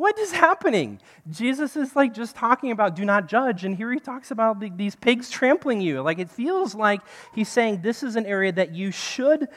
What 0.00 0.18
is 0.18 0.32
happening? 0.32 0.98
Jesus 1.28 1.76
is 1.76 1.94
like 1.94 2.14
just 2.14 2.34
talking 2.34 2.70
about 2.70 2.96
do 2.96 3.04
not 3.04 3.28
judge, 3.28 3.66
and 3.66 3.76
here 3.76 3.92
he 3.92 4.00
talks 4.00 4.30
about 4.30 4.58
the, 4.58 4.70
these 4.74 4.96
pigs 4.96 5.28
trampling 5.28 5.82
you. 5.82 6.00
Like 6.00 6.18
it 6.18 6.30
feels 6.30 6.74
like 6.74 7.02
he's 7.34 7.50
saying 7.50 7.82
this 7.82 8.02
is 8.02 8.16
an 8.16 8.24
area 8.24 8.50
that 8.50 8.74
you 8.74 8.92
should 8.92 9.48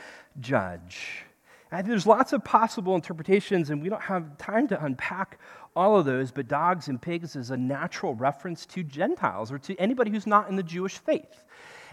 judge. 0.41 1.23
And 1.71 1.87
there's 1.87 2.05
lots 2.05 2.33
of 2.33 2.43
possible 2.43 2.93
interpretations, 2.93 3.69
and 3.69 3.81
we 3.81 3.87
don't 3.87 4.01
have 4.01 4.37
time 4.37 4.67
to 4.67 4.83
unpack 4.83 5.39
all 5.77 5.97
of 5.97 6.03
those, 6.03 6.29
but 6.29 6.49
dogs 6.49 6.89
and 6.89 7.01
pigs 7.01 7.37
is 7.37 7.51
a 7.51 7.55
natural 7.55 8.13
reference 8.13 8.65
to 8.65 8.83
Gentiles 8.83 9.49
or 9.49 9.57
to 9.59 9.77
anybody 9.77 10.11
who's 10.11 10.27
not 10.27 10.49
in 10.49 10.57
the 10.57 10.61
Jewish 10.61 10.97
faith. 10.97 11.45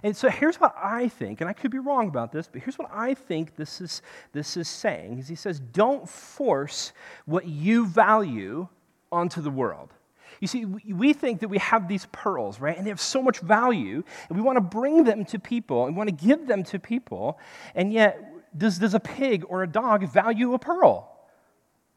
And 0.02 0.16
so 0.16 0.28
here's 0.28 0.56
what 0.56 0.74
I 0.76 1.08
think, 1.08 1.40
and 1.40 1.50
I 1.50 1.52
could 1.52 1.70
be 1.70 1.78
wrong 1.78 2.08
about 2.08 2.32
this, 2.32 2.48
but 2.50 2.62
here's 2.62 2.78
what 2.78 2.90
I 2.92 3.14
think 3.14 3.56
this 3.56 3.80
is, 3.80 4.02
this 4.32 4.56
is 4.56 4.68
saying. 4.68 5.18
Is 5.18 5.28
he 5.28 5.34
says, 5.34 5.60
don't 5.60 6.08
force 6.08 6.92
what 7.26 7.46
you 7.46 7.86
value 7.86 8.68
onto 9.12 9.40
the 9.42 9.50
world. 9.50 9.92
You 10.40 10.48
see, 10.48 10.64
we 10.64 11.12
think 11.12 11.40
that 11.40 11.48
we 11.48 11.58
have 11.58 11.86
these 11.86 12.06
pearls, 12.12 12.60
right? 12.60 12.76
And 12.76 12.86
they 12.86 12.90
have 12.90 13.00
so 13.00 13.22
much 13.22 13.40
value, 13.40 14.02
and 14.28 14.38
we 14.38 14.42
want 14.42 14.56
to 14.56 14.62
bring 14.62 15.04
them 15.04 15.24
to 15.26 15.38
people 15.38 15.84
and 15.84 15.94
we 15.94 15.98
want 15.98 16.08
to 16.08 16.26
give 16.26 16.46
them 16.46 16.62
to 16.64 16.78
people. 16.78 17.38
And 17.74 17.92
yet, 17.92 18.18
does, 18.56 18.78
does 18.78 18.94
a 18.94 19.00
pig 19.00 19.44
or 19.48 19.62
a 19.62 19.66
dog 19.66 20.08
value 20.10 20.54
a 20.54 20.58
pearl? 20.58 21.09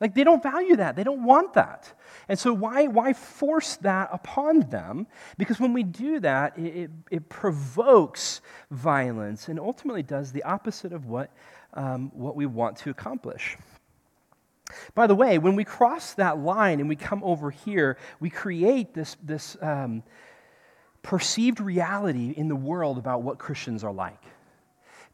Like, 0.03 0.15
they 0.15 0.25
don't 0.25 0.43
value 0.43 0.75
that. 0.75 0.97
They 0.97 1.05
don't 1.05 1.23
want 1.23 1.53
that. 1.53 1.93
And 2.27 2.37
so, 2.37 2.51
why, 2.51 2.87
why 2.87 3.13
force 3.13 3.77
that 3.77 4.09
upon 4.11 4.59
them? 4.69 5.07
Because 5.37 5.61
when 5.61 5.71
we 5.71 5.83
do 5.83 6.19
that, 6.19 6.57
it, 6.59 6.91
it, 7.09 7.29
provokes 7.29 8.41
violence 8.69 9.47
and 9.47 9.57
ultimately 9.57 10.03
does 10.03 10.33
the 10.33 10.43
opposite 10.43 10.91
of 10.91 11.05
what, 11.05 11.31
um, 11.73 12.11
what 12.13 12.35
we 12.35 12.45
want 12.45 12.75
to 12.79 12.89
accomplish. 12.89 13.55
By 14.93 15.07
the 15.07 15.15
way, 15.15 15.37
when 15.37 15.55
we 15.55 15.63
cross 15.63 16.15
that 16.15 16.37
line 16.37 16.81
and 16.81 16.89
we 16.89 16.97
come 16.97 17.23
over 17.23 17.49
here, 17.49 17.97
we 18.19 18.29
create 18.29 18.93
this, 18.93 19.15
this 19.23 19.55
um, 19.61 20.03
perceived 21.01 21.61
reality 21.61 22.33
in 22.35 22.49
the 22.49 22.57
world 22.57 22.97
about 22.97 23.21
what 23.21 23.39
Christians 23.39 23.85
are 23.85 23.93
like. 23.93 24.21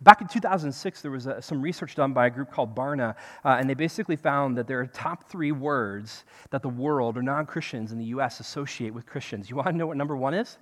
Back 0.01 0.21
in 0.21 0.27
2006, 0.27 1.01
there 1.01 1.11
was 1.11 1.27
a, 1.27 1.41
some 1.41 1.61
research 1.61 1.95
done 1.95 2.13
by 2.13 2.27
a 2.27 2.29
group 2.29 2.51
called 2.51 2.73
Barna, 2.73 3.15
uh, 3.43 3.57
and 3.59 3.69
they 3.69 3.73
basically 3.73 4.15
found 4.15 4.57
that 4.57 4.65
there 4.65 4.79
are 4.79 4.87
top 4.87 5.29
three 5.29 5.51
words 5.51 6.23
that 6.51 6.61
the 6.61 6.69
world 6.69 7.17
or 7.17 7.21
non 7.21 7.45
Christians 7.45 7.91
in 7.91 7.97
the 7.97 8.05
U.S. 8.05 8.39
associate 8.39 8.93
with 8.93 9.05
Christians. 9.05 9.49
You 9.49 9.57
want 9.57 9.67
to 9.67 9.73
know 9.73 9.87
what 9.87 9.97
number 9.97 10.15
one 10.15 10.33
is? 10.33 10.57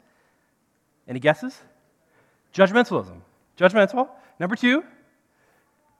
Any 1.07 1.19
guesses? 1.19 1.61
Judgmentalism. 2.53 3.21
Judgmental. 3.57 4.09
Number 4.39 4.55
two, 4.55 4.83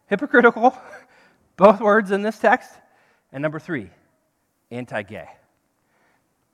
hypocritical. 0.07 0.75
Both 1.57 1.79
words 1.79 2.11
in 2.11 2.23
this 2.23 2.39
text. 2.39 2.71
And 3.31 3.41
number 3.41 3.59
three, 3.59 3.89
anti 4.71 5.03
gay. 5.03 5.27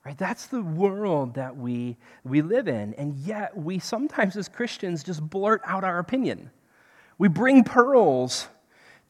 Right? 0.06 0.18
That's 0.18 0.48
the 0.48 0.62
world 0.62 1.36
that 1.36 1.56
we, 1.56 1.96
we 2.26 2.42
live 2.42 2.68
in. 2.68 2.94
And 2.96 3.16
yet, 3.20 3.56
we 3.56 3.80
sometimes 3.80 4.36
as 4.36 4.50
Christians 4.50 5.02
just 5.02 5.22
blurt 5.22 5.62
out 5.66 5.86
our 5.86 6.00
opinion. 6.00 6.52
We 7.18 7.28
bring 7.28 7.64
pearls 7.64 8.48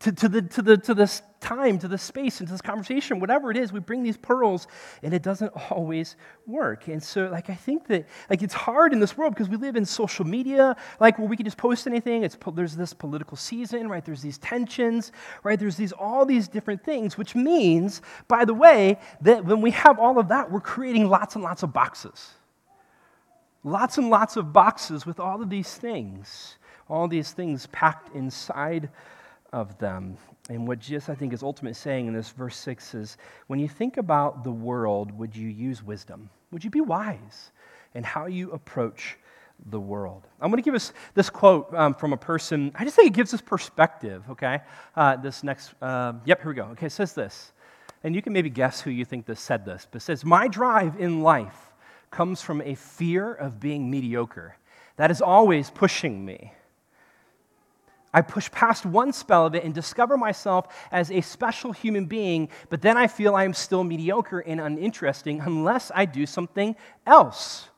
to, 0.03 0.11
to, 0.11 0.29
the, 0.29 0.41
to, 0.41 0.61
the, 0.61 0.77
to 0.77 0.93
this 0.93 1.21
time, 1.39 1.79
to 1.79 1.87
this 1.87 2.01
space, 2.01 2.41
into 2.41 2.51
this 2.51 2.61
conversation, 2.61 3.21
whatever 3.21 3.51
it 3.51 3.55
is, 3.55 3.71
we 3.71 3.79
bring 3.79 4.03
these 4.03 4.17
pearls, 4.17 4.67
and 5.01 5.13
it 5.13 5.23
doesn't 5.23 5.49
always 5.71 6.17
work. 6.45 6.89
And 6.89 7.01
so, 7.01 7.29
like, 7.29 7.49
I 7.49 7.55
think 7.55 7.87
that, 7.87 8.05
like, 8.29 8.41
it's 8.41 8.53
hard 8.53 8.91
in 8.91 8.99
this 8.99 9.17
world 9.17 9.33
because 9.33 9.47
we 9.47 9.55
live 9.55 9.77
in 9.77 9.85
social 9.85 10.25
media, 10.25 10.75
like, 10.99 11.17
where 11.17 11.27
we 11.27 11.37
can 11.37 11.45
just 11.45 11.57
post 11.57 11.87
anything. 11.87 12.23
It's, 12.23 12.37
there's 12.53 12.75
this 12.75 12.93
political 12.93 13.37
season, 13.37 13.87
right? 13.87 14.03
There's 14.03 14.21
these 14.21 14.37
tensions, 14.39 15.13
right? 15.43 15.57
There's 15.57 15.77
these, 15.77 15.93
all 15.93 16.25
these 16.25 16.49
different 16.49 16.83
things, 16.83 17.17
which 17.17 17.33
means, 17.33 18.01
by 18.27 18.43
the 18.43 18.53
way, 18.53 18.99
that 19.21 19.45
when 19.45 19.61
we 19.61 19.71
have 19.71 19.99
all 19.99 20.19
of 20.19 20.27
that, 20.27 20.51
we're 20.51 20.59
creating 20.59 21.07
lots 21.07 21.35
and 21.35 21.43
lots 21.43 21.63
of 21.63 21.71
boxes. 21.71 22.31
Lots 23.63 23.97
and 23.97 24.09
lots 24.09 24.35
of 24.35 24.51
boxes 24.51 25.05
with 25.05 25.21
all 25.21 25.41
of 25.41 25.49
these 25.49 25.73
things 25.73 26.57
all 26.89 27.07
these 27.07 27.31
things 27.31 27.67
packed 27.67 28.15
inside 28.15 28.89
of 29.51 29.77
them. 29.77 30.17
And 30.49 30.67
what 30.67 30.79
Jesus, 30.79 31.09
I 31.09 31.15
think, 31.15 31.31
is 31.31 31.43
ultimately 31.43 31.75
saying 31.75 32.07
in 32.07 32.13
this 32.13 32.31
verse 32.31 32.57
6 32.57 32.95
is 32.95 33.17
when 33.47 33.59
you 33.59 33.69
think 33.69 33.97
about 33.97 34.43
the 34.43 34.51
world, 34.51 35.11
would 35.17 35.35
you 35.35 35.47
use 35.47 35.81
wisdom? 35.81 36.29
Would 36.51 36.63
you 36.63 36.69
be 36.69 36.81
wise 36.81 37.51
in 37.93 38.03
how 38.03 38.25
you 38.25 38.51
approach 38.51 39.17
the 39.67 39.79
world? 39.79 40.27
I'm 40.41 40.49
going 40.49 40.61
to 40.61 40.65
give 40.65 40.75
us 40.75 40.91
this 41.13 41.29
quote 41.29 41.73
um, 41.73 41.93
from 41.93 42.11
a 42.11 42.17
person. 42.17 42.71
I 42.75 42.83
just 42.83 42.95
think 42.95 43.07
it 43.07 43.13
gives 43.13 43.33
us 43.33 43.41
perspective, 43.41 44.23
okay? 44.31 44.61
Uh, 44.95 45.15
this 45.15 45.43
next, 45.43 45.73
uh, 45.81 46.13
yep, 46.25 46.41
here 46.41 46.49
we 46.49 46.55
go. 46.55 46.65
Okay, 46.71 46.87
it 46.87 46.91
says 46.91 47.13
this. 47.13 47.53
And 48.03 48.13
you 48.13 48.21
can 48.21 48.33
maybe 48.33 48.49
guess 48.49 48.81
who 48.81 48.91
you 48.91 49.05
think 49.05 49.25
this 49.25 49.39
said 49.39 49.63
this, 49.63 49.87
but 49.89 50.01
it 50.01 50.05
says, 50.05 50.25
My 50.25 50.49
drive 50.49 50.99
in 50.99 51.21
life 51.21 51.71
comes 52.11 52.41
from 52.41 52.61
a 52.61 52.75
fear 52.75 53.33
of 53.33 53.59
being 53.59 53.89
mediocre. 53.89 54.57
That 54.97 55.09
is 55.09 55.21
always 55.21 55.69
pushing 55.69 56.23
me. 56.25 56.53
I 58.13 58.21
push 58.21 58.51
past 58.51 58.85
one 58.85 59.11
spell 59.11 59.47
of 59.47 59.55
it 59.55 59.63
and 59.63 59.73
discover 59.73 60.17
myself 60.17 60.67
as 60.91 61.09
a 61.09 61.21
special 61.21 61.71
human 61.71 62.05
being, 62.05 62.49
but 62.69 62.81
then 62.81 62.95
I 62.95 63.07
feel 63.07 63.35
I 63.35 63.43
am 63.43 63.53
still 63.53 63.83
mediocre 63.83 64.39
and 64.39 64.61
uninteresting 64.61 65.39
unless 65.39 65.91
I 65.93 66.05
do 66.05 66.25
something 66.25 66.75
else. 67.07 67.69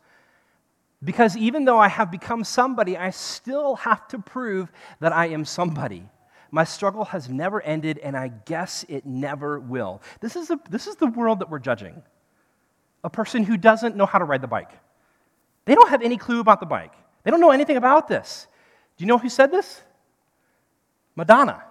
Because 1.03 1.38
even 1.38 1.65
though 1.65 1.79
I 1.79 1.88
have 1.88 2.11
become 2.11 2.43
somebody, 2.43 2.97
I 2.97 3.11
still 3.11 3.75
have 3.75 4.07
to 4.09 4.19
prove 4.19 4.71
that 4.99 5.13
I 5.13 5.27
am 5.27 5.45
somebody. 5.45 6.03
My 6.51 6.63
struggle 6.63 7.05
has 7.05 7.29
never 7.29 7.61
ended, 7.61 7.97
and 7.99 8.17
I 8.17 8.29
guess 8.29 8.86
it 8.89 9.05
never 9.05 9.59
will. 9.59 10.01
This 10.19 10.36
is, 10.36 10.49
a, 10.49 10.59
this 10.69 10.88
is 10.88 10.95
the 10.95 11.07
world 11.07 11.39
that 11.39 11.49
we're 11.49 11.59
judging. 11.59 12.01
A 13.03 13.09
person 13.09 13.43
who 13.43 13.55
doesn't 13.55 13.95
know 13.95 14.05
how 14.05 14.19
to 14.19 14.25
ride 14.25 14.41
the 14.41 14.47
bike. 14.47 14.71
They 15.65 15.75
don't 15.75 15.89
have 15.89 16.01
any 16.01 16.17
clue 16.17 16.39
about 16.39 16.59
the 16.59 16.65
bike, 16.65 16.93
they 17.23 17.31
don't 17.31 17.41
know 17.41 17.51
anything 17.51 17.77
about 17.77 18.07
this. 18.07 18.47
Do 18.97 19.03
you 19.03 19.07
know 19.07 19.17
who 19.17 19.29
said 19.29 19.51
this? 19.51 19.81
Madonna. 21.16 21.63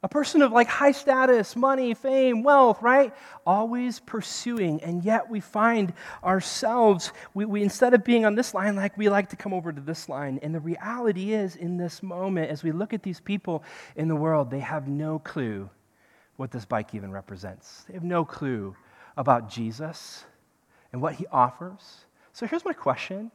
A 0.00 0.08
person 0.08 0.42
of 0.42 0.52
like 0.52 0.68
high 0.68 0.92
status, 0.92 1.56
money, 1.56 1.92
fame, 1.92 2.44
wealth, 2.44 2.80
right? 2.82 3.12
Always 3.44 3.98
pursuing. 3.98 4.80
And 4.82 5.02
yet 5.02 5.28
we 5.28 5.40
find 5.40 5.92
ourselves, 6.22 7.12
we, 7.34 7.44
we, 7.44 7.64
instead 7.64 7.94
of 7.94 8.04
being 8.04 8.24
on 8.24 8.36
this 8.36 8.54
line, 8.54 8.76
like 8.76 8.96
we 8.96 9.08
like 9.08 9.30
to 9.30 9.36
come 9.36 9.52
over 9.52 9.72
to 9.72 9.80
this 9.80 10.08
line. 10.08 10.38
And 10.40 10.54
the 10.54 10.60
reality 10.60 11.32
is, 11.32 11.56
in 11.56 11.76
this 11.76 12.00
moment, 12.00 12.48
as 12.50 12.62
we 12.62 12.70
look 12.70 12.94
at 12.94 13.02
these 13.02 13.18
people 13.18 13.64
in 13.96 14.06
the 14.06 14.14
world, 14.14 14.50
they 14.52 14.60
have 14.60 14.86
no 14.86 15.18
clue 15.18 15.68
what 16.36 16.52
this 16.52 16.64
bike 16.64 16.94
even 16.94 17.10
represents. 17.10 17.82
They 17.88 17.94
have 17.94 18.04
no 18.04 18.24
clue 18.24 18.76
about 19.16 19.50
Jesus 19.50 20.24
and 20.92 21.02
what 21.02 21.16
he 21.16 21.26
offers. 21.26 22.06
So 22.32 22.46
here's 22.46 22.64
my 22.64 22.72
question 22.72 23.32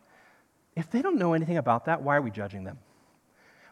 if 0.78 0.89
they 0.89 1.01
don't 1.01 1.17
know 1.17 1.34
anything 1.34 1.57
about 1.57 1.86
that, 1.86 2.01
why 2.01 2.15
are 2.15 2.21
we 2.21 2.32
judging 2.32 2.63
them? 2.63 2.80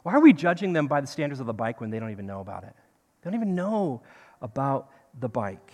Why 0.04 0.14
are 0.14 0.20
we 0.20 0.34
judging 0.34 0.74
them 0.74 0.88
by 0.88 1.02
the 1.02 1.08
standards 1.08 1.40
of 1.40 1.46
the 1.46 1.54
bike 1.54 1.80
when 1.80 1.90
they 1.90 2.00
don't 2.00 2.12
even 2.12 2.26
know 2.26 2.40
about 2.40 2.64
it? 2.64 2.76
They 3.22 3.30
don't 3.30 3.40
even 3.40 3.56
know 3.56 4.02
about 4.42 4.90
the 5.20 5.30
bike. 5.30 5.74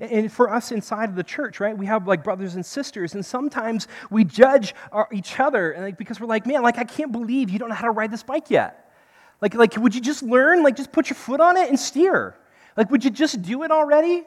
And 0.00 0.30
for 0.30 0.52
us 0.52 0.70
inside 0.70 1.08
of 1.08 1.16
the 1.16 1.24
church, 1.24 1.58
right, 1.58 1.76
we 1.76 1.86
have 1.86 2.06
like 2.06 2.22
brothers 2.22 2.54
and 2.54 2.64
sisters, 2.64 3.14
and 3.14 3.26
sometimes 3.26 3.88
we 4.10 4.24
judge 4.24 4.74
our, 4.92 5.08
each 5.12 5.40
other 5.40 5.72
and 5.72 5.84
like, 5.84 5.98
because 5.98 6.20
we're 6.20 6.28
like, 6.28 6.46
man, 6.46 6.62
like 6.62 6.78
I 6.78 6.84
can't 6.84 7.10
believe 7.10 7.50
you 7.50 7.58
don't 7.58 7.68
know 7.68 7.74
how 7.74 7.86
to 7.86 7.90
ride 7.90 8.10
this 8.10 8.22
bike 8.22 8.50
yet. 8.50 8.92
Like, 9.40 9.54
like, 9.54 9.76
would 9.76 9.94
you 9.94 10.00
just 10.00 10.22
learn? 10.22 10.62
Like, 10.62 10.76
just 10.76 10.92
put 10.92 11.08
your 11.08 11.16
foot 11.16 11.40
on 11.40 11.56
it 11.56 11.68
and 11.68 11.78
steer. 11.78 12.36
Like, 12.76 12.90
would 12.90 13.04
you 13.04 13.10
just 13.10 13.40
do 13.42 13.62
it 13.62 13.70
already? 13.70 14.24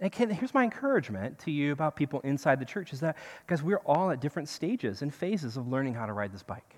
And 0.00 0.12
here's 0.12 0.52
my 0.52 0.64
encouragement 0.64 1.38
to 1.40 1.50
you 1.50 1.72
about 1.72 1.96
people 1.96 2.20
inside 2.20 2.58
the 2.58 2.64
church 2.64 2.92
is 2.92 3.00
that, 3.00 3.16
because 3.46 3.62
we're 3.62 3.78
all 3.78 4.10
at 4.10 4.20
different 4.20 4.48
stages 4.48 5.02
and 5.02 5.14
phases 5.14 5.56
of 5.56 5.68
learning 5.68 5.94
how 5.94 6.06
to 6.06 6.12
ride 6.12 6.32
this 6.32 6.42
bike. 6.42 6.76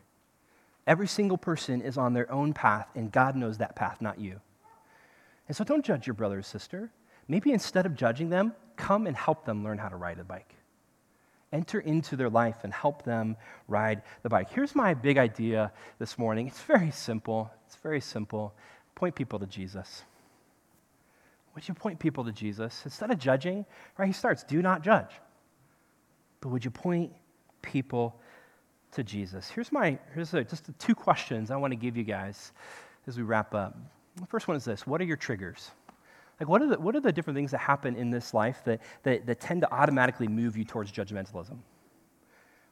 Every 0.86 1.08
single 1.08 1.38
person 1.38 1.80
is 1.80 1.98
on 1.98 2.12
their 2.12 2.30
own 2.30 2.52
path, 2.52 2.88
and 2.94 3.10
God 3.10 3.34
knows 3.34 3.58
that 3.58 3.74
path, 3.74 4.00
not 4.00 4.20
you. 4.20 4.40
And 5.48 5.56
so 5.56 5.64
don't 5.64 5.84
judge 5.84 6.06
your 6.06 6.14
brother 6.14 6.38
or 6.38 6.42
sister. 6.42 6.90
Maybe 7.26 7.52
instead 7.52 7.86
of 7.86 7.96
judging 7.96 8.30
them, 8.30 8.54
come 8.76 9.06
and 9.06 9.16
help 9.16 9.44
them 9.44 9.64
learn 9.64 9.78
how 9.78 9.88
to 9.88 9.96
ride 9.96 10.18
a 10.18 10.24
bike. 10.24 10.54
Enter 11.52 11.80
into 11.80 12.16
their 12.16 12.28
life 12.28 12.56
and 12.64 12.72
help 12.72 13.02
them 13.02 13.36
ride 13.66 14.02
the 14.22 14.28
bike. 14.28 14.50
Here's 14.50 14.74
my 14.74 14.94
big 14.94 15.16
idea 15.16 15.72
this 15.98 16.18
morning. 16.18 16.46
It's 16.48 16.62
very 16.62 16.90
simple. 16.90 17.50
It's 17.66 17.76
very 17.76 18.00
simple. 18.00 18.54
Point 18.94 19.14
people 19.14 19.38
to 19.38 19.46
Jesus. 19.46 20.04
Would 21.56 21.66
you 21.66 21.74
point 21.74 21.98
people 21.98 22.22
to 22.22 22.32
Jesus? 22.32 22.82
Instead 22.84 23.10
of 23.10 23.18
judging, 23.18 23.64
right, 23.96 24.06
he 24.06 24.12
starts, 24.12 24.44
do 24.44 24.60
not 24.60 24.82
judge. 24.82 25.10
But 26.40 26.50
would 26.50 26.62
you 26.62 26.70
point 26.70 27.12
people 27.62 28.20
to 28.92 29.02
Jesus? 29.02 29.48
Here's 29.48 29.72
my, 29.72 29.98
here's 30.12 30.34
a, 30.34 30.44
just 30.44 30.68
two 30.78 30.94
questions 30.94 31.50
I 31.50 31.56
want 31.56 31.72
to 31.72 31.76
give 31.76 31.96
you 31.96 32.04
guys 32.04 32.52
as 33.06 33.16
we 33.16 33.22
wrap 33.22 33.54
up. 33.54 33.74
The 34.16 34.26
first 34.26 34.48
one 34.48 34.56
is 34.56 34.66
this 34.66 34.86
What 34.86 35.00
are 35.00 35.04
your 35.04 35.16
triggers? 35.16 35.70
Like, 36.38 36.50
what 36.50 36.60
are 36.60 36.66
the, 36.66 36.78
what 36.78 36.94
are 36.94 37.00
the 37.00 37.12
different 37.12 37.38
things 37.38 37.52
that 37.52 37.58
happen 37.58 37.96
in 37.96 38.10
this 38.10 38.34
life 38.34 38.60
that, 38.66 38.82
that, 39.04 39.24
that 39.24 39.40
tend 39.40 39.62
to 39.62 39.72
automatically 39.72 40.28
move 40.28 40.58
you 40.58 40.64
towards 40.64 40.92
judgmentalism? 40.92 41.56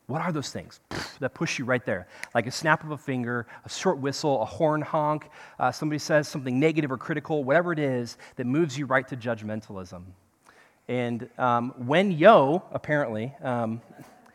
What 0.06 0.20
are 0.20 0.32
those 0.32 0.50
things 0.50 0.80
that 1.20 1.32
push 1.32 1.58
you 1.58 1.64
right 1.64 1.84
there? 1.84 2.06
Like 2.34 2.46
a 2.46 2.50
snap 2.50 2.84
of 2.84 2.90
a 2.90 2.98
finger, 2.98 3.46
a 3.64 3.68
short 3.70 3.98
whistle, 3.98 4.42
a 4.42 4.44
horn 4.44 4.82
honk, 4.82 5.30
uh, 5.58 5.72
somebody 5.72 5.98
says 5.98 6.28
something 6.28 6.60
negative 6.60 6.92
or 6.92 6.98
critical, 6.98 7.42
whatever 7.42 7.72
it 7.72 7.78
is 7.78 8.18
that 8.36 8.44
moves 8.44 8.76
you 8.78 8.84
right 8.84 9.08
to 9.08 9.16
judgmentalism. 9.16 10.02
And 10.88 11.28
um, 11.38 11.72
when 11.78 12.12
yo, 12.12 12.62
apparently, 12.70 13.32
um, 13.42 13.80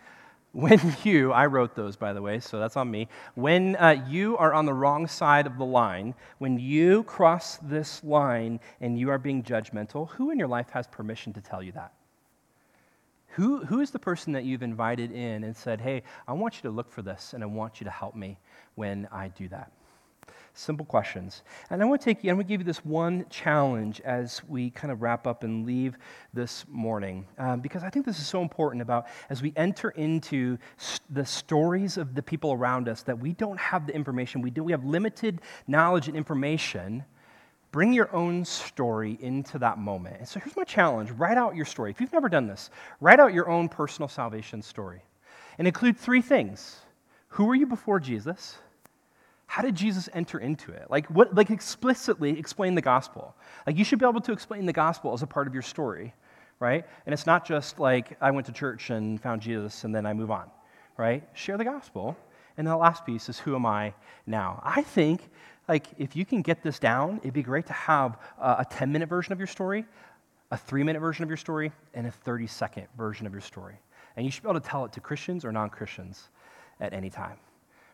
when 0.54 0.80
you, 1.04 1.32
I 1.32 1.46
wrote 1.46 1.76
those 1.76 1.96
by 1.96 2.14
the 2.14 2.22
way, 2.22 2.40
so 2.40 2.58
that's 2.58 2.76
on 2.76 2.90
me. 2.90 3.08
When 3.36 3.76
uh, 3.76 4.04
you 4.08 4.38
are 4.38 4.56
on 4.56 4.66
the 4.66 4.74
wrong 4.74 5.06
side 5.06 5.46
of 5.46 5.60
the 5.60 5.66
line, 5.66 6.16
when 6.40 6.58
you 6.58 7.04
cross 7.04 7.58
this 7.58 8.04
line 8.04 8.60
and 8.82 8.98
you 8.98 9.12
are 9.12 9.20
being 9.20 9.44
judgmental, 9.44 10.10
who 10.10 10.32
in 10.32 10.40
your 10.40 10.48
life 10.48 10.72
has 10.72 10.88
permission 10.88 11.32
to 11.34 11.42
tell 11.42 11.62
you 11.62 11.74
that? 11.74 11.94
Who, 13.40 13.64
who 13.64 13.80
is 13.80 13.92
the 13.92 14.00
person 14.00 14.34
that 14.34 14.44
you've 14.44 14.64
invited 14.64 15.14
in 15.14 15.46
and 15.46 15.56
said, 15.56 15.80
hey, 15.80 16.04
I 16.28 16.34
want 16.34 16.58
you 16.58 16.64
to 16.64 16.72
look 16.72 16.92
for 16.92 17.02
this 17.02 17.32
and 17.34 17.42
I 17.42 17.46
want 17.46 17.80
you 17.80 17.86
to 17.86 17.90
help 17.90 18.14
me 18.14 18.38
when 18.76 19.08
I 19.14 19.30
do 19.30 19.48
that? 19.48 19.72
Simple 20.54 20.86
questions. 20.86 21.44
And 21.70 21.82
I 21.82 21.86
want 21.86 22.02
to 22.02 22.06
take 22.06 22.22
you, 22.22 22.32
I'm 22.32 22.36
going 22.36 22.48
to 22.48 22.50
give 22.50 22.60
you 22.60 22.66
this 22.66 22.84
one 22.84 23.26
challenge 23.30 24.02
as 24.02 24.44
we 24.44 24.72
kind 24.72 24.92
of 24.92 25.02
wrap 25.02 25.26
up 25.26 25.46
and 25.46 25.66
leave 25.66 25.98
this 26.34 26.66
morning, 26.68 27.26
um, 27.38 27.62
because 27.62 27.82
I 27.82 27.90
think 27.90 28.06
this 28.06 28.20
is 28.20 28.28
so 28.28 28.42
important 28.42 28.82
about 28.82 29.08
as 29.30 29.42
we 29.42 29.54
enter 29.56 29.92
into 29.92 30.58
st- 30.76 31.02
the 31.10 31.26
stories 31.26 31.96
of 31.96 32.16
the 32.16 32.22
people 32.22 32.52
around 32.52 32.90
us 32.90 33.04
that 33.04 33.18
we 33.18 33.32
don't 33.32 33.58
have 33.58 33.88
the 33.88 33.96
information, 33.96 34.42
we 34.42 34.50
do, 34.50 34.66
we 34.66 34.74
have 34.74 34.84
limited 34.84 35.40
knowledge 35.66 36.10
and 36.10 36.18
information. 36.18 37.06
Bring 37.72 37.94
your 37.94 38.14
own 38.16 38.46
story 38.46 39.18
into 39.22 39.60
that 39.60 39.78
moment. 39.78 40.18
And 40.20 40.28
so 40.28 40.40
here's 40.40 40.58
my 40.58 40.64
challenge 40.64 41.12
write 41.12 41.38
out 41.38 41.56
your 41.56 41.66
story. 41.66 41.92
If 41.92 42.02
you've 42.02 42.14
never 42.14 42.30
done 42.30 42.48
this, 42.48 42.70
write 43.00 43.20
out 43.20 43.34
your 43.34 43.50
own 43.50 43.70
personal 43.70 44.08
salvation 44.08 44.62
story 44.62 45.02
and 45.58 45.68
include 45.68 45.98
three 45.98 46.22
things 46.22 46.80
Who 47.30 47.46
were 47.46 47.56
you 47.56 47.68
before 47.68 48.00
Jesus? 48.00 48.58
How 49.46 49.64
did 49.64 49.74
Jesus 49.74 50.08
enter 50.14 50.38
into 50.38 50.72
it? 50.72 50.92
Like, 50.92 51.08
what, 51.08 51.34
like 51.34 51.50
explicitly 51.50 52.38
explain 52.38 52.76
the 52.76 52.84
gospel. 52.84 53.36
Like, 53.66 53.78
you 53.80 53.84
should 53.84 53.98
be 53.98 54.06
able 54.06 54.22
to 54.22 54.32
explain 54.32 54.68
the 54.68 54.74
gospel 54.74 55.12
as 55.12 55.24
a 55.24 55.28
part 55.28 55.48
of 55.48 55.56
your 55.56 55.64
story, 55.64 56.14
right? 56.60 56.86
And 57.08 57.14
it's 57.14 57.26
not 57.26 57.48
just 57.48 57.80
like, 57.80 58.16
I 58.22 58.30
went 58.30 58.46
to 58.46 58.52
church 58.52 58.92
and 58.92 59.20
found 59.20 59.42
Jesus 59.42 59.86
and 59.86 59.94
then 59.94 60.06
I 60.06 60.14
move 60.14 60.30
on, 60.30 60.52
right? 60.98 61.28
Share 61.34 61.58
the 61.58 61.64
gospel. 61.64 62.16
And 62.58 62.68
the 62.68 62.78
last 62.78 63.08
piece 63.08 63.28
is, 63.28 63.40
who 63.40 63.56
am 63.56 63.66
I 63.66 63.96
now? 64.28 64.62
I 64.64 64.84
think, 64.84 65.28
like, 65.70 65.88
if 65.98 66.16
you 66.16 66.26
can 66.26 66.42
get 66.42 66.62
this 66.62 66.80
down, 66.80 67.20
it'd 67.24 67.34
be 67.34 67.44
great 67.44 67.68
to 67.68 67.74
have 67.74 68.18
a 68.42 68.66
10 68.70 68.92
minute 68.92 69.08
version 69.08 69.32
of 69.32 69.40
your 69.40 69.48
story, 69.48 69.86
a 70.52 70.58
three 70.58 70.84
minute 70.84 71.00
version 71.00 71.24
of 71.24 71.30
your 71.30 71.38
story, 71.38 71.72
and 71.94 72.08
a 72.08 72.12
30 72.12 72.48
second 72.48 72.88
version 72.98 73.26
of 73.26 73.32
your 73.32 73.42
story. 73.42 73.80
And 74.18 74.26
you 74.26 74.32
should 74.32 74.44
be 74.44 74.50
able 74.50 74.60
to 74.60 74.68
tell 74.68 74.84
it 74.84 74.92
to 74.94 75.00
Christians 75.00 75.46
or 75.46 75.52
non 75.52 75.70
Christians 75.70 76.30
at 76.82 76.94
any 76.94 77.10
time 77.10 77.38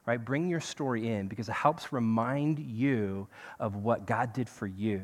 right? 0.06 0.24
Bring 0.24 0.48
your 0.48 0.60
story 0.60 1.10
in 1.10 1.28
because 1.28 1.50
it 1.50 1.54
helps 1.54 1.92
remind 1.92 2.60
you 2.60 3.28
of 3.60 3.78
what 3.78 4.06
God 4.06 4.34
did 4.34 4.48
for 4.48 4.68
you 4.68 5.02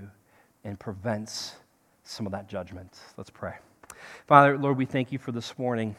and 0.63 0.79
prevents 0.79 1.55
some 2.03 2.25
of 2.25 2.31
that 2.31 2.47
judgment. 2.47 2.99
Let's 3.17 3.29
pray. 3.29 3.55
Father, 4.27 4.57
Lord, 4.57 4.77
we 4.77 4.85
thank 4.85 5.11
you 5.11 5.17
for 5.17 5.31
this 5.31 5.57
morning. 5.57 5.95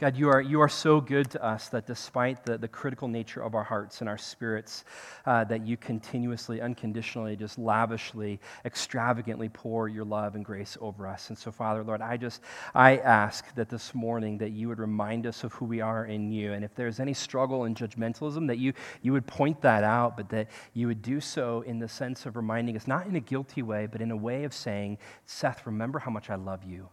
God, 0.00 0.16
you 0.16 0.28
are, 0.28 0.40
you 0.40 0.60
are 0.60 0.68
so 0.68 1.00
good 1.00 1.28
to 1.32 1.44
us 1.44 1.70
that 1.70 1.84
despite 1.84 2.44
the, 2.44 2.56
the 2.56 2.68
critical 2.68 3.08
nature 3.08 3.42
of 3.42 3.56
our 3.56 3.64
hearts 3.64 4.00
and 4.00 4.08
our 4.08 4.16
spirits, 4.16 4.84
uh, 5.26 5.42
that 5.42 5.66
you 5.66 5.76
continuously, 5.76 6.60
unconditionally, 6.60 7.34
just 7.34 7.58
lavishly, 7.58 8.38
extravagantly 8.64 9.48
pour 9.48 9.88
your 9.88 10.04
love 10.04 10.36
and 10.36 10.44
grace 10.44 10.78
over 10.80 11.08
us. 11.08 11.30
And 11.30 11.36
so, 11.36 11.50
Father, 11.50 11.82
Lord, 11.82 12.00
I 12.00 12.16
just, 12.16 12.42
I 12.76 12.98
ask 12.98 13.52
that 13.56 13.68
this 13.68 13.92
morning 13.92 14.38
that 14.38 14.50
you 14.50 14.68
would 14.68 14.78
remind 14.78 15.26
us 15.26 15.42
of 15.42 15.52
who 15.54 15.64
we 15.64 15.80
are 15.80 16.04
in 16.04 16.30
you. 16.30 16.52
And 16.52 16.64
if 16.64 16.76
there's 16.76 17.00
any 17.00 17.12
struggle 17.12 17.64
in 17.64 17.74
judgmentalism, 17.74 18.46
that 18.46 18.58
you, 18.58 18.74
you 19.02 19.12
would 19.12 19.26
point 19.26 19.60
that 19.62 19.82
out, 19.82 20.16
but 20.16 20.28
that 20.28 20.46
you 20.74 20.86
would 20.86 21.02
do 21.02 21.20
so 21.20 21.62
in 21.62 21.80
the 21.80 21.88
sense 21.88 22.24
of 22.24 22.36
reminding 22.36 22.76
us, 22.76 22.86
not 22.86 23.08
in 23.08 23.16
a 23.16 23.20
guilty 23.20 23.62
way, 23.62 23.88
but 23.90 24.00
in 24.00 24.12
a 24.12 24.16
way 24.16 24.44
of 24.44 24.54
saying, 24.54 24.98
Seth, 25.26 25.66
remember 25.66 25.98
how 25.98 26.12
much 26.12 26.30
I 26.30 26.36
love 26.36 26.62
you 26.62 26.88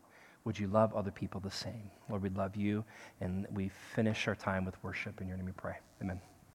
would 0.46 0.58
you 0.58 0.68
love 0.68 0.94
other 0.94 1.12
people 1.12 1.42
the 1.42 1.52
same? 1.52 1.90
Lord, 2.10 2.22
we 2.22 2.30
love 2.30 2.56
you, 2.56 2.84
and 3.20 3.48
we 3.52 3.70
finish 3.96 4.28
our 4.28 4.36
time 4.36 4.64
with 4.64 4.82
worship. 4.84 5.20
In 5.20 5.28
your 5.28 5.38
name 5.38 5.48
we 5.48 5.52
pray. 5.52 5.76
Amen. 6.02 6.22